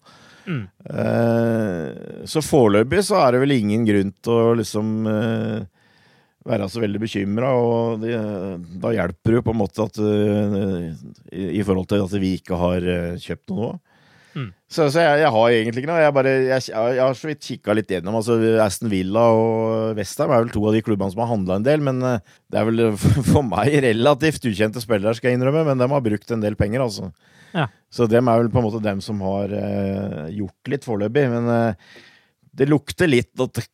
Mm. 0.47 0.63
Eh, 0.87 2.27
så 2.31 2.43
foreløpig 2.45 3.03
så 3.09 3.19
er 3.25 3.35
det 3.35 3.43
vel 3.43 3.57
ingen 3.57 3.87
grunn 3.89 4.13
til 4.23 4.37
å 4.37 4.55
liksom 4.61 5.09
eh, 5.11 5.65
være 6.47 6.69
så 6.71 6.83
veldig 6.85 7.03
bekymra, 7.03 7.51
og 7.59 8.05
det, 8.05 8.15
da 8.83 8.95
hjelper 8.95 9.33
det 9.33 9.41
jo 9.41 9.47
på 9.49 9.57
en 9.57 9.63
måte 9.65 9.89
at 9.89 9.99
eh, 9.99 10.87
i, 11.51 11.65
forhold 11.67 11.91
til 11.91 12.07
at 12.07 12.17
vi 12.23 12.37
ikke 12.39 12.61
har 12.63 12.87
eh, 12.95 13.19
kjøpt 13.23 13.55
noe. 13.55 13.75
Mm. 14.37 14.51
Så, 14.69 14.91
så 14.93 15.01
jeg, 15.01 15.21
jeg 15.23 15.33
har 15.33 15.55
egentlig 15.55 15.83
ikke 15.83 15.89
noe. 15.89 16.03
Jeg, 16.03 16.13
bare, 16.13 16.33
jeg, 16.45 16.65
jeg 16.69 17.01
har 17.01 17.15
så 17.17 17.29
vidt 17.31 17.47
kikka 17.47 17.77
litt 17.77 17.93
gjennom. 17.93 18.19
Altså, 18.19 18.37
Aston 18.61 18.91
Villa 18.93 19.23
og 19.33 19.97
Westham 19.97 20.33
er 20.35 20.43
vel 20.45 20.53
to 20.53 20.65
av 20.69 20.77
de 20.77 20.83
klubbene 20.85 21.15
som 21.15 21.23
har 21.25 21.31
handla 21.31 21.57
en 21.57 21.65
del. 21.65 21.85
Men 21.87 22.03
eh, 22.05 22.35
det 22.53 22.61
er 22.61 22.69
vel 22.69 22.83
for 23.33 23.47
meg 23.47 23.79
relativt 23.87 24.45
ukjente 24.51 24.83
spillere, 24.85 25.17
skal 25.17 25.33
jeg 25.33 25.41
innrømme. 25.41 25.65
Men 25.71 25.81
de 25.81 25.89
har 25.95 26.05
brukt 26.05 26.37
en 26.37 26.45
del 26.45 26.59
penger, 26.61 26.85
altså. 26.85 27.09
Ja. 27.57 27.71
Så 27.89 28.11
dem 28.13 28.29
er 28.29 28.43
vel 28.43 28.53
på 28.53 28.61
en 28.61 28.69
måte 28.69 28.83
dem 28.85 29.01
som 29.01 29.23
har 29.25 29.55
uh, 29.55 30.27
gjort 30.35 30.69
litt 30.75 30.85
foreløpig. 30.85 31.25
Men 31.33 31.49
uh, 31.49 31.97
det 32.57 32.69
lukter 32.69 33.09
litt 33.09 33.33
at 33.41 33.65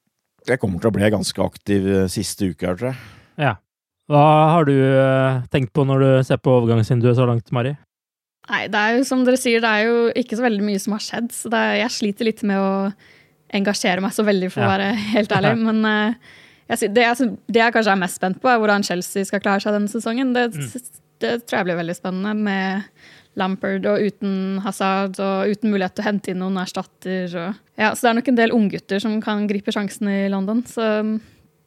jeg 0.47 0.63
kommer 0.63 0.79
til 0.83 0.93
å 0.93 0.95
bli 0.95 1.11
ganske 1.11 1.43
aktiv 1.43 1.91
siste 2.11 2.53
uke 2.53 2.69
her, 2.69 2.79
tror 2.79 2.93
jeg. 2.93 3.03
Ja. 3.49 3.57
Hva 4.11 4.23
har 4.53 4.67
du 4.67 4.75
tenkt 5.55 5.71
på 5.75 5.87
når 5.87 6.03
du 6.03 6.09
ser 6.27 6.41
på 6.43 6.55
overgangsvinduet 6.59 7.17
så 7.17 7.27
langt, 7.27 7.51
Mari? 7.55 7.77
Nei, 8.51 8.65
det 8.73 8.79
er 8.79 8.97
jo 8.97 9.07
som 9.07 9.23
dere 9.27 9.39
sier, 9.39 9.63
det 9.63 9.71
er 9.71 9.87
jo 9.87 9.99
ikke 10.19 10.39
så 10.39 10.45
veldig 10.45 10.65
mye 10.67 10.81
som 10.83 10.97
har 10.97 11.05
skjedd. 11.05 11.31
Så 11.35 11.51
er, 11.55 11.77
jeg 11.85 11.95
sliter 11.95 12.27
litt 12.27 12.43
med 12.47 12.59
å 12.59 12.73
engasjere 13.55 14.03
meg 14.03 14.15
så 14.17 14.25
veldig, 14.27 14.51
for 14.51 14.67
å 14.67 14.73
være 14.73 14.91
helt 15.13 15.35
ærlig. 15.37 15.55
Men 15.69 15.83
uh, 15.87 16.37
jeg, 16.73 16.91
det, 16.97 17.07
jeg, 17.07 17.31
det 17.53 17.63
jeg 17.63 17.77
kanskje 17.77 17.95
er 17.95 18.03
mest 18.03 18.19
spent 18.19 18.43
på, 18.43 18.51
er 18.51 18.61
hvordan 18.61 18.87
Chelsea 18.87 19.29
skal 19.29 19.43
klare 19.45 19.63
seg 19.63 19.77
denne 19.77 19.93
sesongen. 19.93 20.35
Det, 20.35 20.49
det 21.23 21.35
tror 21.45 21.61
jeg 21.61 21.71
blir 21.71 21.83
veldig 21.85 21.99
spennende 21.99 22.35
med 22.39 23.11
Lampard 23.39 23.87
og 23.89 24.03
uten 24.05 24.59
Hazard 24.65 25.17
og 25.23 25.53
uten 25.55 25.73
mulighet 25.73 25.95
til 25.97 26.05
å 26.05 26.09
hente 26.11 26.33
inn 26.33 26.43
noen 26.43 26.59
erstatter. 26.61 27.31
Og, 27.31 27.61
ja, 27.81 27.93
så 27.95 28.09
det 28.09 28.11
er 28.11 28.19
nok 28.19 28.33
en 28.33 28.41
del 28.43 28.57
unggutter 28.57 29.05
som 29.05 29.15
kan 29.25 29.47
gripe 29.49 29.73
sjansen 29.73 30.11
i 30.11 30.25
London. 30.33 30.65
Så 30.69 30.89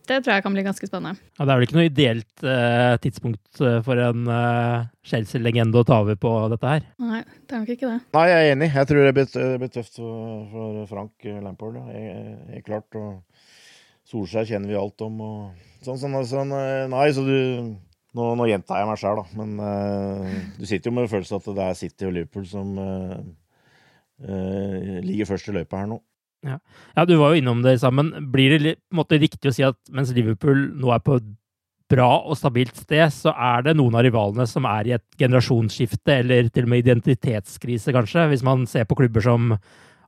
det 0.10 0.22
tror 0.24 0.36
jeg 0.36 0.46
kan 0.46 0.56
bli 0.56 0.66
ganske 0.66 0.90
spennende. 0.90 1.22
Ja, 1.38 1.46
det 1.46 1.52
er 1.52 1.60
vel 1.60 1.68
ikke 1.68 1.78
noe 1.78 1.90
ideelt 1.90 2.46
eh, 2.46 2.96
tidspunkt 3.04 3.62
eh, 3.64 3.80
for 3.86 4.02
en 4.02 4.30
eh, 4.32 4.88
Chelsea-legende 5.08 5.82
å 5.82 5.88
ta 5.88 6.02
over 6.04 6.20
på 6.20 6.34
dette 6.54 6.72
her. 6.76 6.88
Nei, 7.02 7.22
det 7.46 7.56
er 7.56 7.64
nok 7.64 7.74
ikke 7.76 7.92
det. 7.92 8.00
Nei, 8.18 8.26
jeg 8.32 8.42
er 8.42 8.56
enig. 8.56 8.72
Jeg 8.76 8.92
tror 8.92 9.08
det 9.08 9.16
blir, 9.18 9.30
det 9.34 9.60
blir 9.64 9.74
tøft 9.76 10.02
for, 10.02 10.82
Frank 10.92 11.30
Lampard. 11.46 11.82
Helt 11.90 12.68
klart. 12.68 13.00
Og 13.00 13.22
Solskjær 14.06 14.46
kjenner 14.50 14.70
vi 14.70 14.78
alt 14.78 15.02
om. 15.06 15.22
Og 15.26 15.86
sånn, 15.86 15.98
sånn, 16.02 16.18
sånn 16.30 16.54
eh, 16.56 16.86
Nei, 16.92 17.10
så 17.16 17.26
du 17.26 17.38
Nå, 18.16 18.30
nå 18.40 18.46
gjentar 18.48 18.80
jeg 18.80 18.88
meg 18.88 19.00
sjøl, 19.02 19.18
da. 19.20 19.26
Men 19.36 19.58
eh, 19.60 20.36
du 20.56 20.62
sitter 20.64 20.88
jo 20.88 20.94
med 20.96 21.10
følelsen 21.12 21.36
at 21.36 21.50
det 21.58 21.64
er 21.66 21.74
City 21.76 22.06
og 22.08 22.14
Liverpool 22.16 22.46
som 22.48 22.70
eh, 22.80 23.18
eh, 24.24 25.02
ligger 25.04 25.28
først 25.28 25.50
i 25.52 25.56
løypa 25.58 25.82
her 25.82 25.90
nå. 25.92 25.98
Ja. 26.46 26.60
ja, 26.94 27.06
du 27.10 27.16
var 27.18 27.34
jo 27.34 27.42
innom 27.42 27.64
det 27.66 27.80
sammen. 27.82 28.12
Blir 28.34 28.54
det 28.60 28.76
måte 28.94 29.18
riktig 29.22 29.50
å 29.50 29.56
si 29.56 29.66
at 29.66 29.80
mens 29.94 30.14
Liverpool 30.14 30.68
nå 30.78 30.94
er 30.94 31.02
på 31.02 31.18
et 31.18 31.34
bra 31.90 32.10
og 32.26 32.38
stabilt 32.38 32.78
sted, 32.82 33.06
så 33.14 33.34
er 33.34 33.66
det 33.66 33.76
noen 33.78 33.98
av 33.98 34.06
rivalene 34.06 34.46
som 34.50 34.66
er 34.70 34.88
i 34.88 34.96
et 34.98 35.06
generasjonsskifte, 35.22 36.22
eller 36.22 36.50
til 36.54 36.66
og 36.66 36.72
med 36.74 36.82
identitetskrise, 36.82 37.94
kanskje, 37.94 38.30
hvis 38.32 38.46
man 38.46 38.66
ser 38.70 38.88
på 38.90 38.98
klubber 38.98 39.26
som 39.26 39.54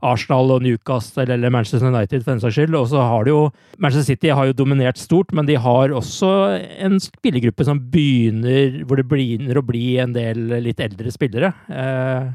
Arsenal 0.05 0.53
og 0.53 0.61
Newcastle 0.65 1.25
eller 1.25 1.51
Manchester 1.53 1.89
United, 1.89 2.21
for 2.23 2.35
den 2.35 2.41
saks 2.43 2.57
skyld. 2.57 2.77
Og 2.77 2.89
så 2.91 3.01
har 3.01 3.25
de 3.25 3.33
jo 3.33 3.41
Manchester 3.81 4.13
City 4.13 4.33
har 4.33 4.49
jo 4.49 4.57
dominert 4.57 4.99
stort, 5.01 5.33
men 5.33 5.49
de 5.49 5.57
har 5.61 5.93
også 5.95 6.31
en 6.85 6.99
spillergruppe 7.01 7.65
som 7.65 7.81
begynner 7.91 8.83
Hvor 8.85 8.99
det 8.99 9.07
begynner 9.09 9.57
å 9.57 9.65
bli 9.65 9.97
en 10.01 10.13
del 10.13 10.59
litt 10.65 10.81
eldre 10.83 11.13
spillere. 11.13 11.53
Eh, 11.69 12.29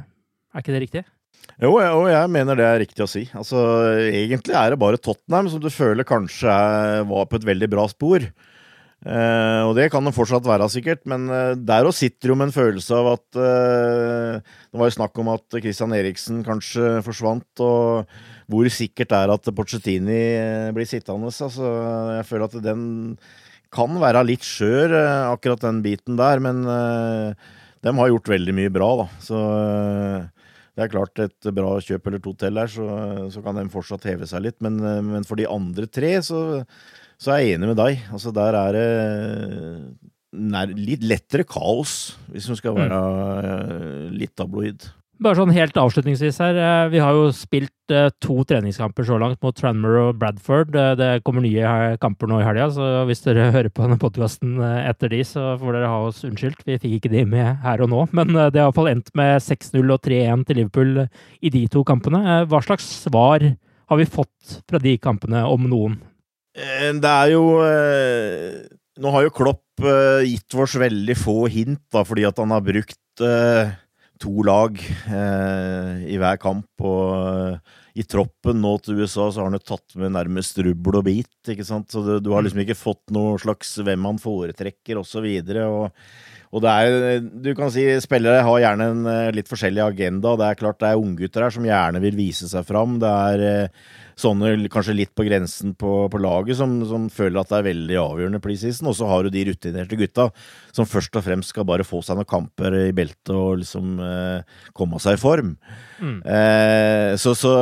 er 0.53 0.64
ikke 0.64 0.74
det 0.74 0.84
riktig? 0.86 1.05
Jo, 1.61 1.74
og 1.76 2.07
jeg 2.09 2.30
mener 2.32 2.57
det 2.59 2.64
er 2.66 2.80
riktig 2.80 3.05
å 3.05 3.11
si. 3.11 3.26
Altså, 3.36 3.61
Egentlig 4.09 4.57
er 4.57 4.72
det 4.72 4.80
bare 4.80 5.00
Tottenham 5.00 5.50
som 5.53 5.61
du 5.62 5.68
føler 5.72 6.07
kanskje 6.09 6.55
var 7.11 7.28
på 7.28 7.38
et 7.38 7.46
veldig 7.50 7.68
bra 7.74 7.84
spor. 7.90 8.24
Eh, 9.03 9.61
og 9.66 9.74
det 9.74 9.88
kan 9.90 10.07
det 10.07 10.14
fortsatt 10.14 10.46
være, 10.46 10.68
sikkert, 10.70 11.00
men 11.11 11.26
eh, 11.26 11.55
der 11.59 11.88
òg 11.88 11.94
sitter 11.96 12.30
jo 12.30 12.36
med 12.38 12.48
en 12.48 12.55
følelse 12.55 12.94
av 12.94 13.09
at 13.16 13.38
eh, 13.42 14.36
Det 14.70 14.78
var 14.78 14.86
jo 14.86 14.94
snakk 14.94 15.18
om 15.18 15.32
at 15.32 15.57
Christian 15.57 15.94
Eriksen 15.96 16.44
kanskje 16.46 17.00
forsvant, 17.03 17.64
og 17.66 18.12
hvor 18.53 18.68
sikkert 18.70 19.14
er 19.18 19.32
at 19.34 19.50
Pochettini 19.59 20.20
eh, 20.38 20.68
blir 20.76 20.86
sittende. 20.86 21.32
Altså, 21.34 21.72
jeg 22.20 22.28
føler 22.30 22.46
at 22.46 22.55
den 22.62 22.84
kan 23.74 23.98
være 23.98 24.22
litt 24.28 24.46
skjør, 24.46 24.94
eh, 24.94 25.32
akkurat 25.32 25.66
den 25.66 25.82
biten 25.82 26.20
der, 26.20 26.42
men 26.44 26.62
eh, 26.62 27.50
de 27.82 27.96
har 27.98 28.12
gjort 28.12 28.30
veldig 28.36 28.55
mye 28.55 28.70
bra, 28.70 28.92
da. 29.03 29.09
Så 29.24 29.42
det 30.73 30.87
er 30.87 30.93
klart 30.93 31.20
et 31.20 31.49
bra 31.53 31.75
kjøp 31.85 32.07
eller 32.09 32.23
to 32.25 32.33
til 32.41 32.57
der, 32.57 32.70
så, 32.73 32.87
så 33.35 33.43
kan 33.45 33.59
de 33.59 33.66
fortsatt 33.73 34.07
heve 34.09 34.29
seg 34.29 34.47
litt. 34.47 34.59
Men, 34.64 34.79
eh, 34.81 35.03
men 35.05 35.29
for 35.29 35.41
de 35.41 35.49
andre 35.51 35.89
tre, 35.91 36.14
så, 36.25 36.62
så 37.20 37.35
er 37.35 37.43
jeg 37.43 37.59
enig 37.59 37.73
med 37.75 37.81
deg. 37.81 38.01
Altså, 38.14 38.33
der 38.37 38.57
er 38.57 38.79
det 38.79 38.87
nær, 40.33 40.73
litt 40.73 41.05
lettere 41.05 41.45
kaos, 41.45 42.16
hvis 42.33 42.49
du 42.49 42.57
skal 42.57 42.79
være 42.79 43.03
eh, 43.45 44.09
litt 44.16 44.33
tabloid. 44.39 44.89
Bare 45.23 45.39
sånn 45.39 45.53
helt 45.55 45.77
avslutningsvis 45.79 46.39
her. 46.43 46.57
eh, 46.59 46.89
Vi 46.91 46.99
har 46.99 47.12
jo 47.14 47.29
spilt 47.31 47.93
eh, 47.95 48.09
to 48.18 48.43
treningskamper 48.49 49.05
så 49.07 49.18
langt 49.20 49.39
mot 49.45 49.55
Tranmere 49.55 50.09
og 50.09 50.16
Bradford. 50.18 50.75
Eh, 50.75 50.95
Det 50.99 51.11
kommer 51.23 51.45
nye 51.45 51.97
kamper 52.03 52.27
nå 52.27 52.41
i 52.41 52.47
helga, 52.47 52.66
så 52.75 53.05
hvis 53.07 53.23
dere 53.23 53.51
hører 53.55 53.70
på 53.70 53.85
denne 53.85 54.01
podkasten 54.03 54.57
etter 54.62 55.12
de, 55.12 55.20
så 55.23 55.53
får 55.61 55.77
dere 55.77 55.91
ha 55.93 56.01
oss 56.09 56.25
unnskyldt. 56.27 56.64
Vi 56.66 56.79
fikk 56.83 56.97
ikke 56.99 57.12
de 57.12 57.25
med 57.25 57.61
her 57.62 57.85
og 57.85 57.93
nå, 57.93 58.01
men 58.12 58.33
det 58.35 58.59
har 58.59 58.66
iallfall 58.73 58.91
endt 58.91 59.12
med 59.14 59.39
6-0 59.45 59.95
og 59.95 60.03
3-1 60.03 60.43
til 60.49 60.59
Liverpool 60.59 61.05
i 61.07 61.53
de 61.55 61.62
to 61.70 61.85
kampene. 61.87 62.43
Hva 62.51 62.62
slags 62.64 62.89
svar 63.05 63.45
har 63.47 64.01
vi 64.01 64.09
fått 64.09 64.59
fra 64.66 64.81
de 64.83 64.97
kampene, 64.99 65.45
om 65.47 65.68
noen? 65.70 66.01
Det 66.53 67.09
er 67.12 67.31
jo 67.33 67.45
Nå 69.03 69.11
har 69.14 69.23
jo 69.25 69.33
Klopp 69.33 69.87
gitt 70.27 70.55
oss 70.61 70.75
veldig 70.77 71.14
få 71.16 71.47
hint, 71.53 71.81
da, 71.95 72.03
fordi 72.05 72.27
at 72.29 72.43
han 72.43 72.51
har 72.53 72.64
brukt 72.66 72.99
to 74.23 74.45
lag 74.47 74.79
eh, 74.79 76.03
i 76.12 76.18
hver 76.20 76.39
kamp. 76.43 76.70
Og 76.87 77.14
eh, 77.18 77.79
i 77.99 78.05
troppen 78.09 78.61
nå 78.62 78.73
til 78.81 79.03
USA 79.03 79.27
så 79.29 79.43
har 79.43 79.51
han 79.51 79.59
jo 79.59 79.64
tatt 79.75 79.97
med 80.01 80.14
nærmest 80.14 80.61
rubbel 80.64 81.01
og 81.01 81.07
bit. 81.09 81.33
ikke 81.53 81.66
sant? 81.68 81.91
Så 81.93 82.05
du, 82.07 82.14
du 82.25 82.31
har 82.33 82.45
liksom 82.45 82.62
ikke 82.64 82.79
fått 82.79 83.12
noe 83.12 83.37
slags 83.43 83.75
hvem 83.85 84.07
han 84.09 84.20
foretrekker, 84.23 85.01
osv. 85.03 85.27
Og, 85.66 86.07
og 86.53 86.64
det 86.64 86.73
er, 86.73 87.18
du 87.45 87.51
kan 87.59 87.73
si 87.75 87.85
spillere 88.05 88.47
har 88.47 88.62
gjerne 88.64 88.89
en 88.95 89.11
eh, 89.11 89.33
litt 89.37 89.51
forskjellig 89.51 89.85
agenda. 89.85 90.37
Det 90.41 90.49
er 90.49 90.62
klart 90.62 90.81
det 90.81 90.93
er 90.93 91.03
unggutter 91.03 91.47
her 91.47 91.57
som 91.59 91.68
gjerne 91.68 92.03
vil 92.05 92.16
vise 92.16 92.49
seg 92.51 92.64
fram. 92.68 92.97
Det 93.03 93.12
er 93.33 93.47
eh, 93.51 93.85
sånne 94.19 94.55
kanskje 94.73 94.97
litt 94.97 95.13
på 95.17 95.27
grensen 95.27 95.77
på, 95.79 95.93
på 96.13 96.21
laget 96.23 96.59
som, 96.59 96.75
som 96.89 97.09
føler 97.13 97.41
at 97.41 97.53
det 97.53 97.61
er 97.61 97.69
veldig 97.71 97.99
avgjørende 98.03 98.43
preseason. 98.45 98.91
Og 98.91 98.99
så 98.99 99.09
har 99.11 99.25
du 99.25 99.33
de 99.35 99.47
rutinerte 99.51 99.99
gutta 100.01 100.29
som 100.75 100.89
først 100.89 101.17
og 101.19 101.27
fremst 101.27 101.55
skal 101.55 101.69
bare 101.69 101.87
få 101.87 102.03
seg 102.05 102.19
noen 102.19 102.29
kamper 102.29 102.79
i 102.85 102.93
beltet 102.97 103.35
og 103.37 103.63
liksom 103.63 103.97
eh, 104.03 104.61
komme 104.77 105.01
seg 105.03 105.19
i 105.19 105.23
form. 105.23 105.57
Mm. 106.03 106.19
Eh, 106.23 107.13
så, 107.21 107.35
så 107.39 107.55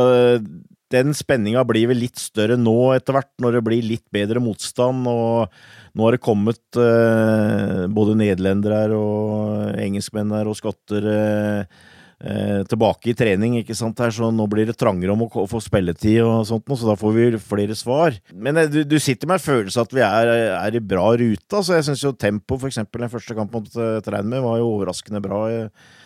den 0.91 1.15
spenninga 1.15 1.63
blir 1.69 1.91
vel 1.93 2.03
litt 2.03 2.19
større 2.19 2.57
nå 2.59 2.93
etter 2.97 3.15
hvert, 3.15 3.31
når 3.43 3.59
det 3.59 3.67
blir 3.69 3.87
litt 3.87 4.07
bedre 4.15 4.43
motstand. 4.43 5.07
og 5.07 5.53
nå 5.95 6.07
har 6.07 6.15
det 6.15 6.23
kommet 6.23 6.79
eh, 6.79 7.87
både 7.91 8.17
nederlendere 8.19 8.95
og 8.95 9.79
engelskmenn 9.81 10.35
her 10.37 10.51
og 10.51 10.59
skotter 10.59 11.07
eh, 11.11 11.81
eh, 12.25 12.61
tilbake 12.71 13.13
i 13.13 13.17
trening, 13.19 13.59
ikke 13.61 13.77
sant, 13.79 14.01
her, 14.01 14.13
så 14.15 14.31
nå 14.35 14.47
blir 14.51 14.69
det 14.69 14.77
trangere 14.81 15.15
om 15.15 15.27
å 15.27 15.47
få 15.51 15.63
spilletid 15.65 16.21
og 16.25 16.45
sånt, 16.49 16.69
så 16.71 16.91
da 16.93 16.99
får 17.01 17.17
vi 17.17 17.31
flere 17.45 17.77
svar. 17.79 18.19
Men 18.35 18.61
eh, 18.61 18.71
du, 18.73 18.83
du 18.89 18.99
sitter 19.03 19.31
med 19.31 19.41
en 19.41 19.47
følelse 19.47 19.87
at 19.87 19.97
vi 19.97 20.05
er, 20.07 20.35
er 20.59 20.77
i 20.77 20.85
bra 20.85 21.09
rute, 21.21 21.65
så 21.65 21.79
jeg 21.79 21.89
syns 21.89 22.05
jo 22.05 22.15
tempo, 22.17 22.61
for 22.61 22.71
eksempel 22.71 23.07
den 23.07 23.13
første 23.13 23.39
kampen 23.39 23.65
mot 23.65 23.81
uh, 23.81 23.99
Treinme, 24.05 24.43
var 24.45 24.61
jo 24.61 24.71
overraskende 24.77 25.23
bra. 25.25 25.47
eh, 25.51 25.97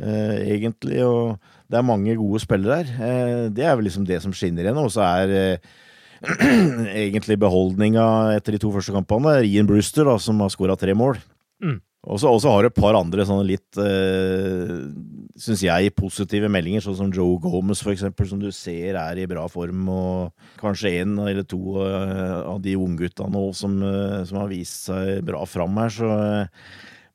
eh, 0.00 0.36
egentlig, 0.56 1.02
og 1.04 1.38
det 1.70 1.78
er 1.78 1.86
mange 1.86 2.16
gode 2.18 2.40
spillere 2.42 2.80
her. 2.80 2.94
Eh, 3.10 3.44
det 3.54 3.66
er 3.66 3.76
vel 3.76 3.86
liksom 3.88 4.06
det 4.08 4.20
som 4.24 4.34
skinner 4.36 4.66
igjen, 4.66 4.80
og 4.80 4.90
så 4.94 5.04
er 5.06 5.34
eh, 5.36 5.70
egentlig 7.06 7.38
beholdninga 7.40 8.06
etter 8.36 8.56
de 8.56 8.62
to 8.62 8.72
første 8.74 8.94
kampene 8.94 9.38
Rian 9.40 9.68
Brewster, 9.68 10.08
da, 10.08 10.18
som 10.20 10.40
har 10.42 10.52
skåra 10.52 10.76
tre 10.80 10.96
mål. 10.96 11.20
Mm. 11.64 11.78
Og 12.08 12.16
så 12.16 12.48
har 12.48 12.62
du 12.62 12.70
et 12.70 12.78
par 12.78 12.96
andre 12.96 13.26
sånne 13.28 13.44
litt, 13.44 13.76
uh, 13.76 14.88
syns 15.36 15.64
jeg, 15.66 15.92
positive 15.92 16.48
meldinger, 16.52 16.80
sånn 16.84 16.96
som 16.96 17.10
Joe 17.12 17.36
Gomez, 17.42 17.82
for 17.84 17.92
eksempel, 17.92 18.28
som 18.30 18.40
du 18.40 18.48
ser 18.56 18.96
er 18.96 19.20
i 19.20 19.26
bra 19.28 19.44
form, 19.52 19.82
og 19.92 20.46
kanskje 20.62 20.94
en 21.02 21.18
eller 21.26 21.44
to 21.48 21.76
eh, 21.84 22.38
av 22.40 22.62
de 22.64 22.76
unggutta 22.80 23.28
nå 23.28 23.50
som, 23.56 23.76
eh, 23.84 24.22
som 24.28 24.40
har 24.40 24.48
vist 24.52 24.88
seg 24.88 25.20
bra 25.28 25.44
fram 25.48 25.76
her, 25.80 25.92
så 25.92 26.10
eh, 26.16 26.64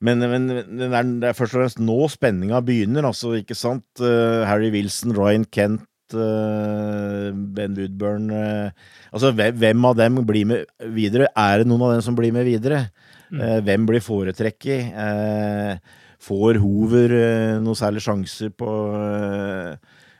men, 0.05 0.21
men 0.21 0.47
det, 0.51 0.87
er, 0.89 1.11
det 1.21 1.29
er 1.29 1.37
først 1.37 1.55
og 1.55 1.61
fremst 1.63 1.81
nå 1.81 1.97
spenninga 2.11 2.61
begynner, 2.65 3.07
altså, 3.07 3.33
ikke 3.39 3.57
sant? 3.57 3.87
Eh, 4.03 4.43
Harry 4.45 4.69
Wilson, 4.73 5.15
Ryan 5.17 5.47
Kent, 5.49 5.87
eh, 6.13 7.29
Ben 7.33 7.77
Woodburn 7.77 8.29
eh, 8.35 8.75
Altså, 9.15 9.31
hvem 9.33 9.87
av 9.87 9.95
dem 9.97 10.19
blir 10.27 10.49
med 10.49 10.89
videre? 10.93 11.29
Er 11.39 11.61
det 11.61 11.69
noen 11.69 11.85
av 11.87 11.95
dem 11.95 12.03
som 12.03 12.17
blir 12.17 12.33
med 12.35 12.43
videre? 12.49 12.89
Eh, 13.33 13.59
hvem 13.65 13.85
blir 13.89 14.03
foretrekket? 14.03 14.91
Eh, 14.93 16.01
får 16.25 16.59
Hoover 16.61 17.15
eh, 17.17 17.55
noen 17.63 17.77
særlige 17.77 18.05
sjanser 18.07 18.51
på, 18.57 18.69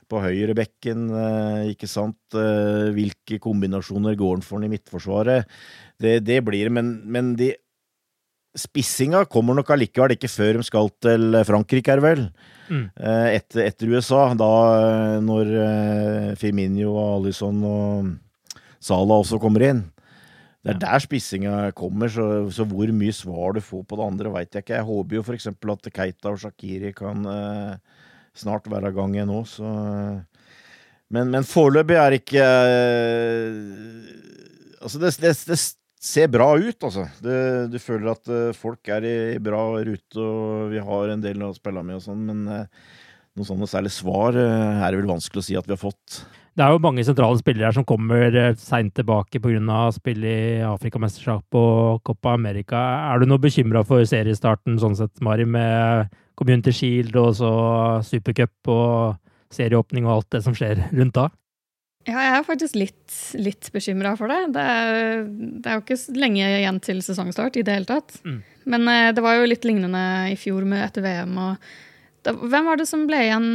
på 0.10 0.24
høyrebekken? 0.24 1.06
Eh, 1.22 1.60
ikke 1.76 1.90
sant? 1.90 2.18
Hvilke 2.96 3.40
kombinasjoner 3.44 4.18
går 4.20 4.40
han 4.40 4.46
for 4.46 4.66
i 4.66 4.72
midtforsvaret? 4.72 5.46
Det, 6.02 6.20
det 6.26 6.42
blir 6.46 6.70
det, 6.70 6.76
men, 6.76 6.98
men 7.06 7.36
de 7.40 7.54
spissinga 8.56 9.26
kommer 9.28 9.58
nok 9.58 9.74
allikevel 9.76 10.14
ikke 10.16 10.32
før 10.32 10.62
de 10.62 10.64
skal 10.64 10.88
til 11.04 11.42
Frankrike, 11.48 11.92
er 11.92 12.00
det 12.00 12.06
vel. 12.06 12.22
Mm. 12.72 12.86
Etter, 13.36 13.66
etter 13.68 13.92
USA, 13.92 14.30
da 14.40 14.52
når 15.24 15.52
Firminio 16.40 16.94
og 16.96 17.10
Alison 17.18 17.60
og 17.68 18.14
Sala 18.80 19.20
også 19.20 19.42
kommer 19.44 19.66
inn. 19.68 19.84
Det 20.66 20.74
er 20.74 20.80
der 20.82 21.02
spissinga 21.04 21.58
kommer, 21.78 22.10
så, 22.10 22.24
så, 22.50 22.66
hvor 22.66 22.90
mye 22.90 23.14
svar 23.14 23.54
du 23.54 23.62
får 23.62 23.84
på 23.86 24.00
det 24.00 24.06
andre, 24.08 24.32
veit 24.34 24.56
jeg 24.56 24.66
ikke. 24.66 24.80
Jeg 24.80 24.88
håper 24.88 25.20
jo 25.20 25.22
f.eks. 25.22 25.48
at 25.54 25.90
Keita 25.94 26.32
og 26.32 26.40
Shakiri 26.42 26.90
kan 26.98 27.28
eh, 27.30 28.00
snart 28.34 28.66
være 28.72 28.90
av 28.90 28.98
gang 28.98 29.14
igjen 29.14 29.34
òg, 29.36 29.46
så 29.50 29.74
Men, 31.14 31.30
men 31.30 31.46
foreløpig 31.46 31.98
er 32.02 32.16
ikke 32.18 32.42
eh, 32.42 33.60
Altså, 34.82 35.00
det, 35.02 35.12
det, 35.22 35.36
det 35.50 35.60
ser 36.06 36.32
bra 36.34 36.48
ut, 36.58 36.78
altså. 36.82 37.06
Det, 37.22 37.38
du 37.74 37.78
føler 37.82 38.12
at 38.12 38.30
eh, 38.30 38.58
folk 38.58 38.90
er 38.94 39.06
i, 39.06 39.16
i, 39.36 39.42
bra 39.42 39.62
rute, 39.86 40.18
og 40.22 40.74
vi 40.74 40.82
har 40.82 41.14
en 41.14 41.24
del 41.24 41.46
å 41.46 41.54
spille 41.56 41.86
med 41.86 42.00
og 42.00 42.04
sånn, 42.06 42.26
men 42.26 42.44
uh, 42.50 42.90
noen 43.38 43.50
sånne 43.50 43.70
særlig 43.70 43.94
svar 43.96 44.38
uh, 44.38 44.82
er 44.82 44.90
det 44.90 45.02
vel 45.02 45.14
vanskelig 45.14 45.42
å 45.42 45.48
si 45.48 45.58
at 45.58 45.70
vi 45.70 45.74
har 45.74 45.82
fått. 45.82 46.22
Det 46.56 46.64
er 46.64 46.72
jo 46.72 46.80
mange 46.80 47.04
sentrale 47.04 47.36
spillere 47.36 47.68
her 47.68 47.76
som 47.76 47.84
kommer 47.88 48.32
seint 48.56 48.94
tilbake 48.96 49.42
pga. 49.44 49.80
spill 49.92 50.24
i 50.24 50.64
Afrikamesterskap 50.64 51.58
og 51.60 52.04
Copa 52.08 52.34
America. 52.34 52.80
Er 53.12 53.20
du 53.20 53.26
noe 53.28 53.44
bekymra 53.44 53.84
for 53.84 54.06
seriestarten 54.08 54.80
sånn 54.80 54.96
sett, 54.96 55.20
Mari, 55.20 55.44
med 55.44 56.14
Community 56.40 56.72
Shield 56.72 57.16
og 57.20 57.36
så 57.36 57.52
Supercup 58.08 58.72
og 58.72 59.18
serieåpning 59.52 60.08
og 60.08 60.14
alt 60.14 60.30
det 60.38 60.44
som 60.46 60.56
skjer 60.56 60.80
rundt 60.94 61.18
da? 61.18 61.28
Ja, 62.06 62.20
jeg 62.22 62.34
er 62.38 62.46
faktisk 62.46 62.78
litt, 62.78 63.16
litt 63.36 63.68
bekymra 63.74 64.14
for 64.16 64.32
det. 64.32 64.54
Det 64.54 64.62
er, 64.62 65.24
det 65.28 65.72
er, 65.72 65.80
jo 65.80 65.84
ikke 65.84 66.20
lenge 66.22 66.50
igjen 66.62 66.80
til 66.86 67.02
sesongstart 67.04 67.58
i 67.58 67.66
det 67.66 67.80
hele 67.80 67.90
tatt. 67.90 68.20
Mm. 68.24 68.38
Men 68.72 68.92
eh, 68.92 69.10
det 69.18 69.24
var 69.26 69.40
jo 69.40 69.50
litt 69.50 69.66
lignende 69.66 70.06
i 70.30 70.38
fjor 70.40 70.68
med 70.70 70.86
etter 70.86 71.04
VM. 71.04 71.34
Og 71.42 71.68
det, 72.24 72.36
hvem 72.46 72.70
var 72.70 72.80
det 72.80 72.88
som 72.90 73.04
ble 73.10 73.26
igjen 73.26 73.50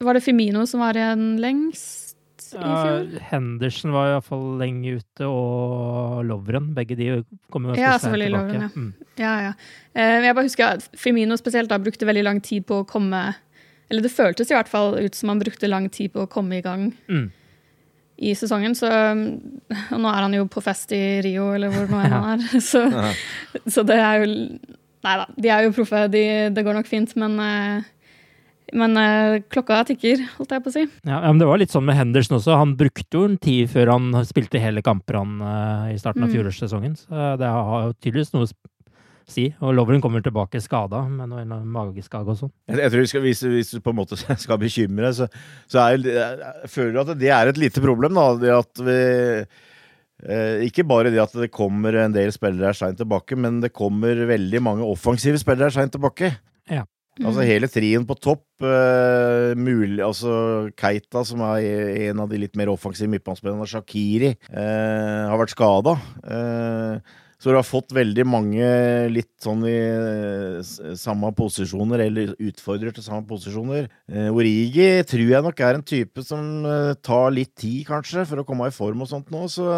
Var 0.00 0.16
det 0.16 0.22
Firmino 0.24 0.62
som 0.68 0.80
var 0.80 0.96
igjen 0.96 1.34
lengst 1.42 1.99
i 2.58 2.62
fjor? 2.62 3.02
Ja, 3.14 3.24
Henderson 3.30 3.94
var 3.94 4.10
iallfall 4.10 4.46
lenge 4.60 4.96
ute, 5.00 5.28
og 5.28 6.20
Lovren. 6.28 6.70
Begge 6.76 6.98
de 6.98 7.10
kom 7.52 7.68
jo 7.70 7.76
ja, 7.78 7.96
selvfølgelig 7.98 8.32
Lovren, 8.34 8.66
ja. 8.66 8.70
Mm. 8.74 9.10
ja, 9.20 9.34
ja. 9.48 9.52
Eh, 9.94 10.16
jeg 10.26 10.36
bare 10.36 10.48
husker 10.48 10.78
at 10.78 10.88
Firmino 10.98 11.38
spesielt 11.40 11.72
da 11.72 11.80
brukte 11.82 12.08
veldig 12.08 12.26
lang 12.26 12.40
tid 12.44 12.66
på 12.68 12.82
å 12.82 12.86
komme 12.88 13.32
Eller 13.90 14.04
det 14.04 14.12
føltes 14.14 14.52
i 14.52 14.54
hvert 14.54 14.70
fall 14.70 14.94
ut 15.00 15.16
som 15.18 15.32
han 15.32 15.40
brukte 15.42 15.70
lang 15.70 15.88
tid 15.90 16.12
på 16.14 16.24
å 16.24 16.30
komme 16.30 16.60
i 16.60 16.64
gang. 16.64 16.90
Mm 17.10 17.30
i 18.20 18.34
sesongen. 18.36 18.74
Så, 18.76 18.88
og 18.90 19.96
nå 20.00 20.10
er 20.10 20.26
han 20.26 20.36
jo 20.36 20.46
på 20.50 20.62
fest 20.64 20.92
i 20.96 21.20
Rio, 21.24 21.50
eller 21.56 21.72
hvor 21.72 21.88
nå 21.90 22.00
enn 22.04 22.16
han 22.16 22.44
er. 22.44 22.60
Så, 22.64 22.84
så, 23.66 23.84
det 23.86 23.98
er 24.00 24.24
jo 24.24 24.34
Nei 25.00 25.14
da, 25.16 25.24
de 25.32 25.48
er 25.48 25.64
jo 25.64 25.72
proffe. 25.72 26.02
De, 26.12 26.22
det 26.52 26.62
går 26.66 26.74
nok 26.76 26.88
fint, 26.90 27.14
men 27.16 27.38
eh, 27.40 27.86
men 28.76 28.96
uh, 28.98 29.40
klokka 29.52 29.82
tikker, 29.88 30.22
holdt 30.36 30.54
jeg 30.54 30.64
på 30.64 30.72
å 30.72 30.74
si. 30.74 30.86
Ja, 31.08 31.20
men 31.26 31.40
Det 31.42 31.48
var 31.48 31.60
litt 31.60 31.74
sånn 31.74 31.86
med 31.88 31.98
Henderson 31.98 32.38
også. 32.38 32.58
Han 32.60 32.76
brukte 32.80 33.18
jo 33.18 33.28
en 33.28 33.38
tid 33.40 33.70
før 33.72 33.94
han 33.94 34.10
spilte 34.28 34.62
hele 34.62 34.84
kamper 34.86 35.20
han, 35.20 35.38
uh, 35.42 35.88
i 35.92 35.98
starten 36.00 36.26
av 36.26 36.30
mm. 36.30 36.36
fjorårssesongen. 36.36 36.98
Så 37.00 37.30
det 37.40 37.50
har 37.50 37.94
tydeligvis 37.98 38.34
noe 38.36 38.48
å 38.48 38.52
si. 39.30 39.46
Og 39.62 39.74
Lovren 39.76 40.02
kommer 40.02 40.22
tilbake 40.24 40.60
skada 40.62 41.02
med 41.08 41.30
noe 41.30 41.60
mageskade 41.62 42.32
og 42.32 42.38
sånn. 42.38 42.52
Jeg, 42.70 42.80
jeg, 42.82 42.92
tror 42.94 43.10
skal, 43.12 43.24
hvis, 43.26 43.42
hvis, 43.54 43.72
du 43.76 43.82
på 43.84 43.94
en 43.94 44.00
måte 44.00 44.18
skal 44.44 44.60
bekymre 44.60 45.08
deg, 45.08 45.18
så, 45.18 45.28
så 45.70 45.84
er, 45.86 46.06
jeg 46.06 46.70
føler 46.74 47.02
at 47.02 47.12
det 47.20 47.34
er 47.34 47.50
et 47.50 47.60
lite 47.60 47.84
problem. 47.84 48.16
da, 48.18 48.28
det 48.40 48.54
at 48.56 48.84
vi 48.86 49.00
eh, 49.00 50.68
ikke 50.68 50.86
bare 50.88 51.12
det 51.12 51.22
at 51.22 51.36
det 51.38 51.52
kommer 51.54 51.98
en 52.02 52.16
del 52.16 52.32
spillere 52.34 52.74
seint 52.76 53.00
tilbake, 53.00 53.38
men 53.38 53.60
det 53.64 53.74
kommer 53.76 54.26
veldig 54.30 54.64
mange 54.64 54.86
offensive 54.86 55.40
spillere 55.40 55.72
seint 55.74 55.94
tilbake. 55.96 56.34
Ja. 56.70 56.86
Mm. 57.18 57.24
Altså 57.26 57.46
hele 57.48 57.70
trien 57.72 58.04
på 58.06 58.16
topp. 58.20 58.44
Uh, 58.60 59.56
mulig, 59.56 60.02
altså 60.04 60.68
Keita, 60.78 61.24
som 61.26 61.42
er 61.48 62.10
en 62.10 62.22
av 62.22 62.30
de 62.30 62.42
litt 62.42 62.54
mer 62.60 62.70
offensive 62.72 63.10
midtbanespillerne, 63.10 63.66
Shakiri, 63.68 64.34
uh, 64.52 65.32
har 65.32 65.40
vært 65.40 65.56
skada. 65.56 65.96
Uh, 66.22 67.18
så 67.40 67.48
du 67.48 67.56
har 67.56 67.64
fått 67.64 67.94
veldig 67.96 68.24
mange 68.28 68.64
litt 69.08 69.30
sånn 69.40 69.62
i 69.64 69.72
eh, 69.72 70.72
samme 71.00 71.30
posisjoner, 71.32 72.02
eller 72.04 72.34
utfordrer 72.36 72.92
til 72.92 73.06
samme 73.06 73.24
posisjoner. 73.30 73.86
Eh, 74.12 74.28
Origi 74.28 74.90
tror 75.08 75.24
jeg 75.24 75.46
nok 75.46 75.62
er 75.64 75.78
en 75.78 75.86
type 75.88 76.24
som 76.26 76.66
eh, 76.68 76.92
tar 77.00 77.32
litt 77.32 77.54
tid, 77.56 77.86
kanskje, 77.88 78.26
for 78.28 78.42
å 78.42 78.44
komme 78.44 78.68
i 78.68 78.76
form 78.76 79.06
og 79.06 79.08
sånt 79.08 79.32
nå. 79.32 79.46
Så 79.48 79.70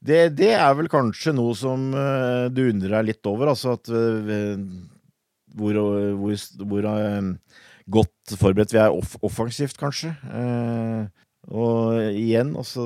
det, 0.00 0.22
det 0.38 0.54
er 0.56 0.72
vel 0.78 0.88
kanskje 0.92 1.36
noe 1.36 1.52
som 1.60 1.92
du 1.92 2.62
undrer 2.64 2.96
deg 2.96 3.10
litt 3.10 3.28
over. 3.28 3.52
Altså 3.52 3.76
at 3.76 3.92
hvor, 5.54 5.78
hvor, 6.18 6.46
hvor 6.70 6.88
godt 7.92 8.36
forberedt 8.38 8.72
vi 8.72 8.80
er 8.80 8.94
off 8.94 9.16
offensivt, 9.26 9.78
kanskje. 9.80 10.14
Og 11.50 11.98
igjen, 12.14 12.52
altså 12.54 12.84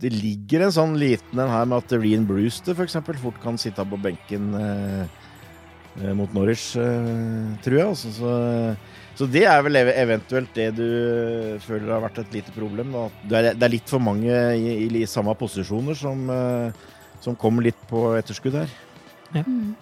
Det 0.00 0.12
ligger 0.14 0.64
en 0.64 0.72
sånn 0.72 0.94
liten 0.96 1.42
en 1.42 1.50
her 1.52 1.66
med 1.68 1.82
at 1.82 1.96
Reen 2.00 2.24
Brewster 2.28 2.72
f.eks. 2.72 2.96
fort 3.20 3.40
kan 3.42 3.58
sitte 3.60 3.84
på 3.84 3.98
benken 4.00 4.54
eh, 4.56 5.02
eh, 6.00 6.14
mot 6.16 6.32
Norwich, 6.32 6.70
eh, 6.80 7.50
tror 7.64 7.76
jeg. 7.76 7.88
Altså, 7.90 8.12
så, 8.14 8.32
så, 9.18 9.28
det 9.28 9.44
er 9.50 9.60
vel 9.66 9.80
eventuelt 9.82 10.54
det 10.56 10.70
du 10.78 10.86
føler 11.66 11.92
har 11.92 12.06
vært 12.06 12.22
et 12.22 12.38
lite 12.38 12.54
problem. 12.54 12.94
Da. 12.94 13.04
Det, 13.24 13.40
er, 13.42 13.58
det 13.58 13.68
er 13.68 13.74
litt 13.74 13.92
for 13.92 14.00
mange 14.00 14.30
i, 14.56 14.78
i, 14.86 14.88
i 15.02 15.10
samme 15.10 15.34
posisjoner 15.36 15.98
som, 15.98 16.24
eh, 16.32 16.88
som 17.20 17.36
kommer 17.36 17.68
litt 17.68 17.84
på 17.90 18.06
etterskudd 18.16 18.62
her. 18.62 18.72
Ja. 19.34 19.44
Mm. 19.44 19.74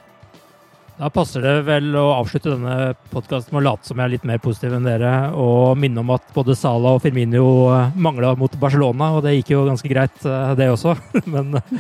Da 0.97 1.11
passer 1.13 1.43
det 1.45 1.51
vel 1.67 1.91
å 2.01 2.07
avslutte 2.15 2.55
denne 2.55 2.95
podkasten 3.11 3.53
med 3.53 3.61
å 3.61 3.65
late 3.67 3.85
som 3.85 3.99
jeg 4.01 4.09
er 4.09 4.13
litt 4.15 4.23
mer 4.25 4.39
positiv 4.41 4.73
enn 4.79 4.87
dere, 4.87 5.11
og 5.37 5.77
minne 5.77 6.01
om 6.01 6.13
at 6.15 6.31
både 6.33 6.55
Sala 6.57 6.95
og 6.97 7.03
Firmino 7.05 7.43
eh, 7.75 7.99
mangla 8.01 8.31
mot 8.41 8.57
Barcelona, 8.63 9.11
og 9.13 9.27
det 9.27 9.35
gikk 9.35 9.53
jo 9.53 9.67
ganske 9.67 9.91
greit, 9.93 10.17
eh, 10.25 10.55
det 10.57 10.71
også. 10.73 10.95
Men 11.35 11.59
eh, 11.61 11.75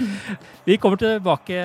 vi 0.68 0.76
kommer 0.82 1.00
tilbake 1.00 1.62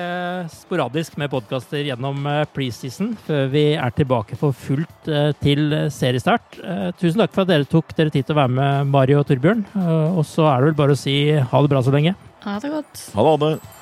sporadisk 0.54 1.18
med 1.20 1.28
podkaster 1.34 1.84
gjennom 1.90 2.24
preseason, 2.56 3.12
før 3.26 3.52
vi 3.52 3.66
er 3.76 3.96
tilbake 3.98 4.40
for 4.40 4.56
fullt 4.56 5.12
til 5.42 5.76
seriestart. 5.92 6.56
Tusen 7.02 7.20
takk 7.20 7.34
for 7.34 7.44
at 7.44 7.52
dere 7.52 7.68
tok 7.68 7.92
dere 7.98 8.14
tid 8.14 8.30
til 8.30 8.36
å 8.36 8.40
være 8.40 8.54
med, 8.56 8.94
Mario 8.94 9.20
og 9.20 9.28
Torbjørn. 9.28 9.66
Og 10.14 10.24
så 10.24 10.48
er 10.54 10.62
det 10.62 10.70
vel 10.70 10.80
bare 10.84 10.96
å 10.96 11.02
si 11.02 11.18
ha 11.36 11.64
det 11.66 11.74
bra 11.74 11.84
så 11.84 11.92
lenge. 11.92 12.16
Ha 12.46 12.56
det 12.62 12.72
godt. 12.78 13.06
Ha 13.12 13.26
det. 13.26 13.30
Ha 13.34 13.38
det. 13.44 13.81